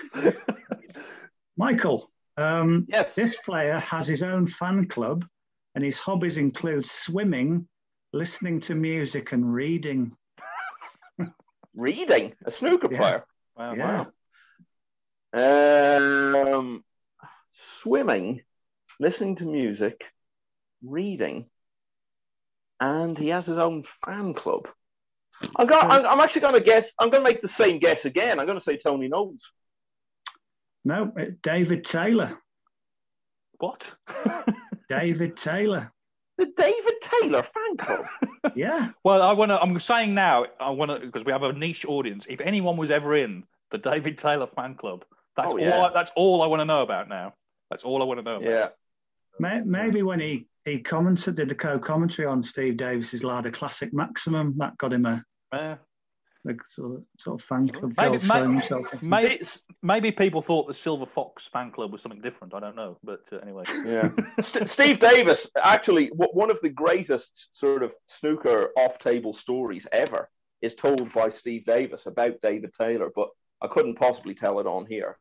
Michael, 1.57 2.11
um, 2.37 2.85
Yes. 2.88 3.14
this 3.14 3.37
player 3.37 3.79
has 3.79 4.07
his 4.07 4.23
own 4.23 4.47
fan 4.47 4.87
club, 4.87 5.25
and 5.75 5.83
his 5.83 5.99
hobbies 5.99 6.37
include 6.37 6.85
swimming, 6.85 7.66
listening 8.12 8.61
to 8.61 8.75
music, 8.75 9.33
and 9.33 9.53
reading. 9.53 10.14
Reading 11.75 12.35
a 12.45 12.51
snooker 12.51 12.88
Yeah. 12.90 12.99
player. 12.99 13.25
wow. 13.57 13.75
Yeah. 13.75 14.05
Um, 16.55 16.85
swimming, 17.81 18.43
listening 18.99 19.37
to 19.37 19.45
music, 19.47 20.03
reading, 20.83 21.47
and 22.81 23.16
he 23.16 23.29
has 23.29 23.47
his 23.47 23.59
own 23.59 23.85
fan 24.05 24.35
club. 24.35 24.69
I'm, 25.57 25.66
go- 25.66 25.81
hmm. 25.81 25.90
I'm, 25.90 26.07
I'm 26.07 26.21
actually 26.21 26.43
going 26.43 26.55
to 26.55 26.61
guess. 26.61 26.93
I'm 26.99 27.11
going 27.11 27.25
to 27.25 27.31
make 27.31 27.43
the 27.43 27.49
same 27.49 27.79
guess 27.79 28.05
again. 28.05 28.38
I'm 28.40 28.47
going 28.47 28.59
to 28.59 28.64
say 28.64 28.77
Tony 28.77 29.09
Knowles. 29.09 29.51
No, 30.85 31.12
it's 31.16 31.35
David 31.43 31.85
Taylor. 31.85 32.38
What? 33.59 33.90
David 34.88 35.37
Taylor. 35.37 35.93
The 36.38 36.47
David 36.57 36.95
Taylor 37.03 37.43
fan 37.43 37.77
club. 37.77 38.05
Yeah. 38.57 38.88
well, 39.05 39.21
I 39.21 39.33
want 39.35 39.51
to. 39.51 39.61
I'm 39.61 39.79
saying 39.79 40.14
now. 40.14 40.47
I 40.59 40.71
want 40.71 40.90
to 40.90 41.07
because 41.07 41.25
we 41.27 41.33
have 41.33 41.43
a 41.43 41.53
niche 41.53 41.85
audience. 41.87 42.25
If 42.29 42.40
anyone 42.40 42.79
was 42.79 42.90
ever 42.90 43.14
in 43.14 43.45
the 43.71 43.77
David 43.77 44.16
Taylor 44.16 44.47
fan 44.57 44.75
club, 44.77 45.05
that's 45.37 45.49
Oh, 45.49 45.59
all. 45.59 45.85
I, 45.85 45.93
that's 45.93 46.11
all 46.16 46.43
I 46.43 46.47
want 46.47 46.61
to 46.61 46.64
know 46.64 46.81
about 46.81 47.09
now. 47.11 47.35
That's 47.71 47.85
all 47.85 48.01
I 48.01 48.07
want 48.07 48.19
to 48.19 48.25
know. 48.25 48.37
About. 48.40 48.51
Yeah. 48.51 49.61
Maybe 49.64 50.03
when 50.03 50.21
he, 50.21 50.49
he 50.64 50.81
commented, 50.81 51.37
did 51.37 51.49
the 51.49 51.55
co 51.55 51.79
commentary 51.79 52.27
on 52.27 52.42
Steve 52.42 52.77
Davis's 52.77 53.25
Lada 53.25 53.51
Classic 53.51 53.92
Maximum, 53.92 54.55
that 54.59 54.77
got 54.79 54.92
him 54.92 55.07
a, 55.07 55.25
Yeah. 55.53 55.77
a 56.49 56.53
sort, 56.66 56.96
of, 56.96 57.05
sort 57.18 57.40
of 57.40 57.46
fan 57.46 57.68
club. 57.68 57.94
Maybe- 57.96 58.11
girls 58.11 58.27
throwing 58.27 58.55
maybe- 58.55 58.68
themselves. 58.68 58.90
Maybe, 59.03 59.40
maybe 59.83 60.12
people 60.12 60.42
thought 60.42 60.68
the 60.68 60.75
Silver 60.75 61.07
Fox 61.07 61.49
fan 61.53 61.70
club 61.70 61.92
was 61.92 62.03
something 62.03 62.20
different. 62.20 62.55
I 62.55 62.61
don't 62.61 62.77
know, 62.77 62.99
but 63.03 63.23
uh, 63.33 63.37
anyway. 63.38 63.64
Yeah. 63.85 64.11
Steve 64.66 64.99
Davis, 64.99 65.49
actually, 65.62 66.09
one 66.14 66.51
of 66.51 66.61
the 66.62 66.68
greatest 66.70 67.49
sort 67.53 67.83
of 67.83 67.92
snooker 68.09 68.70
off 68.77 68.99
table 68.99 69.33
stories 69.35 69.87
ever 69.92 70.29
is 70.62 70.75
told 70.75 71.12
by 71.14 71.31
Steve 71.31 71.64
Davis 71.64 72.05
about 72.07 72.35
David 72.42 72.75
Taylor, 72.79 73.09
but 73.14 73.29
I 73.62 73.66
couldn't 73.68 73.94
possibly 73.96 74.35
tell 74.35 74.61
it 74.61 74.66
on 74.66 74.85
here 74.87 75.18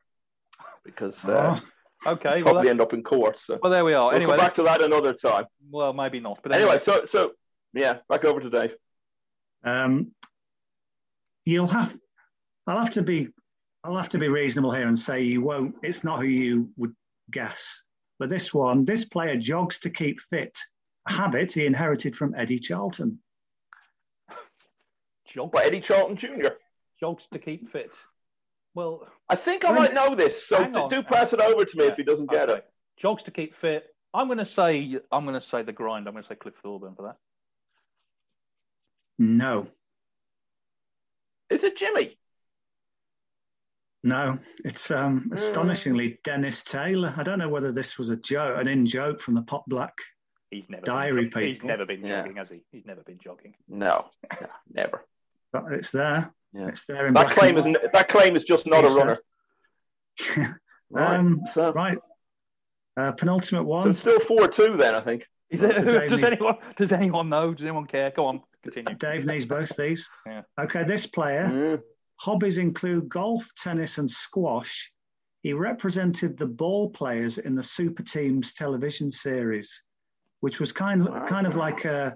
because 0.84 1.24
uh, 1.26 1.60
Oh, 1.62 1.68
Okay. 2.06 2.42
Probably 2.42 2.64
that- 2.64 2.70
end 2.70 2.82
up 2.82 2.94
in 2.94 3.04
court. 3.04 3.38
So 3.40 3.60
well, 3.62 3.72
there 3.72 3.84
we 3.86 3.94
are. 3.94 4.08
we'll 4.08 4.16
Anyway, 4.16 4.32
come 4.38 4.46
back 4.46 4.54
to 4.56 4.64
that 4.64 4.82
another 4.82 5.14
time. 5.14 5.46
well, 5.70 5.94
maybe 5.94 6.20
not. 6.20 6.40
But 6.42 6.54
Anyway, 6.56 6.72
anyway, 6.72 6.84
so 6.84 7.06
so 7.06 7.32
yeah, 7.74 7.98
back 8.08 8.26
over 8.26 8.40
to 8.40 8.50
Dave. 8.50 8.72
Um, 9.64 10.12
you'll 11.46 11.68
have, 11.68 11.96
I'll 12.66 12.80
have 12.80 12.92
to 12.92 13.02
be, 13.02 13.28
I'll 13.84 13.98
have 13.98 14.10
to 14.10 14.18
be 14.18 14.30
reasonable 14.30 14.72
here 14.72 14.88
and 14.88 14.98
say 14.98 15.24
you 15.24 15.42
won't. 15.42 15.76
It's 15.84 16.04
not 16.04 16.20
who 16.22 16.26
you 16.28 16.70
would 16.78 16.96
guess, 17.30 17.84
but 18.18 18.30
this 18.30 18.54
one, 18.54 18.86
this 18.86 19.04
player 19.06 19.36
jogs 19.36 19.80
to 19.80 19.90
keep 19.90 20.20
fit, 20.30 20.58
a 21.08 21.14
habit 21.14 21.52
he 21.52 21.66
inherited 21.66 22.16
from 22.16 22.34
Eddie 22.36 22.60
Charlton. 22.60 23.20
jog, 25.34 25.52
But 25.52 25.66
Eddie 25.66 25.82
Charlton 25.82 26.16
Jr. 26.18 26.54
jogs 27.00 27.24
to 27.34 27.40
keep 27.40 27.72
fit. 27.72 27.92
Well, 28.76 29.08
I 29.30 29.36
think 29.36 29.66
I 29.66 29.70
Hang- 29.70 29.76
might 29.78 29.94
know 29.94 30.16
this, 30.16 30.46
so 30.48 30.64
do, 30.64 30.80
on. 30.80 30.90
do 30.90 31.04
pass 31.04 31.34
it 31.34 31.42
over 31.42 31.66
to 31.66 31.78
me 31.78 31.86
Yeah, 31.86 31.92
if 31.92 31.98
he 31.98 32.04
doesn't 32.04 32.30
get 32.30 32.50
okay. 32.50 32.60
it. 32.60 32.66
Jogs 32.98 33.24
to 33.24 33.32
keep 33.32 33.56
fit. 33.56 33.88
I'm 34.14 34.28
going 34.28 34.38
to 34.40 34.46
say. 34.46 34.98
I'm 35.12 35.26
going 35.26 35.40
to 35.40 35.46
say 35.46 35.64
the 35.64 35.72
grind. 35.72 36.08
I'm 36.08 36.14
going 36.14 36.24
to 36.24 36.28
say 36.30 36.36
Cliff 36.36 36.56
Thorburn 36.62 36.96
for 36.96 37.04
that. 37.04 37.18
No, 39.22 39.68
Is 41.50 41.64
it 41.64 41.78
Jimmy? 41.78 42.18
no, 44.02 44.40
it's 44.64 44.92
um, 44.92 45.30
astonishingly 45.34 46.20
Dennis 46.24 46.64
Taylor. 46.64 47.14
I 47.18 47.24
don't 47.24 47.38
know 47.38 47.50
whether 47.50 47.74
this 47.74 47.98
was 47.98 48.08
a 48.10 48.16
joke, 48.16 48.58
an 48.58 48.70
in 48.70 48.86
joke 48.86 49.20
from 49.20 49.34
the 49.36 49.42
Pot 49.42 49.66
Black. 49.68 49.94
He's 50.52 50.64
never 50.70 50.84
Diary 50.84 51.26
been, 51.28 51.44
He's 51.44 51.62
never 51.64 51.86
been 51.86 52.02
Yeah. 52.06 52.22
jogging, 52.22 52.38
has 52.38 52.50
he? 52.50 52.62
He's 52.72 52.86
never 52.86 53.02
been 53.02 53.20
jogging. 53.22 53.56
No, 53.68 54.06
no 54.40 54.48
never. 54.74 55.06
But 55.52 55.74
it's 55.74 55.92
there. 55.92 56.32
Yeah. 56.54 56.68
It's 56.68 56.86
there 56.86 57.08
in 57.08 57.14
That 57.14 57.36
claim 57.38 57.58
is 57.58 57.66
n- 57.66 57.78
that 57.94 58.08
claim 58.10 58.36
is 58.36 58.44
just 58.44 58.66
not 58.66 58.84
a 58.84 58.88
Yes, 58.88 58.96
sir. 58.96 59.00
runner. 60.38 60.60
white. 60.90 61.16
um, 61.16 61.42
so, 61.54 61.72
right. 61.72 61.98
Uh, 62.98 63.12
penultimate 63.14 63.66
one. 63.66 63.90
it's 63.90 64.00
still 64.00 64.20
four 64.20 64.48
two 64.48 64.76
then, 64.78 64.96
I 64.96 65.00
think. 65.02 65.26
Is 65.50 65.62
it, 65.64 65.76
of 65.78 65.86
does 66.10 66.12
needs- 66.12 66.24
anyone 66.24 66.56
does 66.76 66.92
anyone 66.92 67.30
know? 67.30 67.54
Does 67.54 67.64
anyone 67.66 67.86
care? 67.86 68.12
Go 68.12 68.26
on, 68.26 68.42
continue. 68.64 68.96
Dave 68.96 69.26
needs 69.26 69.46
both 69.46 69.76
these. 69.78 70.10
Yeah. 70.26 70.42
Okay, 70.60 70.84
this 70.84 71.06
player, 71.06 71.44
Mm. 71.52 71.82
hobbies 72.18 72.58
include 72.58 73.08
golf, 73.10 73.48
tennis, 73.58 73.98
and 74.00 74.10
squash. 74.10 74.92
He 75.42 75.54
represented 75.54 76.38
the 76.38 76.46
ball 76.48 76.90
players 76.90 77.38
in 77.38 77.56
the 77.56 77.64
Super 77.64 78.04
Teams 78.04 78.54
television 78.54 79.12
series, 79.12 79.84
which 80.42 80.60
was 80.60 80.72
kind 80.74 81.08
of 81.08 81.28
kind 81.30 81.48
of 81.48 81.56
like 81.56 81.86
uh, 81.86 82.12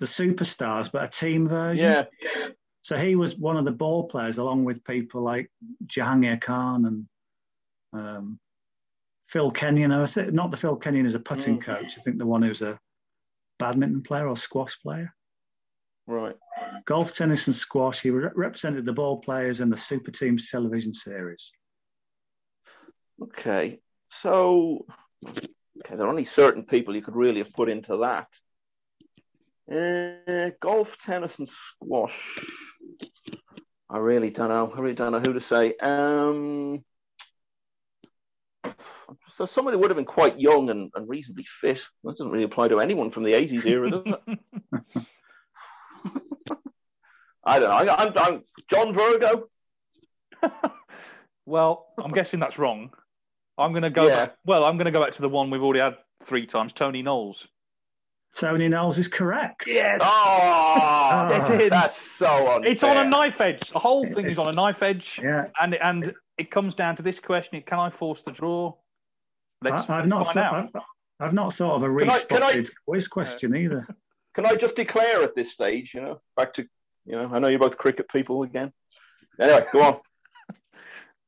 the 0.00 0.06
Superstars, 0.06 0.92
but 0.92 1.04
a 1.04 1.08
team 1.08 1.48
version. 1.48 1.84
Yeah. 1.86 2.48
So 2.82 2.96
he 2.96 3.16
was 3.16 3.36
one 3.36 3.56
of 3.56 3.64
the 3.64 3.70
ball 3.72 4.08
players, 4.08 4.38
along 4.38 4.64
with 4.64 4.84
people 4.84 5.22
like 5.22 5.50
Jahangir 5.86 6.40
Khan 6.40 6.86
and 6.86 7.08
um, 7.92 8.40
Phil 9.28 9.50
Kenyon. 9.50 9.92
I 9.92 10.06
think 10.06 10.32
not 10.32 10.50
the 10.50 10.56
Phil 10.56 10.76
Kenyon 10.76 11.06
is 11.06 11.14
a 11.14 11.20
putting 11.20 11.58
Mm. 11.58 11.62
coach. 11.62 11.98
I 11.98 12.00
think 12.02 12.18
the 12.18 12.26
one 12.26 12.42
who's 12.42 12.62
a 12.62 12.78
badminton 13.58 14.02
player 14.02 14.28
or 14.28 14.36
squash 14.36 14.80
player. 14.80 15.12
Right. 16.06 16.36
Golf, 16.86 17.12
tennis, 17.12 17.48
and 17.48 17.56
squash. 17.56 18.00
He 18.00 18.10
re- 18.10 18.30
represented 18.34 18.86
the 18.86 18.94
ball 18.94 19.18
players 19.18 19.60
in 19.60 19.68
the 19.68 19.76
Super 19.76 20.10
Teams 20.10 20.50
television 20.50 20.94
series. 20.94 21.52
Okay. 23.22 23.80
So, 24.22 24.86
okay, 25.26 25.96
there 25.96 26.06
are 26.06 26.08
only 26.08 26.24
certain 26.24 26.62
people 26.62 26.94
you 26.94 27.02
could 27.02 27.16
really 27.16 27.42
have 27.42 27.52
put 27.52 27.68
into 27.68 27.98
that. 27.98 28.28
Uh, 29.70 30.50
golf, 30.60 30.96
tennis, 31.04 31.38
and 31.38 31.48
squash. 31.48 32.16
I 33.90 33.98
really 33.98 34.30
don't 34.30 34.48
know. 34.48 34.72
I 34.74 34.80
really 34.80 34.94
don't 34.94 35.12
know 35.12 35.20
who 35.20 35.34
to 35.34 35.40
say. 35.40 35.74
Um, 35.76 36.84
so 39.34 39.46
somebody 39.46 39.76
would 39.76 39.90
have 39.90 39.96
been 39.96 40.04
quite 40.04 40.40
young 40.40 40.70
and, 40.70 40.90
and 40.94 41.08
reasonably 41.08 41.46
fit. 41.60 41.82
That 42.04 42.12
doesn't 42.12 42.30
really 42.30 42.44
apply 42.44 42.68
to 42.68 42.80
anyone 42.80 43.10
from 43.10 43.24
the 43.24 43.32
80s 43.32 43.66
era, 43.66 43.90
does 43.90 44.02
it? 44.06 44.38
I 47.44 47.58
don't 47.58 47.70
know. 47.70 47.76
I, 47.76 48.04
I'm, 48.04 48.12
I'm 48.16 48.42
John 48.70 48.92
Virgo. 48.94 49.48
Well, 51.48 51.86
I'm 51.96 52.12
guessing 52.12 52.40
that's 52.40 52.58
wrong. 52.58 52.90
I'm 53.56 53.72
going 53.72 53.82
to 53.82 53.88
go. 53.88 54.06
Yeah. 54.06 54.26
Back, 54.26 54.36
well, 54.44 54.64
I'm 54.64 54.76
going 54.76 54.84
to 54.84 54.90
go 54.90 55.02
back 55.02 55.14
to 55.14 55.22
the 55.22 55.30
one 55.30 55.48
we've 55.48 55.62
already 55.62 55.80
had 55.80 55.96
three 56.26 56.46
times. 56.46 56.74
Tony 56.74 57.00
Knowles. 57.00 57.48
Tony 58.36 58.68
Knowles 58.68 58.98
is 58.98 59.08
correct. 59.08 59.64
Yes. 59.66 60.00
Oh, 60.02 61.28
It's 61.32 61.70
that's 61.70 61.96
so 61.96 62.52
unfair. 62.52 62.70
It's 62.72 62.82
on 62.82 62.96
a 62.96 63.04
knife 63.08 63.40
edge. 63.40 63.70
The 63.70 63.78
whole 63.78 64.04
thing 64.04 64.26
is 64.26 64.34
It's- 64.34 64.38
on 64.38 64.52
a 64.52 64.56
knife 64.56 64.82
edge. 64.82 65.18
Yeah. 65.22 65.46
And 65.60 65.74
and 65.74 66.14
it 66.36 66.50
comes 66.50 66.74
down 66.74 66.96
to 66.96 67.02
this 67.02 67.18
question: 67.20 67.62
Can 67.66 67.78
I 67.78 67.90
force 67.90 68.22
the 68.22 68.30
draw? 68.32 68.74
Let's 69.62 69.88
I, 69.88 69.98
I've 70.00 70.06
not 70.06 70.24
find 70.26 70.34
thought, 70.34 70.44
out. 70.54 70.70
I've, 70.74 70.82
I've 71.28 71.32
not 71.32 71.52
thought 71.54 71.76
of 71.76 71.82
a 71.82 71.86
Can 71.98 72.10
I- 72.10 72.18
can 72.20 72.42
I- 72.42 72.46
respotted 72.50 72.70
quiz 72.86 73.08
question 73.08 73.56
either. 73.56 73.86
Can 74.34 74.46
I 74.46 74.54
just 74.54 74.76
declare 74.76 75.22
at 75.24 75.34
this 75.34 75.50
stage, 75.50 75.94
you 75.94 76.00
know, 76.00 76.20
back 76.36 76.54
to, 76.54 76.66
you 77.06 77.16
know, 77.16 77.28
I 77.32 77.40
know 77.40 77.48
you're 77.48 77.58
both 77.58 77.76
cricket 77.76 78.08
people 78.08 78.44
again. 78.44 78.72
Anyway, 79.40 79.66
go 79.72 79.82
on. 79.82 79.96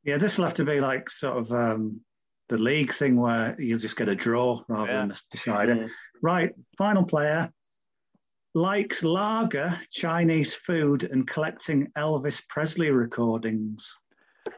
Yeah, 0.05 0.19
this 0.19 0.39
will 0.39 0.45
have 0.45 0.55
to 0.55 0.65
be 0.65 0.79
like 0.81 1.11
sort 1.11 1.39
of 1.39 1.51
um, 1.51 2.03
the 2.51 2.59
league 2.59 2.93
thing 2.93 3.17
where 3.17 3.57
you'll 3.59 3.79
just 3.79 3.97
get 3.97 4.09
a 4.09 4.15
draw 4.15 4.63
rather 4.69 4.91
Yeah. 4.91 5.01
than 5.01 5.11
a 5.13 5.15
decider. 5.31 5.89
Right, 6.21 6.53
final 6.77 7.05
player 7.05 7.51
likes 8.55 9.05
lager, 9.05 9.79
Chinese 9.91 10.53
food, 10.55 11.05
and 11.05 11.27
collecting 11.27 11.87
Elvis 11.97 12.47
Presley 12.49 12.91
recordings. 12.91 13.97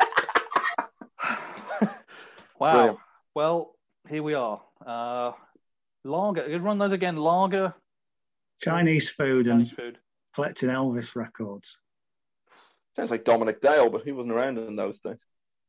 wow. 2.59 2.73
Brilliant. 2.73 2.99
Well, 3.35 3.75
here 4.09 4.23
we 4.23 4.35
are. 4.35 4.63
Uh, 4.85 5.33
lager. 6.05 6.59
Run 6.59 6.79
those 6.79 6.93
again. 6.93 7.17
Lager. 7.17 7.75
Chinese 8.61 9.09
food 9.11 9.47
and 9.49 9.71
food. 9.71 9.99
collecting 10.35 10.71
Elvis 10.71 11.15
records. 11.15 11.79
Sounds 12.97 13.11
like 13.11 13.25
Dominic 13.25 13.61
Dale, 13.61 13.91
but 13.91 14.03
he 14.03 14.13
wasn't 14.13 14.33
around 14.33 14.59
in 14.59 14.77
those 14.77 14.99
days. 15.01 15.19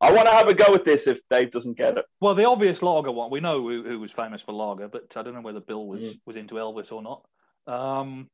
I 0.04 0.12
want 0.12 0.28
to 0.28 0.34
have 0.34 0.48
a 0.50 0.54
go 0.54 0.76
at 0.76 0.84
this 0.84 1.08
if 1.08 1.20
Dave 1.30 1.52
doesn't 1.52 1.78
get 1.78 1.98
it. 1.98 2.06
Well, 2.20 2.36
the 2.36 2.44
obvious 2.46 2.82
lager 2.82 3.12
one. 3.12 3.32
We 3.32 3.40
know 3.40 3.62
who, 3.62 3.84
who 3.84 4.00
was 4.00 4.12
famous 4.12 4.42
for 4.42 4.52
lager, 4.52 4.88
but 4.90 5.06
I 5.16 5.24
don't 5.24 5.34
know 5.34 5.42
whether 5.42 5.62
Bill 5.62 5.88
was 5.88 6.02
Mm. 6.02 6.20
was 6.26 6.36
into 6.36 6.56
Elvis 6.56 6.92
or 6.92 7.02
not. 7.02 7.26
Um, 7.74 8.30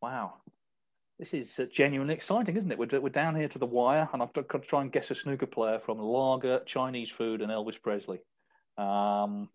wow. 0.00 0.34
This 1.18 1.34
is 1.34 1.48
uh, 1.58 1.66
genuinely 1.70 2.14
exciting, 2.14 2.56
isn't 2.56 2.72
it? 2.72 2.78
We're, 2.78 2.98
we're 3.00 3.10
down 3.10 3.36
here 3.36 3.48
to 3.48 3.58
the 3.58 3.66
wire, 3.66 4.08
and 4.12 4.22
I've 4.22 4.32
got 4.32 4.48
to 4.48 4.58
try 4.60 4.80
and 4.80 4.90
guess 4.90 5.10
a 5.10 5.14
snooker 5.14 5.46
player 5.46 5.78
from 5.84 5.98
lager, 5.98 6.60
Chinese 6.66 7.10
food, 7.10 7.42
and 7.42 7.50
Elvis 7.52 7.80
Presley. 7.82 8.18
Um, 8.78 9.48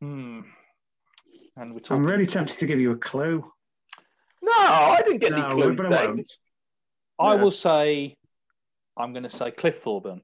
hmm. 0.00 0.40
And 1.56 1.74
we're 1.74 1.80
talking. 1.80 1.96
I'm 1.98 2.06
really 2.06 2.26
tempted 2.26 2.58
to 2.58 2.66
give 2.66 2.80
you 2.80 2.92
a 2.92 2.96
clue. 2.96 3.44
No, 4.42 4.52
I 4.52 5.02
didn't 5.04 5.18
get 5.20 5.32
any 5.32 5.42
No, 5.42 5.54
clues, 5.54 5.76
but 5.76 5.92
I 5.92 6.06
Dave. 6.06 6.24
I 7.18 7.34
Yeah. 7.34 7.42
will 7.42 7.50
say, 7.50 8.16
I'm 8.98 9.12
going 9.12 9.22
to 9.22 9.30
say 9.30 9.50
Cliff 9.52 9.78
Thorburn. 9.80 10.22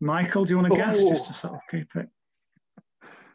Michael, 0.00 0.44
do 0.44 0.50
you 0.54 0.56
want 0.58 0.72
to 0.72 0.76
guess 0.76 1.00
Oh. 1.00 1.08
just 1.10 1.26
to 1.28 1.32
sort 1.32 1.54
of 1.54 1.60
keep 1.70 1.94
it? 1.94 2.08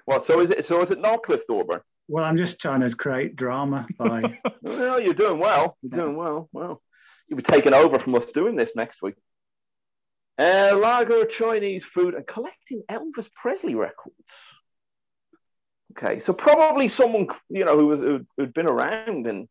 Well, 0.06 0.20
so 0.20 0.40
is 0.42 0.50
it? 0.52 0.66
So 0.66 0.82
is 0.82 0.92
it 0.92 1.00
not 1.00 1.24
Cliff 1.24 1.44
Thorburn? 1.48 1.82
Well, 2.08 2.24
I'm 2.26 2.38
just 2.38 2.60
trying 2.60 2.82
to 2.82 2.94
create 2.96 3.36
drama 3.36 3.88
by. 3.98 4.40
Well, 4.62 5.00
you're 5.00 5.14
doing 5.14 5.40
well. 5.40 5.78
You're 5.82 6.04
doing 6.04 6.18
well. 6.18 6.50
Well, 6.52 6.82
you'll 7.28 7.38
be 7.38 7.44
taking 7.44 7.74
over 7.74 8.00
from 8.00 8.16
us 8.16 8.26
doing 8.32 8.56
this 8.58 8.76
next 8.76 9.02
week. 9.02 9.16
Uh, 10.38 10.78
lager, 10.78 11.26
Chinese 11.26 11.86
food, 11.86 12.14
and 12.16 12.28
collecting 12.28 12.84
Elvis 12.92 13.30
Presley 13.34 13.76
records. 13.76 14.34
Okay, 15.98 16.20
so 16.20 16.34
probably 16.34 16.90
someone 16.90 17.28
you 17.50 17.64
know 17.66 17.78
who 17.78 17.88
was 17.88 18.02
who'd, 18.02 18.28
who'd 18.36 18.54
been 18.54 18.68
around 18.68 19.26
in 19.28 19.48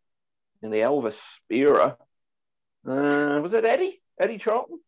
in 0.62 0.70
the 0.70 0.80
Elvis 0.80 1.18
era. 1.48 1.96
Uh, 2.86 3.40
was 3.42 3.52
it 3.52 3.64
Eddie? 3.64 4.00
Eddie 4.20 4.38
Charlton? 4.38 4.80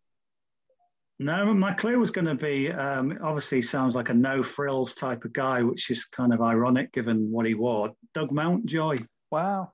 No, 1.19 1.53
my 1.53 1.73
clue 1.73 1.99
was 1.99 2.13
going 2.13 2.27
to 2.27 2.37
be 2.37 2.71
um, 2.71 3.19
obviously 3.23 3.61
sounds 3.61 3.97
like 3.97 4.09
a 4.09 4.15
no 4.15 4.43
frills 4.45 4.95
type 4.95 5.25
of 5.25 5.33
guy, 5.33 5.63
which 5.63 5.91
is 5.91 6.05
kind 6.05 6.33
of 6.33 6.41
ironic 6.41 6.93
given 6.93 7.33
what 7.33 7.45
he 7.45 7.55
wore. 7.55 7.93
Doug 8.15 8.31
Mountjoy, 8.31 8.99
Wow. 9.31 9.73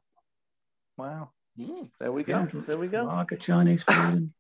Wow. 0.97 1.31
Hmm, 1.57 1.85
there 2.01 2.13
we 2.13 2.25
go. 2.25 2.41
Yeah. 2.41 2.61
There 2.67 2.79
we 2.79 2.89
go. 2.89 3.05
Like 3.05 3.33
a 3.33 3.37
Chinese 3.37 3.83
food. 3.83 4.33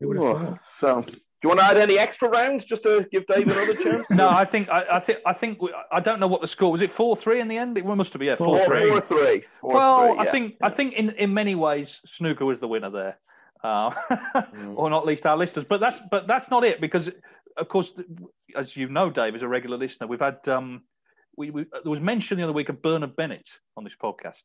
Who 0.00 0.08
would 0.08 0.22
have 0.22 0.24
thought? 0.24 0.58
so, 0.78 1.04
do 1.42 1.48
you 1.48 1.48
want 1.50 1.60
to 1.60 1.66
add 1.66 1.76
any 1.76 1.98
extra 1.98 2.28
rounds 2.28 2.64
just 2.64 2.82
to 2.84 3.06
give 3.12 3.26
Dave 3.26 3.46
another 3.48 3.74
chance? 3.82 4.10
No, 4.10 4.28
I 4.28 4.44
think 4.44 4.68
I, 4.70 4.84
I 4.92 5.00
think 5.00 5.18
I 5.26 5.32
think 5.34 5.60
we, 5.60 5.72
I 5.92 6.00
don't 6.00 6.18
know 6.18 6.26
what 6.26 6.40
the 6.40 6.48
score 6.48 6.72
was. 6.72 6.80
It 6.80 6.90
four 6.90 7.14
three 7.16 7.40
in 7.40 7.48
the 7.48 7.58
end. 7.58 7.76
It 7.76 7.84
must 7.84 8.12
have 8.14 8.20
been 8.20 8.28
yeah 8.28 8.36
four 8.36 8.56
Four, 8.56 8.66
three. 8.66 8.88
Four, 8.88 9.00
three. 9.02 9.44
Four, 9.60 9.74
well, 9.74 10.08
three, 10.08 10.18
I 10.18 10.24
yeah. 10.24 10.30
think 10.32 10.54
I 10.62 10.70
think 10.70 10.94
in, 10.94 11.10
in 11.10 11.34
many 11.34 11.54
ways 11.54 12.00
snooker 12.06 12.46
was 12.46 12.58
the 12.60 12.68
winner 12.68 12.90
there, 12.90 13.18
uh, 13.62 13.90
Mm. 14.10 14.74
or 14.76 14.88
not 14.88 15.04
least 15.06 15.26
our 15.26 15.36
listeners. 15.36 15.66
But 15.68 15.80
that's 15.80 16.00
but 16.10 16.26
that's 16.26 16.50
not 16.50 16.64
it 16.64 16.80
because, 16.80 17.10
of 17.56 17.68
course, 17.68 17.92
as 18.56 18.74
you 18.76 18.88
know, 18.88 19.10
Dave, 19.10 19.34
is 19.36 19.42
a 19.42 19.48
regular 19.48 19.76
listener, 19.76 20.06
we've 20.06 20.20
had 20.20 20.46
um, 20.48 20.82
we, 21.36 21.50
we 21.50 21.64
there 21.82 21.90
was 21.90 22.00
mention 22.00 22.38
the 22.38 22.44
other 22.44 22.52
week 22.52 22.70
of 22.70 22.80
Bernard 22.80 23.14
Bennett 23.14 23.46
on 23.76 23.84
this 23.84 23.94
podcast, 24.02 24.42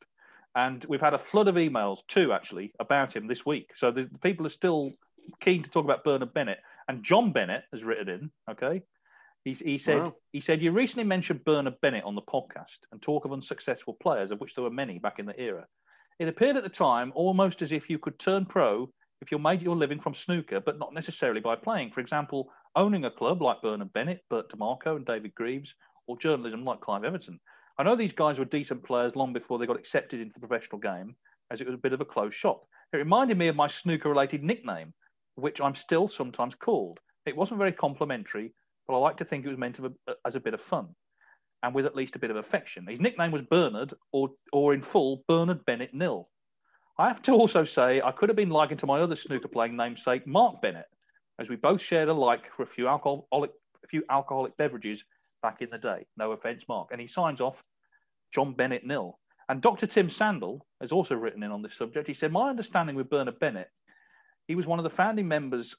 and 0.54 0.84
we've 0.86 1.00
had 1.00 1.14
a 1.14 1.18
flood 1.18 1.48
of 1.48 1.54
emails 1.54 1.98
too, 2.06 2.32
actually 2.32 2.74
about 2.78 3.14
him 3.16 3.26
this 3.26 3.46
week. 3.46 3.70
So 3.76 3.90
the, 3.90 4.04
the 4.12 4.18
people 4.18 4.46
are 4.46 4.50
still 4.50 4.92
keen 5.40 5.62
to 5.62 5.70
talk 5.70 5.84
about 5.84 6.04
Bernard 6.04 6.34
Bennett, 6.34 6.58
and 6.88 7.04
John 7.04 7.32
Bennett 7.32 7.64
has 7.72 7.84
written 7.84 8.08
in. 8.08 8.30
Okay, 8.50 8.82
he, 9.44 9.54
he 9.54 9.78
said 9.78 9.98
Wow. 9.98 10.14
he 10.32 10.40
said 10.40 10.62
you 10.62 10.72
recently 10.72 11.04
mentioned 11.04 11.44
Bernard 11.44 11.80
Bennett 11.80 12.04
on 12.04 12.14
the 12.14 12.22
podcast 12.22 12.78
and 12.90 13.00
talk 13.00 13.24
of 13.24 13.32
unsuccessful 13.32 13.96
players, 14.02 14.30
of 14.30 14.40
which 14.40 14.54
there 14.54 14.64
were 14.64 14.70
many 14.70 14.98
back 14.98 15.18
in 15.18 15.26
the 15.26 15.38
era. 15.40 15.66
It 16.18 16.28
appeared 16.28 16.56
at 16.56 16.62
the 16.62 16.68
time 16.68 17.12
almost 17.14 17.62
as 17.62 17.72
if 17.72 17.88
you 17.90 17.98
could 17.98 18.18
turn 18.18 18.46
pro 18.46 18.88
if 19.20 19.30
you 19.30 19.38
made 19.38 19.62
your 19.62 19.76
living 19.76 20.00
from 20.00 20.14
snooker, 20.14 20.60
but 20.60 20.78
not 20.78 20.92
necessarily 20.92 21.40
by 21.40 21.54
playing. 21.56 21.90
For 21.92 22.00
example, 22.00 22.50
owning 22.74 23.04
a 23.04 23.10
club 23.10 23.40
like 23.40 23.62
Bernard 23.62 23.92
Bennett, 23.92 24.20
Bert 24.28 24.50
DeMarco, 24.50 24.96
and 24.96 25.06
David 25.06 25.34
Greaves, 25.34 25.74
or 26.06 26.18
journalism 26.18 26.64
like 26.64 26.80
Clive 26.80 27.04
Everton. 27.04 27.38
I 27.78 27.84
know 27.84 27.96
these 27.96 28.12
guys 28.12 28.38
were 28.38 28.44
decent 28.44 28.82
players 28.84 29.14
long 29.16 29.32
before 29.32 29.58
they 29.58 29.66
got 29.66 29.78
accepted 29.78 30.20
into 30.20 30.34
the 30.34 30.46
professional 30.46 30.80
game, 30.80 31.14
as 31.50 31.60
it 31.60 31.66
was 31.66 31.74
a 31.74 31.78
bit 31.78 31.92
of 31.92 32.00
a 32.00 32.04
closed 32.04 32.34
shop. 32.34 32.64
It 32.92 32.96
reminded 32.96 33.38
me 33.38 33.48
of 33.48 33.56
my 33.56 33.68
snooker 33.68 34.08
related 34.08 34.42
nickname, 34.42 34.92
which 35.36 35.60
I'm 35.60 35.74
still 35.74 36.08
sometimes 36.08 36.54
called. 36.54 37.00
It 37.26 37.36
wasn't 37.36 37.58
very 37.58 37.72
complimentary, 37.72 38.52
but 38.86 38.94
I 38.94 38.98
like 38.98 39.16
to 39.18 39.24
think 39.24 39.44
it 39.44 39.48
was 39.48 39.58
meant 39.58 39.78
as 40.26 40.34
a 40.34 40.40
bit 40.40 40.54
of 40.54 40.60
fun 40.60 40.88
and 41.62 41.74
with 41.74 41.86
at 41.86 41.96
least 41.96 42.16
a 42.16 42.18
bit 42.18 42.30
of 42.30 42.36
affection. 42.36 42.86
His 42.86 43.00
nickname 43.00 43.30
was 43.30 43.42
Bernard, 43.42 43.94
or, 44.12 44.30
or 44.52 44.74
in 44.74 44.82
full, 44.82 45.22
Bernard 45.28 45.64
Bennett 45.64 45.94
Nil. 45.94 46.28
I 46.98 47.08
have 47.08 47.22
to 47.22 47.32
also 47.32 47.64
say 47.64 48.00
I 48.00 48.12
could 48.12 48.28
have 48.28 48.36
been 48.36 48.50
likened 48.50 48.80
to 48.80 48.86
my 48.86 49.00
other 49.00 49.16
snooker 49.16 49.48
playing 49.48 49.76
namesake, 49.76 50.26
Mark 50.26 50.60
Bennett, 50.60 50.86
as 51.38 51.48
we 51.48 51.56
both 51.56 51.80
shared 51.80 52.08
a 52.08 52.12
like 52.12 52.52
for 52.54 52.64
a 52.64 52.66
few 52.66 52.88
alcoholic, 52.88 53.52
a 53.84 53.86
few 53.88 54.02
alcoholic 54.10 54.56
beverages 54.56 55.04
back 55.42 55.62
in 55.62 55.68
the 55.70 55.78
day. 55.78 56.04
No 56.16 56.32
offence, 56.32 56.64
Mark. 56.68 56.88
And 56.92 57.00
he 57.00 57.06
signs 57.06 57.40
off 57.40 57.62
John 58.34 58.54
Bennett 58.54 58.84
Nil. 58.84 59.18
And 59.48 59.60
Dr. 59.60 59.86
Tim 59.86 60.08
Sandel 60.08 60.66
has 60.80 60.92
also 60.92 61.14
written 61.14 61.42
in 61.42 61.50
on 61.50 61.62
this 61.62 61.74
subject. 61.74 62.06
He 62.06 62.14
said, 62.14 62.32
My 62.32 62.48
understanding 62.48 62.96
with 62.96 63.10
Bernard 63.10 63.38
Bennett, 63.40 63.68
he 64.46 64.54
was 64.54 64.66
one 64.66 64.78
of 64.78 64.84
the 64.84 64.90
founding 64.90 65.28
members 65.28 65.74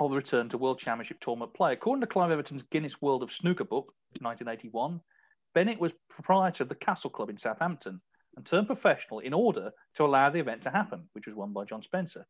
of 0.00 0.10
the 0.10 0.16
return 0.16 0.48
to 0.48 0.58
World 0.58 0.78
Championship 0.78 1.20
tournament 1.20 1.54
play. 1.54 1.72
According 1.72 2.00
to 2.00 2.06
Clive 2.06 2.30
Everton's 2.30 2.64
Guinness 2.70 3.00
World 3.00 3.22
of 3.22 3.32
Snooker 3.32 3.64
book, 3.64 3.92
1981, 4.20 5.00
Bennett 5.54 5.80
was 5.80 5.92
proprietor 6.08 6.62
of 6.62 6.68
the 6.68 6.74
Castle 6.74 7.10
Club 7.10 7.28
in 7.28 7.38
Southampton 7.38 8.00
and 8.36 8.46
turned 8.46 8.66
professional 8.66 9.20
in 9.20 9.34
order 9.34 9.70
to 9.94 10.04
allow 10.04 10.30
the 10.30 10.38
event 10.38 10.62
to 10.62 10.70
happen, 10.70 11.08
which 11.12 11.26
was 11.26 11.36
won 11.36 11.52
by 11.52 11.64
John 11.64 11.82
Spencer. 11.82 12.26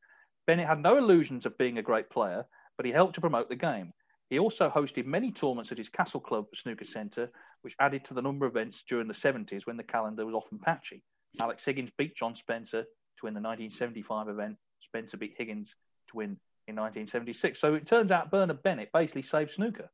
Bennett 0.47 0.67
had 0.67 0.81
no 0.81 0.99
illusions 0.99 1.47
of 1.47 1.57
being 1.59 1.79
a 1.79 1.83
great 1.83 2.11
player, 2.11 2.45
but 2.77 2.87
he 2.87 2.93
helped 2.93 3.15
to 3.15 3.21
promote 3.21 3.49
the 3.49 3.57
game. 3.57 3.93
He 4.29 4.39
also 4.39 4.71
hosted 4.71 5.05
many 5.05 5.31
tournaments 5.31 5.71
at 5.71 5.79
his 5.79 5.89
Castle 5.89 6.21
Club 6.21 6.47
snooker 6.55 6.87
centre, 6.87 7.31
which 7.61 7.77
added 7.79 8.05
to 8.07 8.15
the 8.15 8.23
number 8.23 8.47
of 8.47 8.53
events 8.57 8.83
during 8.89 9.07
the 9.07 9.15
70s 9.15 9.67
when 9.67 9.77
the 9.77 9.83
calendar 9.83 10.27
was 10.27 10.35
often 10.35 10.59
patchy. 10.59 11.03
Alex 11.41 11.65
Higgins 11.65 11.91
beat 11.97 12.17
John 12.17 12.35
Spencer 12.35 12.83
to 12.83 13.23
win 13.23 13.35
the 13.35 13.41
1975 13.41 14.29
event. 14.29 14.57
Spencer 14.85 15.17
beat 15.17 15.35
Higgins 15.37 15.75
to 16.11 16.17
win 16.17 16.37
in 16.69 16.77
1976. 16.77 17.61
So 17.61 17.75
it 17.75 17.87
turns 17.87 18.11
out 18.11 18.31
Bernard 18.31 18.63
Bennett 18.63 18.91
basically 18.93 19.23
saved 19.23 19.53
snooker. 19.53 19.91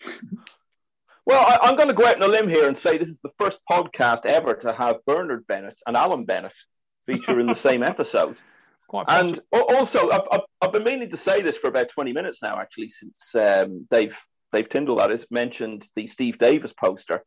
Well, 1.28 1.44
I, 1.62 1.68
am 1.68 1.76
going 1.76 1.88
to 1.88 1.94
go 1.94 2.06
out 2.06 2.16
on 2.16 2.22
a 2.22 2.26
limb 2.26 2.48
here 2.48 2.66
and 2.66 2.74
say 2.74 2.96
this 2.96 3.10
is 3.10 3.20
the 3.22 3.28
first 3.38 3.58
podcast 3.70 4.24
ever 4.24 4.54
to 4.54 4.72
have 4.72 5.04
Bernard 5.04 5.46
Bennett 5.46 5.78
and 5.86 5.94
Alan 5.94 6.24
Bennett 6.24 6.54
feature 7.04 7.38
in 7.38 7.46
the 7.46 7.54
same 7.54 7.82
episode. 7.82 8.38
Quite 8.88 9.04
and 9.08 9.38
also, 9.52 10.08
I've, 10.08 10.22
I've, 10.32 10.40
I've, 10.62 10.72
been 10.72 10.84
meaning 10.84 11.10
to 11.10 11.18
say 11.18 11.42
this 11.42 11.58
for 11.58 11.68
about 11.68 11.90
20 11.90 12.14
minutes 12.14 12.40
now, 12.42 12.58
actually, 12.58 12.88
since 12.88 13.34
um, 13.34 13.86
Dave, 13.90 14.16
Dave 14.54 14.70
Tyndall, 14.70 14.96
that 14.96 15.10
is, 15.10 15.26
mentioned 15.30 15.86
the 15.94 16.06
Steve 16.06 16.38
Davis 16.38 16.72
poster. 16.72 17.22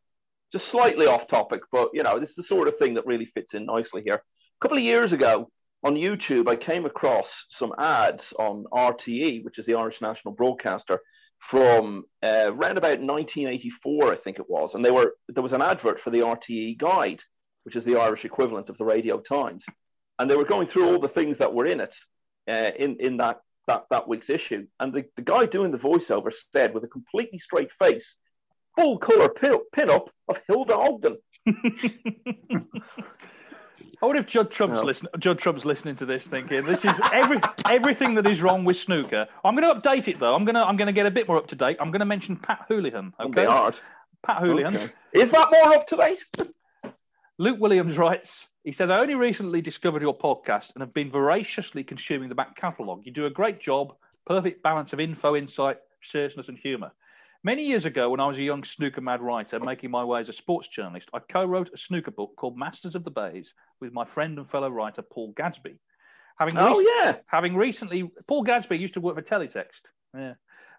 Just 0.50 0.66
slightly 0.66 1.06
off 1.06 1.28
topic, 1.28 1.60
but, 1.70 1.90
you 1.94 2.02
know, 2.02 2.18
this 2.18 2.30
is 2.30 2.36
the 2.36 2.42
sort 2.42 2.66
of 2.66 2.78
thing 2.78 2.94
that 2.94 3.06
really 3.06 3.26
fits 3.26 3.54
in 3.54 3.66
nicely 3.66 4.02
here. 4.04 4.16
A 4.16 4.60
couple 4.60 4.78
of 4.78 4.82
years 4.82 5.12
ago, 5.12 5.48
on 5.84 5.94
YouTube, 5.94 6.48
I 6.48 6.56
came 6.56 6.86
across 6.86 7.46
some 7.50 7.72
ads 7.78 8.32
on 8.38 8.64
RTE, 8.72 9.44
which 9.44 9.58
is 9.58 9.66
the 9.66 9.74
Irish 9.74 10.00
National 10.00 10.32
Broadcaster, 10.32 11.00
from 11.50 12.04
uh, 12.22 12.46
around 12.50 12.78
about 12.78 13.00
1984, 13.00 14.12
I 14.12 14.16
think 14.16 14.38
it 14.38 14.48
was, 14.48 14.74
and 14.74 14.84
they 14.84 14.90
were 14.92 15.14
there 15.28 15.42
was 15.42 15.52
an 15.52 15.62
advert 15.62 16.00
for 16.00 16.10
the 16.10 16.20
RTE 16.20 16.78
Guide, 16.78 17.20
which 17.64 17.74
is 17.76 17.84
the 17.84 17.96
Irish 17.96 18.24
equivalent 18.24 18.68
of 18.68 18.78
the 18.78 18.84
Radio 18.84 19.20
Times, 19.20 19.64
and 20.18 20.30
they 20.30 20.36
were 20.36 20.44
going 20.44 20.68
through 20.68 20.88
all 20.88 21.00
the 21.00 21.08
things 21.08 21.38
that 21.38 21.52
were 21.52 21.66
in 21.66 21.80
it 21.80 21.96
uh, 22.48 22.70
in 22.78 22.96
in 23.00 23.16
that, 23.16 23.40
that 23.66 23.86
that 23.90 24.06
week's 24.06 24.30
issue, 24.30 24.66
and 24.78 24.92
the, 24.92 25.04
the 25.16 25.22
guy 25.22 25.44
doing 25.46 25.72
the 25.72 25.78
voiceover 25.78 26.32
said 26.52 26.72
with 26.72 26.84
a 26.84 26.88
completely 26.88 27.38
straight 27.38 27.72
face, 27.72 28.16
full 28.78 28.98
color 28.98 29.28
pin, 29.28 29.58
pin 29.72 29.90
up 29.90 30.10
of 30.28 30.40
Hilda 30.46 30.76
Ogden. 30.76 31.18
I 34.02 34.06
wonder 34.06 34.20
if 34.20 34.26
Judd 34.26 34.50
Trump's 34.50 34.80
no. 34.80 34.84
listening. 34.84 35.12
Judd 35.18 35.38
Trump's 35.38 35.64
listening 35.64 35.96
to 35.96 36.06
this, 36.06 36.26
thinking 36.26 36.64
this 36.64 36.84
is 36.84 36.92
every 37.12 37.40
everything 37.68 38.14
that 38.16 38.28
is 38.28 38.40
wrong 38.40 38.64
with 38.64 38.76
snooker. 38.76 39.26
I'm 39.44 39.56
going 39.56 39.68
to 39.68 39.80
update 39.80 40.08
it 40.08 40.18
though. 40.18 40.34
I'm 40.34 40.44
going 40.44 40.54
to 40.54 40.60
I'm 40.60 40.76
going 40.76 40.86
to 40.86 40.92
get 40.92 41.06
a 41.06 41.10
bit 41.10 41.28
more 41.28 41.36
up 41.36 41.48
to 41.48 41.56
date. 41.56 41.76
I'm 41.80 41.90
going 41.90 42.00
to 42.00 42.06
mention 42.06 42.36
Pat 42.36 42.66
Houlihan. 42.68 43.12
Okay, 43.20 43.46
Pat 44.24 44.38
Houlihan. 44.38 44.76
Okay. 44.76 44.88
Is 45.12 45.30
that 45.30 45.50
more 45.50 45.74
up 45.74 45.86
to 45.88 45.96
date? 45.96 46.24
Luke 47.38 47.58
Williams 47.60 47.96
writes. 47.96 48.46
He 48.64 48.72
said, 48.72 48.90
"I 48.90 48.98
only 48.98 49.14
recently 49.14 49.60
discovered 49.60 50.02
your 50.02 50.16
podcast 50.16 50.72
and 50.74 50.82
have 50.82 50.94
been 50.94 51.10
voraciously 51.10 51.82
consuming 51.82 52.28
the 52.28 52.34
back 52.34 52.56
catalogue. 52.56 53.02
You 53.04 53.12
do 53.12 53.26
a 53.26 53.30
great 53.30 53.60
job. 53.60 53.94
Perfect 54.26 54.62
balance 54.62 54.92
of 54.92 55.00
info, 55.00 55.34
insight, 55.34 55.78
seriousness, 56.02 56.48
and 56.48 56.58
humour. 56.58 56.92
Many 57.44 57.64
years 57.64 57.84
ago, 57.86 58.08
when 58.08 58.20
I 58.20 58.26
was 58.26 58.38
a 58.38 58.42
young 58.42 58.62
snooker 58.62 59.00
mad 59.00 59.20
writer 59.20 59.58
making 59.58 59.90
my 59.90 60.04
way 60.04 60.20
as 60.20 60.28
a 60.28 60.32
sports 60.32 60.68
journalist, 60.68 61.08
I 61.12 61.18
co 61.18 61.44
wrote 61.44 61.70
a 61.74 61.78
snooker 61.78 62.12
book 62.12 62.34
called 62.36 62.56
Masters 62.56 62.94
of 62.94 63.02
the 63.02 63.10
Baize 63.10 63.52
with 63.80 63.92
my 63.92 64.04
friend 64.04 64.38
and 64.38 64.48
fellow 64.48 64.68
writer 64.68 65.02
Paul 65.02 65.32
Gadsby. 65.36 65.76
Having 66.38 66.58
oh, 66.58 66.78
rec- 66.78 66.86
yeah. 67.00 67.16
Having 67.26 67.56
recently, 67.56 68.10
Paul 68.28 68.44
Gadsby 68.44 68.78
used 68.78 68.94
to 68.94 69.00
work 69.00 69.16
for 69.16 69.22
Teletext. 69.22 69.82
Yeah. 70.16 70.34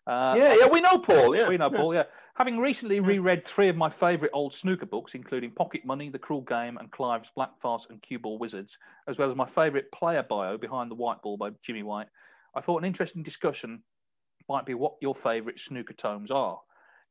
Uh, 0.07 0.35
yeah, 0.37 0.55
yeah, 0.59 0.67
we 0.67 0.81
know 0.81 0.97
Paul. 0.97 1.35
Yeah, 1.35 1.47
we 1.47 1.57
know 1.57 1.69
yeah. 1.71 1.77
Paul. 1.77 1.95
Yeah, 1.95 2.03
having 2.35 2.57
recently 2.57 2.99
reread 2.99 3.45
three 3.45 3.69
of 3.69 3.75
my 3.75 3.89
favourite 3.89 4.31
old 4.33 4.53
snooker 4.53 4.85
books, 4.85 5.13
including 5.15 5.51
Pocket 5.51 5.85
Money, 5.85 6.09
The 6.09 6.19
Cruel 6.19 6.41
Game, 6.41 6.77
and 6.77 6.91
Clive's 6.91 7.29
Black 7.35 7.51
Farce 7.61 7.87
and 7.89 8.01
Cue 8.01 8.19
Ball 8.19 8.37
Wizards, 8.37 8.77
as 9.07 9.17
well 9.17 9.29
as 9.29 9.35
my 9.35 9.47
favourite 9.47 9.91
player 9.91 10.23
bio, 10.23 10.57
Behind 10.57 10.91
the 10.91 10.95
White 10.95 11.21
Ball 11.21 11.37
by 11.37 11.51
Jimmy 11.61 11.83
White, 11.83 12.07
I 12.55 12.61
thought 12.61 12.79
an 12.79 12.85
interesting 12.85 13.23
discussion 13.23 13.81
might 14.49 14.65
be 14.65 14.73
what 14.73 14.93
your 15.01 15.15
favourite 15.15 15.59
snooker 15.59 15.93
tomes 15.93 16.31
are. 16.31 16.59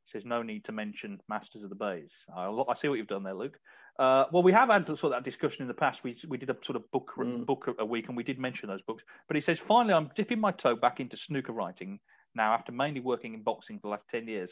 He 0.04 0.10
says 0.10 0.24
no 0.24 0.42
need 0.42 0.64
to 0.64 0.72
mention 0.72 1.20
Masters 1.28 1.62
of 1.62 1.68
the 1.70 1.76
Baize. 1.76 2.10
I, 2.34 2.46
I 2.46 2.74
see 2.74 2.88
what 2.88 2.98
you've 2.98 3.06
done 3.06 3.22
there, 3.22 3.34
Luke. 3.34 3.58
Uh, 3.98 4.24
well, 4.32 4.42
we 4.42 4.52
have 4.52 4.68
had 4.70 4.86
sort 4.86 5.04
of 5.04 5.10
that 5.10 5.24
discussion 5.24 5.62
in 5.62 5.68
the 5.68 5.74
past. 5.74 6.02
We 6.02 6.16
we 6.26 6.38
did 6.38 6.50
a 6.50 6.56
sort 6.64 6.76
of 6.76 6.90
book 6.92 7.12
mm. 7.16 7.44
book 7.44 7.74
a 7.78 7.84
week, 7.84 8.08
and 8.08 8.16
we 8.16 8.22
did 8.22 8.38
mention 8.38 8.68
those 8.68 8.82
books. 8.82 9.04
But 9.28 9.36
he 9.36 9.42
says 9.42 9.58
finally, 9.58 9.94
I'm 9.94 10.10
dipping 10.14 10.40
my 10.40 10.50
toe 10.52 10.74
back 10.74 10.98
into 10.98 11.16
snooker 11.16 11.52
writing 11.52 12.00
now 12.34 12.54
after 12.54 12.72
mainly 12.72 13.00
working 13.00 13.34
in 13.34 13.42
boxing 13.42 13.78
for 13.78 13.88
the 13.88 13.90
last 13.90 14.04
ten 14.10 14.26
years. 14.26 14.50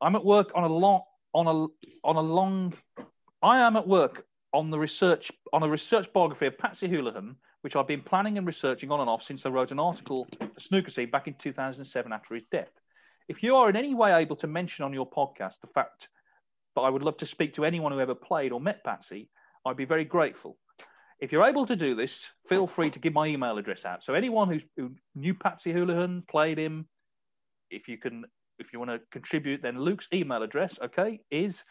I'm 0.00 0.14
at 0.14 0.24
work 0.24 0.52
on 0.54 0.64
a 0.64 0.68
long 0.68 1.02
on 1.32 1.46
a 1.46 2.06
on 2.06 2.16
a 2.16 2.20
long. 2.20 2.74
I 3.42 3.60
am 3.60 3.76
at 3.76 3.88
work 3.88 4.26
on 4.52 4.70
the 4.70 4.78
research 4.78 5.30
on 5.52 5.62
a 5.62 5.68
research 5.68 6.12
biography 6.12 6.46
of 6.46 6.58
Patsy 6.58 6.88
Houlihan, 6.88 7.36
which 7.62 7.76
I've 7.76 7.86
been 7.86 8.02
planning 8.02 8.38
and 8.38 8.46
researching 8.46 8.90
on 8.90 9.00
and 9.00 9.10
off 9.10 9.22
since 9.22 9.46
I 9.46 9.50
wrote 9.50 9.70
an 9.70 9.78
article 9.78 10.26
for 10.38 10.48
Snooker 10.58 10.90
Scene 10.90 11.10
back 11.10 11.28
in 11.28 11.34
2007 11.34 12.12
after 12.12 12.34
his 12.34 12.44
death. 12.50 12.70
If 13.28 13.42
you 13.42 13.56
are 13.56 13.68
in 13.68 13.76
any 13.76 13.94
way 13.94 14.12
able 14.12 14.36
to 14.36 14.46
mention 14.46 14.84
on 14.84 14.92
your 14.92 15.08
podcast 15.08 15.60
the 15.60 15.68
fact 15.68 16.08
that 16.74 16.82
I 16.82 16.90
would 16.90 17.02
love 17.02 17.18
to 17.18 17.26
speak 17.26 17.54
to 17.54 17.64
anyone 17.64 17.92
who 17.92 18.00
ever 18.00 18.14
played 18.14 18.52
or 18.52 18.60
met 18.60 18.82
Patsy, 18.84 19.28
I'd 19.64 19.76
be 19.76 19.84
very 19.84 20.04
grateful. 20.04 20.56
If 21.20 21.32
you're 21.32 21.44
able 21.44 21.66
to 21.66 21.76
do 21.76 21.94
this, 21.94 22.26
feel 22.48 22.66
free 22.66 22.90
to 22.90 22.98
give 22.98 23.12
my 23.12 23.26
email 23.26 23.58
address 23.58 23.84
out. 23.84 24.02
So 24.02 24.14
anyone 24.14 24.60
who 24.76 24.90
knew 25.14 25.34
Patsy 25.34 25.70
Houlihan, 25.70 26.24
played 26.28 26.58
him, 26.58 26.88
if 27.70 27.88
you 27.88 27.98
can, 27.98 28.24
if 28.58 28.72
you 28.72 28.78
want 28.78 28.90
to 28.90 29.00
contribute, 29.12 29.62
then 29.62 29.78
Luke's 29.78 30.08
email 30.12 30.42
address, 30.42 30.78
okay, 30.82 31.20
is 31.30 31.62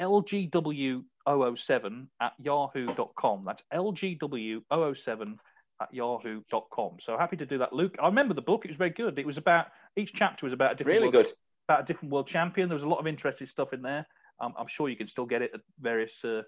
lgw007 0.00 2.06
at 2.20 2.32
yahoo.com. 2.38 3.44
That's 3.44 3.62
lgw007 3.72 5.36
at 5.80 5.94
yahoo.com. 5.94 6.96
So 7.00 7.18
happy 7.18 7.36
to 7.36 7.46
do 7.46 7.58
that, 7.58 7.72
Luke. 7.72 7.94
I 8.02 8.06
remember 8.06 8.34
the 8.34 8.42
book; 8.42 8.64
it 8.64 8.68
was 8.68 8.76
very 8.76 8.90
good. 8.90 9.18
It 9.18 9.26
was 9.26 9.38
about 9.38 9.66
each 9.96 10.12
chapter 10.14 10.46
was 10.46 10.52
about 10.52 10.72
a 10.72 10.74
different 10.76 11.00
really 11.00 11.12
world, 11.12 11.26
good 11.26 11.34
about 11.68 11.82
a 11.82 11.84
different 11.84 12.12
world 12.12 12.26
champion. 12.26 12.68
There 12.68 12.76
was 12.76 12.84
a 12.84 12.88
lot 12.88 12.98
of 12.98 13.06
interesting 13.06 13.46
stuff 13.46 13.72
in 13.72 13.82
there. 13.82 14.06
Um, 14.40 14.54
I'm 14.58 14.68
sure 14.68 14.88
you 14.88 14.96
can 14.96 15.08
still 15.08 15.26
get 15.26 15.42
it 15.42 15.50
at 15.54 15.60
various 15.80 16.12
uh, 16.24 16.42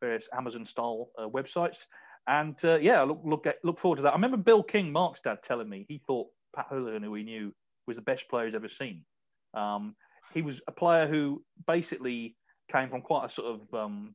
various 0.00 0.28
Amazon 0.36 0.66
style 0.66 1.08
uh, 1.18 1.28
websites. 1.28 1.78
And 2.26 2.56
uh, 2.64 2.76
yeah, 2.76 3.02
look 3.02 3.20
look 3.24 3.46
look 3.62 3.80
forward 3.80 3.96
to 3.96 4.02
that. 4.02 4.10
I 4.10 4.16
remember 4.16 4.36
Bill 4.36 4.62
King, 4.62 4.92
Mark's 4.92 5.20
dad, 5.20 5.38
telling 5.44 5.68
me 5.68 5.86
he 5.88 6.00
thought 6.06 6.28
Pat 6.54 6.66
Houlihan, 6.70 7.02
who 7.02 7.14
he 7.14 7.22
knew, 7.22 7.52
was 7.86 7.96
the 7.96 8.02
best 8.02 8.28
player 8.28 8.46
he's 8.46 8.54
ever 8.54 8.68
seen. 8.68 9.04
Um, 9.54 9.94
he 10.34 10.42
was 10.42 10.60
a 10.66 10.72
player 10.72 11.06
who 11.06 11.42
basically 11.66 12.36
came 12.70 12.88
from 12.88 13.02
quite 13.02 13.26
a 13.26 13.32
sort 13.32 13.60
of 13.60 13.74
um, 13.74 14.14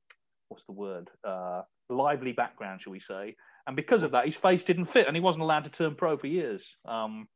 what's 0.50 0.64
the 0.66 0.74
word 0.74 1.10
uh, 1.24 1.62
lively 1.90 2.32
background, 2.32 2.82
shall 2.82 2.92
we 2.92 3.00
say? 3.00 3.36
And 3.68 3.76
because 3.76 4.04
of 4.04 4.12
that, 4.12 4.26
his 4.26 4.36
face 4.36 4.64
didn't 4.64 4.86
fit, 4.86 5.08
and 5.08 5.16
he 5.16 5.22
wasn't 5.22 5.44
allowed 5.44 5.66
to 5.66 5.70
turn 5.70 5.96
pro 5.96 6.18
for 6.18 6.28
years. 6.28 6.64
Um, 6.86 7.28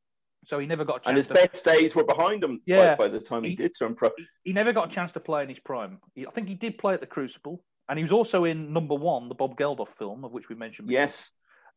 so 0.46 0.60
he 0.60 0.68
never 0.68 0.86
got 0.86 0.98
a 0.98 1.00
chance. 1.00 1.08
And 1.08 1.18
his 1.18 1.28
to... 1.28 1.34
best 1.34 1.64
days 1.64 1.96
were 1.96 2.04
behind 2.04 2.44
him. 2.44 2.62
Yeah. 2.66 2.96
By, 2.96 3.06
by 3.06 3.08
the 3.10 3.20
time 3.20 3.44
he, 3.44 3.52
he, 3.52 3.56
did 3.56 3.72
turn 3.78 3.96
pro, 3.96 4.10
he 4.44 4.54
never 4.54 4.74
got 4.74 4.92
a 4.92 4.94
chance 4.94 5.12
to 5.14 5.20
play 5.20 5.44
in 5.44 5.50
his 5.50 5.60
prime. 5.60 6.00
He, 6.14 6.26
I 6.26 6.32
think 6.32 6.48
he 6.48 6.56
did 6.56 6.78
play 6.78 6.94
at 6.94 7.00
the 7.00 7.08
Crucible, 7.08 7.64
and 7.90 7.98
he 7.98 8.04
was 8.04 8.12
also 8.12 8.46
in 8.46 8.74
Number 8.74 8.96
One, 8.96 9.30
the 9.30 9.36
Bob 9.36 9.58
Geldof 9.58 9.90
film, 9.98 10.24
of 10.24 10.32
which 10.32 10.50
we 10.50 10.56
mentioned. 10.56 10.88
Before. 10.88 11.02
Yes. 11.02 11.30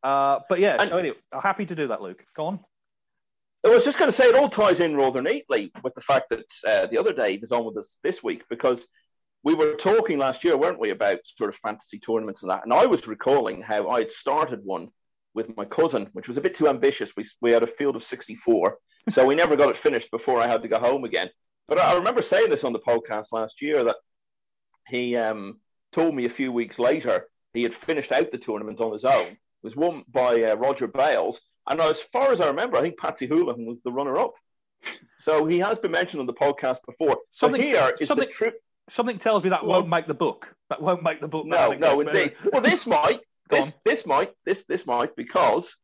Uh, 0.03 0.41
but 0.49 0.61
yeah, 0.61 0.76
and, 0.78 0.91
so 0.91 0.99
anyway, 0.99 1.16
happy 1.43 1.66
to 1.66 1.74
do 1.74 1.89
that, 1.89 2.01
Luke. 2.01 2.22
Go 2.36 2.47
on. 2.47 2.61
I 3.66 3.70
was 3.70 3.84
just 3.84 3.99
going 3.99 4.11
to 4.11 4.16
say 4.16 4.24
it 4.24 4.36
all 4.36 4.49
ties 4.49 4.78
in 4.78 4.97
rather 4.97 5.20
neatly 5.20 5.72
with 5.82 5.95
the 5.95 6.01
fact 6.01 6.30
that 6.30 6.45
uh, 6.66 6.86
the 6.86 6.99
other 6.99 7.12
Dave 7.12 7.43
is 7.43 7.51
on 7.51 7.64
with 7.64 7.76
us 7.76 7.97
this 8.05 8.22
week 8.22 8.45
because 8.49 8.86
we 9.45 9.55
were 9.55 9.74
talking 9.74 10.18
last 10.18 10.45
year, 10.45 10.57
weren't 10.57 10.80
we, 10.80 10.91
about 10.91 11.18
sort 11.36 11.51
of 11.51 11.57
fantasy 11.57 11.99
tournaments 11.99 12.43
and 12.43 12.51
that. 12.51 12.64
And 12.64 12.72
I 12.72 12.86
was 12.86 13.07
recalling 13.07 13.62
how 13.62 13.89
I 13.89 14.01
had 14.01 14.11
started 14.11 14.64
one 14.64 14.89
with 15.34 15.57
my 15.57 15.64
cousin, 15.64 16.09
which 16.12 16.28
was 16.28 16.36
a 16.36 16.41
bit 16.41 16.55
too 16.55 16.68
ambitious. 16.68 17.12
We, 17.16 17.24
we 17.41 17.53
had 17.53 17.62
a 17.62 17.66
field 17.66 17.97
of 17.97 18.03
64, 18.03 18.76
so 19.11 19.24
we 19.24 19.34
never 19.34 19.57
got 19.57 19.70
it 19.70 19.78
finished 19.78 20.11
before 20.11 20.41
I 20.41 20.49
had 20.49 20.62
to 20.62 20.68
go 20.68 20.78
home 20.78 21.05
again. 21.05 21.30
But 21.68 21.78
I 21.78 21.95
remember 21.95 22.22
saying 22.22 22.51
this 22.51 22.64
on 22.64 22.72
the 22.72 22.80
podcast 22.80 23.26
last 23.30 23.62
year 23.62 23.84
that 23.84 23.97
he 24.89 25.16
um, 25.16 25.59
told 25.93 26.14
me 26.14 26.24
a 26.24 26.30
few 26.30 26.51
weeks 26.51 26.78
later 26.78 27.26
he 27.53 27.62
had 27.62 27.74
finished 27.74 28.11
out 28.11 28.32
the 28.32 28.39
tournament 28.39 28.80
on 28.80 28.93
his 28.93 29.05
own. 29.05 29.26
It 29.26 29.39
was 29.62 29.76
won 29.76 30.05
by 30.09 30.43
uh, 30.43 30.57
Roger 30.57 30.86
Bales. 30.86 31.41
And 31.68 31.80
as 31.80 32.01
far 32.01 32.32
as 32.32 32.41
I 32.41 32.47
remember, 32.47 32.76
I 32.76 32.80
think 32.80 32.99
Patsy 32.99 33.26
Houlihan 33.26 33.66
was 33.66 33.78
the 33.84 33.93
runner 33.93 34.16
up. 34.16 34.32
So 35.20 35.45
he 35.47 35.59
has 35.59 35.78
been 35.78 35.91
mentioned 35.91 36.20
on 36.20 36.26
the 36.26 36.32
podcast 36.32 36.78
before. 36.86 37.18
Something, 37.32 37.61
so 37.61 37.66
here 37.66 37.97
is 38.01 38.09
the 38.09 38.26
trip. 38.26 38.55
Something 38.91 39.18
tells 39.18 39.45
me 39.45 39.51
that 39.51 39.64
well, 39.64 39.80
won't 39.80 39.89
make 39.89 40.07
the 40.07 40.14
book. 40.14 40.47
That 40.70 40.80
won't 40.80 41.03
make 41.03 41.20
the 41.20 41.28
book. 41.28 41.47
No, 41.47 41.72
no, 41.72 42.01
indeed. 42.01 42.34
well, 42.53 42.62
this 42.62 42.86
might. 42.86 43.20
this, 43.51 43.74
this 43.84 44.07
might. 44.07 44.32
This 44.45 44.64
this 44.68 44.86
might 44.86 45.14
because 45.16 45.74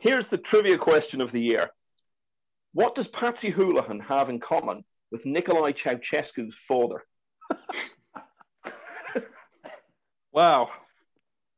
here's 0.00 0.28
the 0.28 0.38
trivia 0.38 0.78
question 0.78 1.20
of 1.20 1.32
the 1.32 1.40
year. 1.40 1.70
What 2.72 2.94
does 2.94 3.08
Patsy 3.08 3.50
Houlihan 3.50 4.00
have 4.00 4.28
in 4.28 4.40
common 4.40 4.84
with 5.10 5.24
Nikolai 5.24 5.72
Ceausescu's 5.72 6.54
father? 6.68 7.04
wow. 10.32 10.68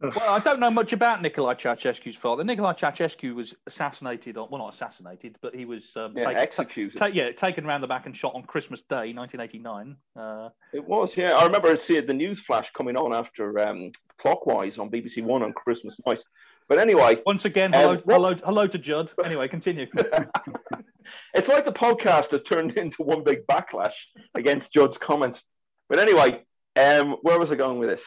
Well, 0.01 0.31
I 0.31 0.39
don't 0.39 0.61
know 0.61 0.71
much 0.71 0.93
about 0.93 1.23
Nikolai 1.23 1.55
Ceausescu's 1.55 2.15
father. 2.15 2.45
Nikolai 2.45 2.75
Ceausescu 2.75 3.35
was 3.35 3.53
assassinated, 3.67 4.37
on, 4.37 4.49
well, 4.49 4.61
not 4.63 4.75
assassinated, 4.75 5.37
but 5.43 5.57
he 5.57 5.65
was 5.65 5.83
um, 5.97 6.15
Yeah, 6.17 6.27
taken, 6.27 6.41
executed. 6.43 6.97
ta- 6.99 7.07
yeah, 7.07 7.33
taken 7.33 7.67
round 7.67 7.83
the 7.83 7.89
back 7.89 8.07
and 8.07 8.17
shot 8.17 8.35
on 8.37 8.45
Christmas 8.45 8.81
Day, 8.89 9.13
1989. 9.13 9.97
Uh, 10.17 10.51
It 10.73 10.87
was, 10.87 11.17
yeah. 11.17 11.33
I 11.37 11.45
remember 11.45 11.77
seeing 11.77 12.07
the 12.07 12.15
news 12.15 12.39
flash 12.39 12.71
coming 12.77 12.97
on 12.97 13.13
after 13.13 13.59
um, 13.59 13.91
Clockwise 14.21 14.79
on 14.79 14.89
BBC 14.89 15.21
One 15.25 15.43
on 15.43 15.53
Christmas 15.53 15.97
night. 16.07 16.23
But 16.69 16.79
anyway, 16.79 17.21
once 17.27 17.45
again, 17.45 17.75
Um, 17.75 17.81
hello, 17.81 17.93
Rob- 17.95 18.05
hello, 18.07 18.35
hello 18.45 18.67
to 18.69 18.79
Judd. 18.79 19.11
Anyway, 19.25 19.49
continue. 19.49 19.87
it's 21.35 21.49
like 21.49 21.65
the 21.65 21.73
podcast 21.73 22.31
has 22.31 22.43
turned 22.43 22.77
into 22.79 23.03
one 23.03 23.25
big 23.25 23.47
backlash 23.47 23.95
against 24.37 24.73
Judd's 24.73 24.97
comments. 24.99 25.43
But 25.89 25.99
anyway, 25.99 26.45
um, 26.77 27.17
where 27.23 27.39
was 27.39 27.51
I 27.51 27.57
going 27.57 27.79
with 27.79 27.89
this? 27.89 28.03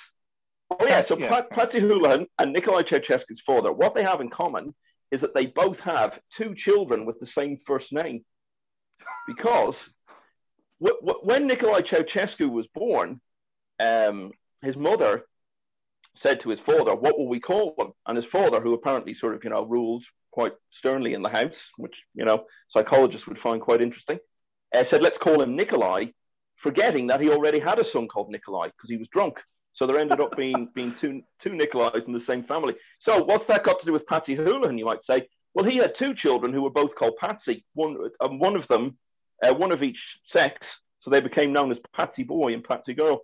Oh 0.79 0.87
yeah, 0.87 1.01
so 1.01 1.17
Yeah. 1.17 1.29
Pat, 1.29 1.49
Patsy 1.49 1.79
Houlihan 1.79 2.25
and 2.39 2.53
Nikolai 2.53 2.83
Ceausescu's 2.83 3.41
father, 3.41 3.71
what 3.71 3.93
they 3.93 4.03
have 4.03 4.21
in 4.21 4.29
common 4.29 4.73
is 5.11 5.21
that 5.21 5.35
they 5.35 5.45
both 5.45 5.79
have 5.81 6.19
two 6.33 6.55
children 6.55 7.05
with 7.05 7.19
the 7.19 7.25
same 7.25 7.57
first 7.65 7.91
name. 7.91 8.23
Because 9.27 9.75
w- 10.81 10.99
w- 11.05 11.19
when 11.23 11.47
Nikolai 11.47 11.81
Ceausescu 11.81 12.49
was 12.49 12.67
born, 12.67 13.19
um, 13.79 14.31
his 14.61 14.77
mother 14.77 15.25
said 16.15 16.39
to 16.41 16.49
his 16.49 16.59
father, 16.59 16.95
"What 16.95 17.17
will 17.17 17.27
we 17.27 17.39
call 17.39 17.75
him?" 17.77 17.91
And 18.05 18.15
his 18.15 18.25
father, 18.25 18.61
who 18.61 18.73
apparently 18.73 19.13
sort 19.13 19.35
of 19.35 19.43
you 19.43 19.49
know 19.49 19.63
ruled 19.63 20.05
quite 20.31 20.53
sternly 20.71 21.13
in 21.13 21.21
the 21.21 21.29
house, 21.29 21.69
which 21.77 22.03
you 22.13 22.25
know 22.25 22.47
psychologists 22.69 23.27
would 23.27 23.39
find 23.39 23.61
quite 23.61 23.81
interesting, 23.81 24.19
uh, 24.73 24.83
said, 24.85 25.01
"Let's 25.01 25.17
call 25.17 25.41
him 25.41 25.55
Nikolai," 25.55 26.11
forgetting 26.55 27.07
that 27.07 27.21
he 27.21 27.29
already 27.29 27.59
had 27.59 27.79
a 27.79 27.85
son 27.85 28.07
called 28.07 28.29
Nikolai 28.29 28.67
because 28.67 28.89
he 28.89 28.97
was 28.97 29.09
drunk. 29.09 29.41
So 29.73 29.87
there 29.87 29.97
ended 29.97 30.19
up 30.19 30.35
being 30.35 30.69
being 30.75 30.93
two 30.93 31.21
two 31.39 31.51
Nikolais 31.55 32.05
in 32.05 32.13
the 32.13 32.19
same 32.19 32.43
family. 32.43 32.75
So 32.99 33.23
what's 33.23 33.45
that 33.45 33.63
got 33.63 33.79
to 33.79 33.85
do 33.85 33.93
with 33.93 34.05
Patsy 34.05 34.35
Houlihan? 34.35 34.77
You 34.77 34.85
might 34.85 35.03
say. 35.03 35.27
Well, 35.53 35.65
he 35.65 35.77
had 35.77 35.95
two 35.95 36.13
children 36.13 36.53
who 36.53 36.61
were 36.61 36.69
both 36.69 36.95
called 36.95 37.17
Patsy. 37.17 37.65
One, 37.73 37.97
and 38.21 38.39
one 38.39 38.55
of 38.55 38.67
them, 38.69 38.97
uh, 39.43 39.53
one 39.53 39.73
of 39.73 39.83
each 39.83 40.17
sex. 40.25 40.79
So 40.99 41.09
they 41.09 41.19
became 41.19 41.51
known 41.51 41.71
as 41.71 41.79
Patsy 41.93 42.23
Boy 42.23 42.53
and 42.53 42.63
Patsy 42.63 42.93
Girl. 42.93 43.21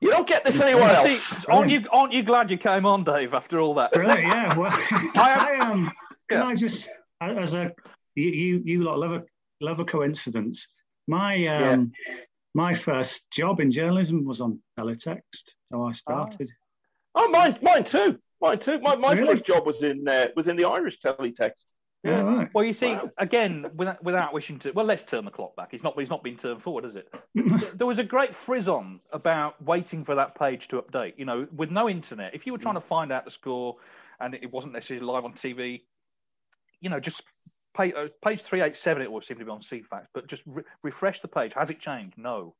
You 0.00 0.10
don't 0.10 0.26
get 0.26 0.44
this 0.44 0.58
anywhere 0.60 1.02
See, 1.02 1.12
else. 1.32 1.44
aren't 1.46 1.70
you 1.70 1.84
aren't 1.92 2.12
you 2.12 2.22
glad 2.22 2.50
you 2.50 2.56
came 2.56 2.86
on, 2.86 3.04
Dave? 3.04 3.34
After 3.34 3.60
all 3.60 3.74
that, 3.74 3.94
Really? 3.94 4.22
Yeah. 4.22 4.56
Well, 4.56 4.70
I 5.14 5.58
am. 5.60 5.92
Can 6.28 6.38
Yeah. 6.38 6.44
I 6.44 6.54
just, 6.54 6.88
as 7.20 7.52
a 7.54 7.72
you, 8.14 8.28
you, 8.28 8.62
you 8.64 8.82
lot 8.84 8.98
love 8.98 9.12
a 9.12 9.22
love 9.60 9.80
a 9.80 9.84
coincidence. 9.84 10.68
My 11.06 11.46
um, 11.48 11.92
my 12.54 12.74
first 12.74 13.30
job 13.30 13.60
in 13.60 13.70
journalism 13.70 14.24
was 14.24 14.40
on 14.40 14.60
teletext, 14.78 15.54
so 15.66 15.84
I 15.84 15.92
started. 15.92 16.50
Oh, 17.14 17.28
mine, 17.28 17.58
mine 17.62 17.84
too. 17.84 18.18
Mine 18.40 18.58
too. 18.58 18.78
My, 18.80 18.96
my 18.96 19.12
Really? 19.12 19.34
first 19.34 19.46
job 19.46 19.66
was 19.66 19.82
in 19.82 20.06
uh, 20.08 20.26
was 20.36 20.48
in 20.48 20.56
the 20.56 20.64
Irish 20.64 20.98
teletext. 21.04 21.62
Yeah, 22.02 22.22
right. 22.22 22.48
Well, 22.54 22.64
you 22.64 22.72
see, 22.72 22.96
again, 23.18 23.66
without, 23.76 24.02
without 24.02 24.32
wishing 24.32 24.58
to, 24.60 24.72
well, 24.72 24.86
let's 24.86 25.02
turn 25.02 25.26
the 25.26 25.30
clock 25.30 25.54
back. 25.54 25.74
It's 25.74 25.84
not, 25.84 26.00
it's 26.00 26.08
not 26.08 26.24
been 26.24 26.38
turned 26.38 26.62
forward, 26.62 26.84
has 26.84 26.96
it? 26.96 27.12
there 27.76 27.86
was 27.86 27.98
a 27.98 28.04
great 28.04 28.34
frizz 28.34 28.68
on 28.68 29.00
about 29.12 29.62
waiting 29.62 30.02
for 30.02 30.14
that 30.14 30.34
page 30.34 30.68
to 30.68 30.80
update. 30.80 31.18
You 31.18 31.26
know, 31.26 31.46
with 31.54 31.70
no 31.70 31.90
internet, 31.90 32.34
if 32.34 32.46
you 32.46 32.52
were 32.52 32.58
trying 32.58 32.76
to 32.76 32.80
find 32.80 33.12
out 33.12 33.26
the 33.26 33.30
score 33.30 33.76
and 34.18 34.34
it 34.34 34.50
wasn't 34.50 34.72
necessarily 34.72 35.04
live 35.04 35.26
on 35.26 35.34
TV, 35.34 35.82
you 36.80 36.88
know, 36.88 37.00
just 37.00 37.22
page, 37.74 37.94
uh, 37.96 38.08
page 38.24 38.42
387, 38.42 39.02
it 39.02 39.10
will 39.10 39.20
seem 39.20 39.38
to 39.38 39.44
be 39.44 39.50
on 39.50 39.60
Ceefax, 39.60 40.06
but 40.14 40.26
just 40.26 40.42
re- 40.46 40.62
refresh 40.82 41.20
the 41.20 41.28
page. 41.28 41.52
Has 41.54 41.70
it 41.70 41.80
changed? 41.80 42.16
No. 42.16 42.54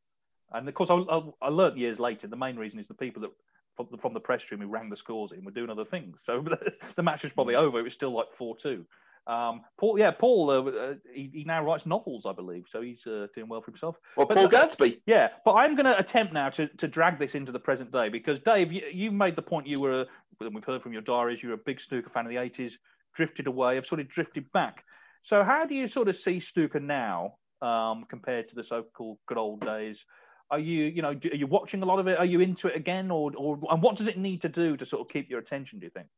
And 0.52 0.68
of 0.68 0.74
course, 0.74 0.90
I, 0.90 0.94
I, 0.94 1.22
I 1.42 1.48
learned 1.48 1.78
years 1.78 1.98
later 1.98 2.26
the 2.26 2.36
main 2.36 2.56
reason 2.56 2.78
is 2.78 2.88
the 2.88 2.94
people 2.94 3.22
that 3.22 3.30
from 3.76 3.88
the, 3.90 3.98
from 3.98 4.14
the 4.14 4.20
press 4.20 4.50
room 4.50 4.60
who 4.60 4.66
rang 4.66 4.90
the 4.90 4.96
scores 4.96 5.32
in 5.32 5.44
were 5.44 5.50
doing 5.50 5.70
other 5.70 5.84
things. 5.84 6.18
So 6.24 6.44
the 6.96 7.02
match 7.02 7.22
was 7.22 7.32
probably 7.32 7.54
over. 7.54 7.78
It 7.78 7.84
was 7.84 7.94
still 7.94 8.12
like 8.12 8.32
4 8.32 8.56
2. 8.56 8.84
Um, 9.26 9.60
Paul, 9.78 9.98
yeah, 9.98 10.10
Paul, 10.10 10.50
uh, 10.50 10.62
uh, 10.62 10.94
he, 11.14 11.30
he 11.32 11.44
now 11.44 11.62
writes 11.62 11.86
novels, 11.86 12.26
I 12.26 12.32
believe, 12.32 12.64
so 12.70 12.80
he's 12.80 13.06
uh, 13.06 13.26
doing 13.34 13.48
well 13.48 13.60
for 13.60 13.70
himself. 13.70 13.96
Well, 14.16 14.26
But 14.26 14.38
Paul 14.38 14.48
Gadsby. 14.48 15.02
Yeah, 15.06 15.28
but 15.44 15.52
I'm 15.52 15.76
going 15.76 15.86
to 15.86 15.96
attempt 15.96 16.32
now 16.32 16.48
to, 16.50 16.66
to 16.66 16.88
drag 16.88 17.18
this 17.18 17.34
into 17.34 17.52
the 17.52 17.58
present 17.58 17.92
day 17.92 18.08
because 18.08 18.40
Dave, 18.40 18.72
you, 18.72 18.82
you 18.92 19.12
made 19.12 19.36
the 19.36 19.42
point 19.42 19.66
you 19.66 19.78
were, 19.78 20.06
and 20.40 20.54
we've 20.54 20.64
heard 20.64 20.82
from 20.82 20.92
your 20.92 21.02
diaries, 21.02 21.42
you 21.42 21.50
were 21.50 21.54
a 21.54 21.58
big 21.58 21.80
snooker 21.80 22.10
fan 22.10 22.24
of 22.24 22.30
the 22.30 22.36
80s, 22.36 22.72
drifted 23.14 23.46
away, 23.46 23.76
have 23.76 23.86
sort 23.86 24.00
of 24.00 24.08
drifted 24.08 24.50
back. 24.52 24.84
So 25.22 25.44
how 25.44 25.66
do 25.66 25.74
you 25.74 25.88
sort 25.88 26.08
of 26.08 26.16
see 26.16 26.40
snooker 26.40 26.80
now 26.80 27.34
um, 27.62 28.04
compared 28.08 28.48
to 28.48 28.54
the 28.54 28.64
so-called 28.64 29.18
good 29.26 29.38
old 29.38 29.60
days? 29.60 30.04
Are 30.50 30.58
you, 30.58 30.86
you 30.86 31.02
know, 31.02 31.14
do, 31.14 31.30
are 31.30 31.36
you 31.36 31.46
watching 31.46 31.82
a 31.82 31.86
lot 31.86 32.00
of 32.00 32.08
it? 32.08 32.18
Are 32.18 32.24
you 32.24 32.40
into 32.40 32.68
it 32.68 32.76
again, 32.76 33.10
or, 33.10 33.30
or 33.36 33.60
and 33.70 33.80
what 33.82 33.96
does 33.96 34.08
it 34.08 34.18
need 34.18 34.42
to 34.42 34.48
do 34.48 34.76
to 34.76 34.84
sort 34.84 35.02
of 35.02 35.08
keep 35.08 35.30
your 35.30 35.38
attention? 35.38 35.78
Do 35.78 35.86
you 35.86 35.90
think? 35.90 36.08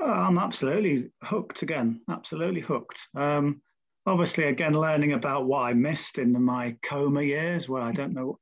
Oh, 0.00 0.10
I'm 0.10 0.38
absolutely 0.38 1.10
hooked 1.22 1.62
again. 1.62 2.00
Absolutely 2.08 2.60
hooked. 2.60 3.08
Um, 3.14 3.60
obviously, 4.06 4.44
again, 4.44 4.72
learning 4.72 5.12
about 5.12 5.44
what 5.44 5.64
I 5.64 5.74
missed 5.74 6.18
in 6.18 6.32
the, 6.32 6.38
my 6.38 6.76
coma 6.82 7.22
years, 7.22 7.68
where 7.68 7.82
I 7.82 7.92
don't 7.92 8.14
know. 8.14 8.38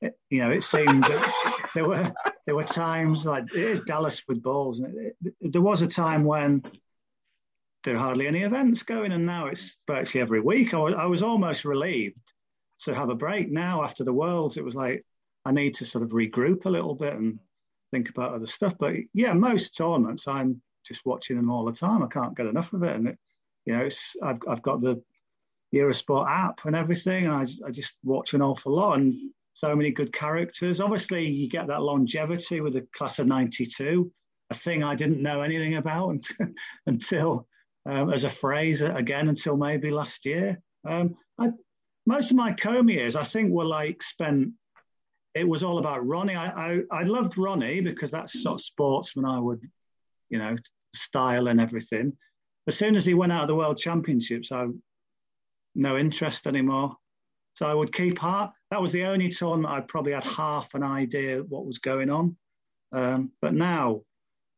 It, 0.00 0.18
you 0.30 0.40
know, 0.40 0.50
it 0.50 0.64
seemed 0.64 1.04
that 1.04 1.62
there 1.74 1.86
were 1.86 2.12
there 2.46 2.56
were 2.56 2.64
times 2.64 3.24
like 3.24 3.44
it 3.54 3.62
is 3.62 3.82
Dallas 3.82 4.22
with 4.26 4.42
balls. 4.42 4.80
And 4.80 4.98
it, 4.98 5.16
it, 5.40 5.52
there 5.52 5.62
was 5.62 5.82
a 5.82 5.86
time 5.86 6.24
when 6.24 6.62
there 7.84 7.98
hardly 7.98 8.26
any 8.26 8.42
events 8.42 8.82
going, 8.82 9.12
and 9.12 9.26
now 9.26 9.46
it's 9.46 9.80
virtually 9.86 10.22
every 10.22 10.40
week. 10.40 10.74
I 10.74 10.78
was, 10.78 10.94
I 10.94 11.06
was 11.06 11.22
almost 11.22 11.64
relieved 11.64 12.32
to 12.80 12.94
have 12.94 13.10
a 13.10 13.14
break. 13.14 13.50
Now, 13.50 13.84
after 13.84 14.04
the 14.04 14.12
Worlds, 14.12 14.56
it 14.56 14.64
was 14.64 14.74
like 14.74 15.04
I 15.44 15.52
need 15.52 15.74
to 15.76 15.84
sort 15.84 16.02
of 16.02 16.10
regroup 16.10 16.64
a 16.64 16.70
little 16.70 16.94
bit 16.94 17.14
and 17.14 17.38
think 17.92 18.08
about 18.08 18.32
other 18.32 18.46
stuff. 18.46 18.74
But 18.78 18.96
yeah, 19.12 19.34
most 19.34 19.76
tournaments, 19.76 20.26
I'm 20.26 20.60
just 20.86 21.02
watching 21.04 21.36
them 21.36 21.50
all 21.50 21.64
the 21.64 21.72
time. 21.72 22.02
I 22.02 22.08
can't 22.08 22.36
get 22.36 22.46
enough 22.46 22.72
of 22.72 22.82
it, 22.82 22.96
and 22.96 23.08
it, 23.08 23.18
you 23.66 23.76
know, 23.76 23.84
it's 23.84 24.16
I've 24.22 24.40
I've 24.48 24.62
got 24.62 24.80
the 24.80 25.02
Eurosport 25.74 26.28
app 26.28 26.64
and 26.64 26.74
everything, 26.74 27.26
and 27.26 27.34
I, 27.34 27.44
I 27.66 27.70
just 27.70 27.96
watch 28.02 28.34
an 28.34 28.42
awful 28.42 28.74
lot 28.74 28.98
and 28.98 29.14
so 29.52 29.76
many 29.76 29.90
good 29.90 30.12
characters. 30.12 30.80
Obviously, 30.80 31.26
you 31.28 31.48
get 31.48 31.68
that 31.68 31.82
longevity 31.82 32.60
with 32.60 32.72
the 32.72 32.86
class 32.96 33.18
of 33.18 33.26
'92, 33.26 34.10
a 34.50 34.54
thing 34.54 34.82
I 34.82 34.94
didn't 34.94 35.22
know 35.22 35.42
anything 35.42 35.76
about 35.76 36.08
until, 36.10 36.46
until 36.86 37.46
um, 37.86 38.12
as 38.12 38.24
a 38.24 38.30
phrase 38.30 38.80
again 38.82 39.28
until 39.28 39.56
maybe 39.56 39.90
last 39.90 40.24
year. 40.26 40.60
Um, 40.86 41.16
I, 41.38 41.50
most 42.06 42.30
of 42.30 42.36
my 42.36 42.52
Comey 42.52 42.94
years, 42.94 43.16
I 43.16 43.24
think, 43.24 43.52
were 43.52 43.64
like 43.64 44.02
spent. 44.02 44.52
It 45.34 45.48
was 45.48 45.64
all 45.64 45.78
about 45.78 46.06
Ronnie. 46.06 46.36
I, 46.36 46.74
I 46.74 46.80
I 46.90 47.02
loved 47.02 47.38
Ronnie 47.38 47.80
because 47.80 48.10
that's 48.10 48.42
sort 48.42 48.54
of 48.54 48.60
sportsman 48.60 49.24
I 49.24 49.40
would, 49.40 49.60
you 50.28 50.38
know, 50.38 50.56
style 50.94 51.48
and 51.48 51.60
everything. 51.60 52.16
As 52.66 52.76
soon 52.76 52.96
as 52.96 53.04
he 53.04 53.14
went 53.14 53.32
out 53.32 53.42
of 53.42 53.48
the 53.48 53.54
World 53.54 53.78
Championships, 53.78 54.52
I 54.52 54.66
no 55.74 55.98
interest 55.98 56.46
anymore. 56.46 56.96
So 57.54 57.66
I 57.66 57.74
would 57.74 57.92
keep 57.92 58.18
heart. 58.18 58.52
That 58.70 58.82
was 58.82 58.92
the 58.92 59.04
only 59.04 59.28
tournament 59.28 59.72
I 59.72 59.80
probably 59.80 60.12
had 60.12 60.24
half 60.24 60.74
an 60.74 60.82
idea 60.82 61.42
what 61.42 61.66
was 61.66 61.78
going 61.78 62.10
on. 62.10 62.36
Um, 62.92 63.32
but 63.40 63.54
now, 63.54 64.02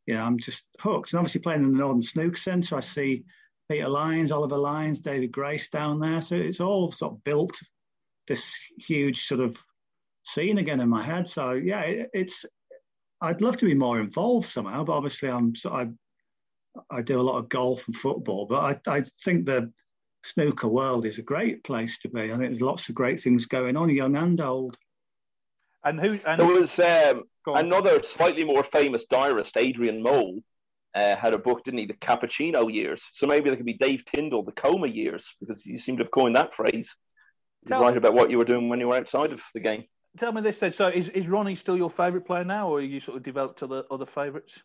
yeah, 0.07 0.25
I'm 0.25 0.39
just 0.39 0.65
hooked. 0.81 1.13
And 1.13 1.19
obviously 1.19 1.41
playing 1.41 1.65
in 1.65 1.73
the 1.73 1.79
Northern 1.79 2.03
Snooker 2.03 2.37
Centre, 2.37 2.77
I 2.77 2.81
see 2.81 3.25
Peter 3.69 3.89
Lines, 3.89 4.31
Oliver 4.31 4.57
Lines, 4.57 5.01
David 5.01 5.33
Grace 5.33 5.69
down 5.69 5.99
there. 5.99 6.21
So 6.21 6.37
it's 6.37 6.61
all 6.61 6.93
sort 6.93 7.15
of 7.15 7.25
built 7.25 7.59
this 8.29 8.57
huge 8.79 9.25
sort 9.27 9.41
of 9.41 9.59
scene 10.25 10.59
again 10.59 10.81
in 10.81 10.89
my 10.89 11.05
head. 11.05 11.29
So 11.29 11.53
yeah, 11.53 11.81
it, 11.81 12.11
it's. 12.15 12.45
I'd 13.21 13.41
love 13.41 13.57
to 13.59 13.67
be 13.67 13.75
more 13.75 13.99
involved 13.99 14.47
somehow, 14.47 14.85
but 14.85 14.93
obviously 14.93 15.29
I'm. 15.29 15.57
So 15.57 15.73
I, 15.73 15.89
I 16.91 17.03
do 17.03 17.21
a 17.21 17.23
lot 17.23 17.39
of 17.39 17.49
golf 17.49 17.87
and 17.87 17.97
football, 17.97 18.47
but 18.47 18.81
I, 18.87 18.99
I 18.99 19.03
think 19.25 19.47
the 19.47 19.73
snooker 20.23 20.69
world 20.69 21.07
is 21.07 21.19
a 21.19 21.23
great 21.23 21.65
place 21.65 21.99
to 22.01 22.09
be. 22.09 22.21
I 22.21 22.29
think 22.29 22.41
there's 22.41 22.61
lots 22.61 22.89
of 22.89 22.95
great 22.95 23.21
things 23.21 23.47
going 23.47 23.77
on, 23.77 23.89
young 23.89 24.17
and 24.17 24.41
old. 24.41 24.77
And 25.83 25.99
who? 25.99 26.19
And 26.27 26.41
There 26.41 26.47
was 26.47 26.79
um, 26.79 26.85
Go 27.05 27.21
on. 27.21 27.27
Another 27.47 28.03
slightly 28.03 28.45
more 28.45 28.63
famous 28.63 29.05
diarist, 29.05 29.57
Adrian 29.57 30.03
Mole, 30.03 30.41
uh, 30.95 31.15
had 31.17 31.35
a 31.35 31.39
book, 31.39 31.63
didn't 31.65 31.79
he? 31.79 31.87
The 31.87 31.95
Cappuccino 31.95 32.73
years. 32.73 33.03
So 33.13 33.27
maybe 33.27 33.51
there 33.51 33.57
could 33.57 33.67
be 33.67 33.75
Dave 33.75 34.05
Tyndall, 34.05 34.43
the 34.43 34.53
coma 34.53 34.87
years, 34.87 35.27
because 35.41 35.65
you 35.65 35.79
seem 35.79 35.99
to 35.99 36.05
have 36.05 36.11
coined 36.11 36.37
that 36.37 36.55
phrase. 36.55 36.97
You 37.65 37.69
Tell- 37.69 37.81
write 37.81 37.97
about 37.97 38.15
what 38.15 38.31
you 38.31 38.39
were 38.39 38.45
doing 38.45 38.69
when 38.69 38.81
you 38.81 38.89
were 38.89 38.97
outside 38.97 39.33
of 39.33 39.41
the 39.53 39.61
game. 39.61 39.85
Tell 40.19 40.33
me 40.33 40.41
this 40.41 40.59
then. 40.59 40.73
So 40.73 40.89
is, 40.89 41.09
is 41.11 41.29
Ronnie 41.29 41.57
still 41.57 41.77
your 41.77 41.91
favourite 41.91 42.27
player 42.27 42.45
now, 42.45 42.71
or 42.71 42.79
are 42.79 42.83
you 42.83 43.01
sort 43.01 43.19
of 43.19 43.23
developed 43.23 43.63
other 43.63 43.85
other 43.91 44.07
favourites? 44.07 44.59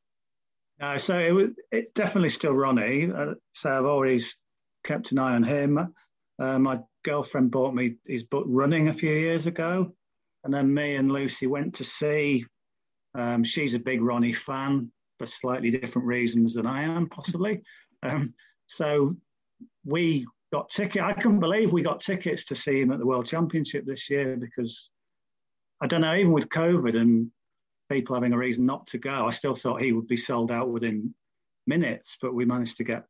Uh, 0.80 0.98
so 0.98 1.20
it 1.20 1.32
was 1.32 1.52
it's 1.72 1.92
definitely 1.92 2.30
still 2.30 2.54
Ronnie. 2.54 3.12
Uh, 3.12 3.34
so 3.54 3.78
I've 3.78 3.86
always 3.86 4.38
kept 4.86 5.12
an 5.12 5.20
eye 5.20 5.36
on 5.36 5.44
him. 5.44 5.94
Uh, 6.40 6.60
my 6.60 6.80
girlfriend 7.04 7.52
bought 7.52 7.74
me 7.74 7.96
his 8.06 8.24
book 8.24 8.46
Running 8.48 8.88
a 8.88 8.94
few 8.94 9.12
years 9.12 9.46
ago, 9.46 9.94
and 10.44 10.54
then 10.54 10.74
me 10.74 10.96
and 10.96 11.12
Lucy 11.12 11.48
went 11.48 11.76
to 11.76 11.84
see. 11.84 12.46
Um, 13.16 13.44
she's 13.44 13.74
a 13.74 13.80
big 13.80 14.02
Ronnie 14.02 14.34
fan 14.34 14.92
for 15.20 15.26
slightly 15.26 15.70
different 15.70 16.08
reasons 16.08 16.54
than 16.54 16.66
I 16.66 16.84
am, 16.84 17.10
possibly. 17.10 17.62
Um, 18.04 18.34
so 18.66 19.16
we 19.86 20.26
got 20.52 20.72
ticket. 20.72 21.04
I 21.04 21.14
couldn't 21.14 21.40
believe 21.40 21.72
we 21.72 21.84
got 21.84 22.02
tickets 22.02 22.46
to 22.46 22.56
see 22.56 22.82
him 22.82 22.92
at 22.92 22.98
the 22.98 23.06
World 23.06 23.28
Championship 23.28 23.86
this 23.86 24.10
year 24.10 24.36
because 24.38 24.90
I 25.80 25.86
don't 25.86 26.02
know, 26.02 26.16
even 26.16 26.32
with 26.32 26.50
COVID 26.50 27.00
and 27.00 27.30
people 27.92 28.16
having 28.16 28.34
a 28.34 28.38
reason 28.38 28.66
not 28.66 28.88
to 28.88 28.98
go. 28.98 29.28
I 29.28 29.32
still 29.32 29.56
thought 29.56 29.82
he 29.82 29.92
would 29.92 30.08
be 30.08 30.18
sold 30.18 30.52
out 30.52 30.70
within 30.70 31.14
minutes, 31.68 32.18
but 32.22 32.34
we 32.34 32.46
managed 32.46 32.78
to 32.78 32.84
get 32.84 33.06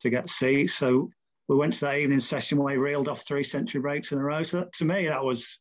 to 0.00 0.10
get 0.10 0.28
seats. 0.28 0.74
So 0.74 1.10
we 1.48 1.56
went 1.56 1.74
to 1.74 1.80
that 1.82 1.98
evening 1.98 2.20
session 2.20 2.58
where 2.58 2.72
he 2.72 2.78
reeled 2.78 3.08
off 3.08 3.26
three 3.26 3.44
century 3.44 3.80
breaks 3.80 4.12
in 4.12 4.18
a 4.18 4.22
row. 4.22 4.42
So 4.42 4.60
that, 4.60 4.72
to 4.74 4.84
me, 4.84 5.08
that 5.08 5.24
was 5.24 5.60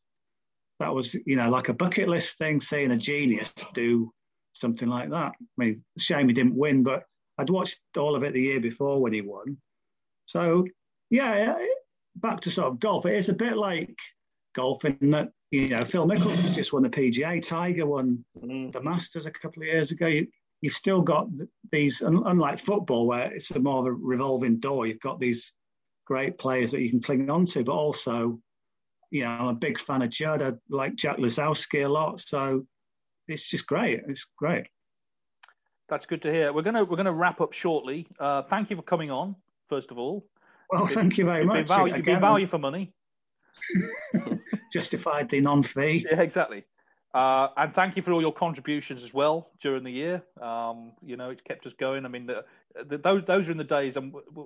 that 0.80 0.94
was 0.94 1.14
you 1.26 1.36
know 1.36 1.50
like 1.50 1.70
a 1.70 1.74
bucket 1.74 2.08
list 2.08 2.38
thing, 2.38 2.60
seeing 2.60 2.92
a 2.92 2.98
genius 2.98 3.54
do 3.74 4.12
something 4.54 4.88
like 4.88 5.10
that. 5.10 5.34
I 5.40 5.46
mean, 5.58 5.84
shame 5.98 6.28
he 6.28 6.34
didn't 6.34 6.56
win, 6.56 6.84
but 6.84 7.04
I'd 7.38 7.50
watched 7.50 7.82
all 7.98 8.16
of 8.16 8.24
it 8.24 8.34
the 8.34 8.42
year 8.42 8.60
before 8.60 9.02
when 9.02 9.14
he 9.14 9.22
won. 9.22 9.58
So 10.26 10.66
yeah, 11.10 11.56
back 12.16 12.42
to 12.42 12.52
sort 12.52 12.68
of 12.68 12.80
golf. 12.80 13.06
It 13.06 13.16
is 13.16 13.30
a 13.30 13.34
bit 13.34 13.58
like 13.58 13.96
golf 14.56 14.86
in 14.86 15.12
that 15.12 15.30
you 15.52 15.70
know 15.70 15.86
Phil 15.86 16.08
Mickelson 16.08 16.54
just 16.54 16.74
won 16.74 16.84
the 16.84 16.90
PGA, 16.90 17.42
Tiger 17.42 17.86
won 17.86 18.24
mm. 18.38 18.72
the 18.72 18.82
Masters 18.82 19.26
a 19.26 19.32
couple 19.32 19.64
of 19.64 19.68
years 19.68 19.92
ago. 19.92 20.08
You, 20.08 20.28
have 20.64 20.74
still 20.74 21.02
got 21.02 21.28
these, 21.72 22.02
unlike 22.02 22.60
football 22.60 23.06
where 23.06 23.32
it's 23.32 23.52
a 23.52 23.60
more 23.60 23.82
of 23.82 23.86
a 23.86 23.92
revolving 23.92 24.60
door. 24.60 24.88
You've 24.88 25.00
got 25.00 25.20
these 25.20 25.54
great 26.06 26.40
players 26.40 26.72
that 26.72 26.82
you 26.82 26.90
can 26.90 27.02
cling 27.02 27.30
on 27.30 27.46
to, 27.48 27.64
but 27.64 27.74
also, 27.74 28.40
you 29.12 29.24
know, 29.24 29.30
I'm 29.30 29.48
a 29.48 29.54
big 29.54 29.80
fan 29.80 30.02
of 30.02 30.10
Judd. 30.10 30.42
I 30.42 30.54
like 30.70 30.96
Jack 30.96 31.18
Lisowski 31.18 31.86
a 31.86 31.90
lot, 31.90 32.20
so 32.20 32.66
it's 33.28 33.48
just 33.48 33.68
great. 33.68 34.02
It's 34.08 34.26
great. 34.38 34.68
That's 35.90 36.06
good 36.06 36.22
to 36.24 36.32
hear. 36.32 36.52
We're 36.52 36.64
gonna 36.64 36.84
we're 36.84 36.98
gonna 36.98 37.14
wrap 37.14 37.42
up 37.42 37.54
shortly. 37.54 38.08
Uh, 38.20 38.44
thank 38.50 38.70
you 38.70 38.76
for 38.76 38.82
coming 38.82 39.12
on. 39.12 39.36
First 39.70 39.92
of 39.92 39.98
all. 39.98 40.26
Well, 40.72 40.88
thank 40.88 41.18
you 41.18 41.26
very 41.26 41.46
much. 41.46 41.58
Been 41.58 41.66
value, 41.68 41.96
you've 41.96 42.06
been 42.06 42.20
value 42.20 42.48
for 42.48 42.58
money. 42.58 42.94
Justified 44.74 45.30
the 45.30 45.42
non-fee. 45.42 46.08
Yeah, 46.12 46.22
exactly. 46.22 46.66
Uh, 47.14 47.48
and 47.56 47.74
thank 47.74 47.96
you 47.96 48.04
for 48.04 48.12
all 48.12 48.22
your 48.22 48.34
contributions 48.34 49.04
as 49.04 49.14
well 49.14 49.52
during 49.62 49.84
the 49.84 49.92
year. 49.92 50.24
Um, 50.42 50.92
you 51.02 51.16
know, 51.16 51.30
it's 51.30 51.42
kept 51.48 51.66
us 51.66 51.72
going. 51.80 52.06
I 52.06 52.10
mean, 52.10 52.26
the, 52.26 52.44
the, 52.90 52.98
those 52.98 53.24
those 53.26 53.48
are 53.48 53.52
in 53.52 53.58
the 53.58 53.64
days 53.64 53.96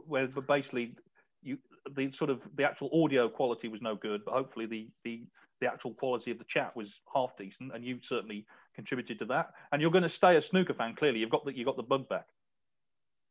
where 0.07 0.27
basically 0.27 0.95
you 1.41 1.57
the 1.95 2.11
sort 2.11 2.29
of 2.29 2.41
the 2.55 2.63
actual 2.63 2.89
audio 3.03 3.29
quality 3.29 3.67
was 3.67 3.81
no 3.81 3.95
good, 3.95 4.23
but 4.25 4.33
hopefully 4.33 4.65
the 4.65 4.87
the 5.03 5.23
the 5.61 5.67
actual 5.67 5.93
quality 5.93 6.31
of 6.31 6.37
the 6.37 6.45
chat 6.45 6.75
was 6.75 7.01
half 7.13 7.35
decent, 7.37 7.73
and 7.73 7.83
you 7.83 7.99
certainly 8.01 8.45
contributed 8.75 9.19
to 9.19 9.25
that. 9.25 9.51
And 9.71 9.81
you're 9.81 9.91
going 9.91 10.03
to 10.03 10.09
stay 10.09 10.37
a 10.37 10.41
snooker 10.41 10.73
fan. 10.73 10.95
Clearly, 10.95 11.19
you've 11.19 11.29
got 11.29 11.45
the 11.45 11.55
you 11.55 11.65
got 11.65 11.77
the 11.77 11.83
bug 11.83 12.07
back. 12.07 12.27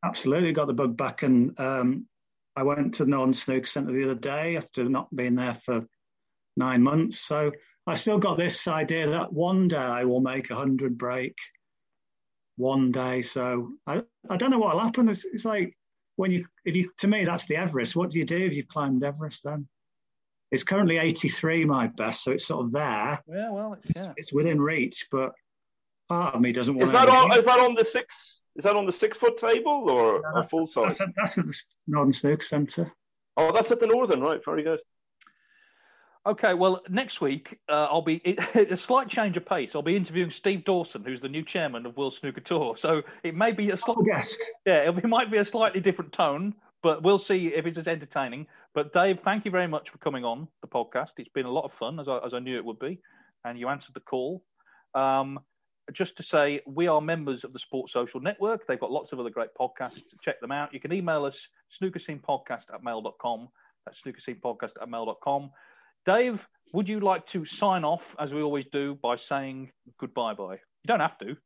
Absolutely, 0.04 0.52
got 0.52 0.66
the 0.66 0.74
bug 0.74 0.96
back, 0.96 1.22
and 1.22 1.58
um, 1.58 2.06
I 2.54 2.62
went 2.64 2.94
to 2.94 3.06
Northern 3.06 3.34
Snooker 3.34 3.66
Centre 3.66 3.92
the 3.92 4.04
other 4.04 4.14
day 4.14 4.56
after 4.56 4.84
not 4.84 5.14
being 5.14 5.36
there 5.36 5.58
for 5.64 5.86
nine 6.56 6.82
months. 6.82 7.20
So 7.20 7.52
I 7.86 7.94
still 7.94 8.18
got 8.18 8.36
this 8.36 8.68
idea 8.68 9.08
that 9.10 9.32
one 9.32 9.68
day 9.68 9.76
I 9.76 10.04
will 10.04 10.20
make 10.20 10.50
a 10.50 10.56
hundred 10.56 10.98
break. 10.98 11.34
One 12.56 12.90
day, 12.90 13.22
so 13.22 13.70
I, 13.86 14.02
I 14.28 14.36
don't 14.36 14.50
know 14.50 14.58
what'll 14.58 14.80
happen. 14.80 15.08
It's, 15.08 15.24
it's 15.24 15.44
like 15.44 15.77
when 16.18 16.32
you 16.32 16.46
if 16.64 16.74
you 16.74 16.90
to 16.98 17.06
me 17.06 17.24
that's 17.24 17.46
the 17.46 17.56
Everest. 17.56 17.94
What 17.94 18.10
do 18.10 18.18
you 18.18 18.24
do 18.24 18.36
if 18.36 18.52
you've 18.52 18.68
climbed 18.68 19.04
Everest 19.04 19.44
then? 19.44 19.68
It's 20.50 20.64
currently 20.64 20.98
83 20.98 21.64
my 21.64 21.86
best, 21.86 22.24
so 22.24 22.32
it's 22.32 22.46
sort 22.46 22.64
of 22.64 22.72
there. 22.72 23.22
Yeah, 23.28 23.50
well, 23.50 23.76
it's, 23.84 24.00
yeah. 24.00 24.10
it's, 24.10 24.14
it's 24.16 24.32
within 24.32 24.60
reach, 24.60 25.06
but 25.12 25.32
part 26.08 26.34
of 26.34 26.40
me 26.40 26.52
doesn't 26.52 26.74
want. 26.74 26.88
Is 26.88 26.92
that 26.92 27.08
on? 27.08 27.38
Is 27.38 27.44
that 27.44 27.60
on 27.60 27.74
the 27.74 27.84
six? 27.84 28.40
Is 28.56 28.64
that 28.64 28.74
on 28.74 28.84
the 28.84 28.92
six 28.92 29.16
foot 29.16 29.38
table 29.38 29.88
or 29.88 30.22
no, 30.34 30.42
full 30.42 30.66
size? 30.66 30.98
That's, 30.98 31.00
at, 31.02 31.08
that's 31.16 31.38
at 31.38 31.46
the 31.46 31.62
Northern 31.86 32.12
Snooker 32.12 32.42
Centre. 32.42 32.92
Oh, 33.36 33.52
that's 33.52 33.70
at 33.70 33.78
the 33.78 33.86
Northern, 33.86 34.20
right? 34.20 34.40
Very 34.44 34.64
good. 34.64 34.80
Okay, 36.28 36.52
well, 36.52 36.82
next 36.90 37.22
week 37.22 37.58
uh, 37.70 37.86
I'll 37.86 38.02
be 38.02 38.16
it, 38.16 38.38
a 38.70 38.76
slight 38.76 39.08
change 39.08 39.38
of 39.38 39.46
pace. 39.46 39.74
I'll 39.74 39.80
be 39.80 39.96
interviewing 39.96 40.30
Steve 40.30 40.62
Dawson, 40.62 41.02
who's 41.02 41.22
the 41.22 41.28
new 41.28 41.42
chairman 41.42 41.86
of 41.86 41.96
World 41.96 42.12
Snooker 42.12 42.42
Tour. 42.42 42.76
So 42.76 43.00
it 43.22 43.34
may 43.34 43.50
be 43.50 43.70
a 43.70 43.78
slight 43.78 43.96
guest. 44.04 44.38
Yeah, 44.66 44.90
it 44.90 45.08
might 45.08 45.30
be 45.30 45.38
a 45.38 45.44
slightly 45.44 45.80
different 45.80 46.12
tone, 46.12 46.54
but 46.82 47.02
we'll 47.02 47.18
see 47.18 47.46
if 47.56 47.64
it's 47.64 47.78
as 47.78 47.88
entertaining. 47.88 48.46
But 48.74 48.92
Dave, 48.92 49.20
thank 49.24 49.46
you 49.46 49.50
very 49.50 49.66
much 49.66 49.88
for 49.88 49.96
coming 49.98 50.22
on 50.22 50.46
the 50.60 50.68
podcast. 50.68 51.12
It's 51.16 51.30
been 51.30 51.46
a 51.46 51.50
lot 51.50 51.64
of 51.64 51.72
fun, 51.72 51.98
as 51.98 52.08
I, 52.08 52.18
as 52.18 52.34
I 52.34 52.40
knew 52.40 52.58
it 52.58 52.64
would 52.64 52.78
be, 52.78 53.00
and 53.46 53.58
you 53.58 53.68
answered 53.68 53.94
the 53.94 54.00
call. 54.00 54.44
Um, 54.94 55.40
just 55.94 56.14
to 56.18 56.22
say, 56.22 56.60
we 56.66 56.88
are 56.88 57.00
members 57.00 57.42
of 57.42 57.54
the 57.54 57.58
Sports 57.58 57.94
Social 57.94 58.20
Network. 58.20 58.66
They've 58.66 58.78
got 58.78 58.90
lots 58.90 59.12
of 59.12 59.20
other 59.20 59.30
great 59.30 59.54
podcasts. 59.58 60.02
Check 60.20 60.42
them 60.42 60.52
out. 60.52 60.74
You 60.74 60.80
can 60.80 60.92
email 60.92 61.24
us 61.24 61.48
snookerscenepodcast 61.80 62.74
at 62.74 62.84
mail.com. 62.84 63.48
That's 63.86 63.98
snookerscenepodcast 64.02 64.72
at 64.82 64.90
mail.com. 64.90 65.50
Dave, 66.06 66.46
would 66.72 66.88
you 66.88 67.00
like 67.00 67.26
to 67.28 67.44
sign 67.44 67.84
off, 67.84 68.02
as 68.18 68.32
we 68.32 68.42
always 68.42 68.66
do, 68.72 68.98
by 69.02 69.16
saying 69.16 69.70
goodbye 69.98 70.34
bye? 70.34 70.54
You 70.54 70.86
don't 70.86 71.00
have 71.00 71.18
to. 71.18 71.36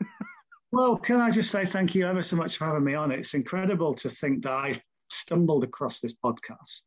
well, 0.72 0.96
can 0.96 1.20
I 1.20 1.30
just 1.30 1.50
say 1.50 1.64
thank 1.64 1.94
you 1.94 2.06
ever 2.06 2.22
so 2.22 2.36
much 2.36 2.56
for 2.56 2.66
having 2.66 2.84
me 2.84 2.94
on? 2.94 3.12
It's 3.12 3.34
incredible 3.34 3.94
to 3.94 4.10
think 4.10 4.44
that 4.44 4.52
I 4.52 4.82
stumbled 5.10 5.64
across 5.64 6.00
this 6.00 6.14
podcast. 6.14 6.82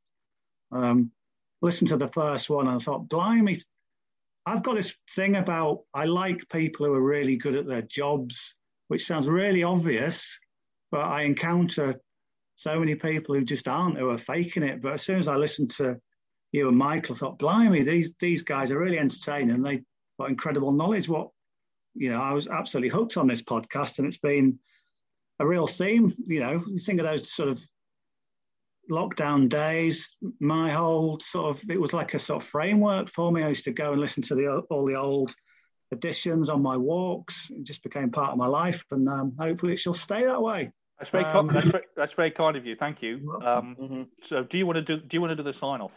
Um, 0.72 1.12
listened 1.62 1.90
to 1.90 1.98
the 1.98 2.10
first 2.10 2.50
one 2.50 2.68
and 2.68 2.76
I 2.76 2.80
thought, 2.80 3.10
blimey, 3.10 3.60
I've 4.46 4.64
got 4.64 4.76
this 4.76 4.96
thing 5.16 5.36
about 5.36 5.84
I 5.94 6.06
like 6.06 6.42
people 6.52 6.86
who 6.86 6.94
are 6.94 7.02
really 7.02 7.38
good 7.38 7.56
at 7.56 7.68
their 7.68 7.84
jobs, 7.84 8.56
which 8.90 9.06
sounds 9.06 9.28
really 9.28 9.64
obvious, 9.64 10.40
but 10.92 11.02
I 11.02 11.24
encounter 11.24 11.96
so 12.56 12.80
many 12.80 12.96
people 12.96 13.36
who 13.36 13.46
just 13.46 13.68
aren't, 13.68 13.98
who 13.98 14.10
are 14.10 14.18
faking 14.18 14.64
it. 14.64 14.82
But 14.82 14.94
as 14.94 15.04
soon 15.04 15.20
as 15.20 15.28
I 15.28 15.36
listened 15.36 15.72
to 15.72 16.00
you 16.54 16.70
and 16.70 16.78
Michael, 16.78 17.16
thought, 17.16 17.40
blimey, 17.40 17.84
these 17.84 18.12
these 18.20 18.44
guys 18.44 18.72
are 18.72 18.80
really 18.80 19.00
entertaining 19.00 19.56
and 19.56 19.66
they 19.66 19.84
got 20.20 20.30
incredible 20.30 20.72
knowledge. 20.72 21.10
What 21.10 21.30
you 21.96 22.10
know, 22.10 22.22
I 22.22 22.32
was 22.32 22.48
absolutely 22.48 22.90
hooked 22.90 23.18
on 23.18 23.28
this 23.28 23.42
podcast, 23.42 23.98
and 23.98 24.08
it's 24.08 24.18
been 24.18 24.60
a 25.40 25.48
real 25.48 25.68
theme. 25.68 26.16
You 26.26 26.40
know, 26.40 26.64
you 26.66 26.80
think 26.80 27.00
of 27.00 27.06
those 27.06 27.34
sort 27.34 27.50
of 27.50 27.62
lockdown 28.90 29.50
days, 29.50 30.16
my 30.40 30.72
whole 30.72 31.20
sort 31.22 31.56
of 31.56 31.70
it 31.70 31.82
was 31.82 31.92
like 31.92 32.14
a 32.14 32.20
sort 32.20 32.44
of 32.44 32.48
framework 32.48 33.10
for 33.10 33.32
me. 33.32 33.44
I 33.44 33.50
used 33.50 33.66
to 33.66 33.72
go 33.72 33.92
and 33.92 34.00
listen 34.00 34.22
to 34.24 34.36
the 34.36 34.60
all 34.70 34.86
the 34.86 34.96
old 34.96 35.34
editions 35.92 36.50
on 36.50 36.62
my 36.62 36.78
walks. 36.78 37.50
It 37.50 37.64
just 37.64 37.82
became 37.82 38.12
part 38.12 38.32
of 38.32 38.38
my 38.38 38.48
life, 38.48 38.86
and 38.92 39.10
um, 39.10 39.34
hopefully 39.40 39.74
it 39.74 39.80
shall 39.80 39.94
stay 39.94 40.24
that 40.24 40.42
way. 40.42 40.72
That's 41.00 41.10
very, 41.10 41.26
um, 41.26 41.48
that's 41.52 41.68
very, 41.68 41.84
that's 41.98 42.14
very 42.14 42.32
kind 42.32 42.56
of 42.56 42.66
you. 42.68 42.76
Thank 42.76 43.02
you. 43.02 43.40
Um, 43.44 43.76
mm-hmm. 43.82 44.02
So, 44.30 44.44
do 44.44 44.60
you 44.60 44.68
want 44.68 44.76
to 44.76 44.82
do 44.84 44.98
do 44.98 45.18
you 45.18 45.20
want 45.20 45.32
to 45.32 45.36
do 45.36 45.44
the 45.44 45.58
sign 45.60 45.82
off? 45.82 45.92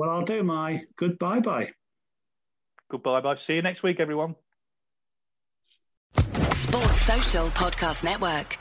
Well, 0.00 0.08
I'll 0.08 0.24
do 0.24 0.42
my 0.42 0.84
goodbye 0.96 1.40
bye. 1.40 1.72
Goodbye 2.90 3.20
bye. 3.20 3.34
See 3.34 3.56
you 3.56 3.60
next 3.60 3.82
week, 3.82 4.00
everyone. 4.00 4.34
Sports 6.14 7.02
Social 7.02 7.48
Podcast 7.48 8.02
Network. 8.02 8.56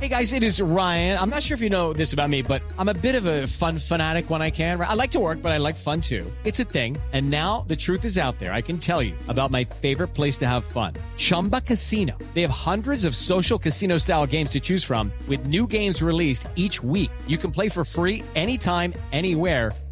Hey 0.00 0.08
guys, 0.08 0.32
it 0.32 0.42
is 0.42 0.60
Ryan. 0.60 1.20
I'm 1.20 1.30
not 1.30 1.44
sure 1.44 1.54
if 1.54 1.60
you 1.60 1.70
know 1.70 1.92
this 1.92 2.12
about 2.12 2.30
me, 2.30 2.42
but 2.42 2.62
I'm 2.76 2.88
a 2.88 2.94
bit 2.94 3.14
of 3.14 3.26
a 3.26 3.46
fun 3.46 3.78
fanatic 3.78 4.28
when 4.28 4.42
I 4.42 4.50
can. 4.50 4.80
I 4.80 4.94
like 4.94 5.12
to 5.12 5.20
work, 5.20 5.40
but 5.40 5.52
I 5.52 5.58
like 5.58 5.76
fun 5.76 6.00
too. 6.00 6.26
It's 6.42 6.58
a 6.58 6.64
thing. 6.64 6.96
And 7.12 7.30
now 7.30 7.64
the 7.68 7.76
truth 7.76 8.04
is 8.04 8.18
out 8.18 8.36
there. 8.40 8.52
I 8.52 8.60
can 8.60 8.78
tell 8.78 9.04
you 9.04 9.14
about 9.28 9.52
my 9.52 9.62
favorite 9.62 10.14
place 10.14 10.36
to 10.38 10.48
have 10.48 10.64
fun 10.64 10.94
Chumba 11.16 11.60
Casino. 11.60 12.18
They 12.34 12.42
have 12.42 12.50
hundreds 12.50 13.04
of 13.04 13.14
social 13.14 13.56
casino 13.56 13.98
style 13.98 14.26
games 14.26 14.50
to 14.50 14.58
choose 14.58 14.82
from, 14.82 15.12
with 15.28 15.46
new 15.46 15.68
games 15.68 16.02
released 16.02 16.48
each 16.56 16.82
week. 16.82 17.12
You 17.28 17.38
can 17.38 17.52
play 17.52 17.68
for 17.68 17.84
free 17.84 18.24
anytime, 18.34 18.94
anywhere 19.12 19.70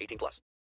18 0.00 0.18
plus. 0.18 0.40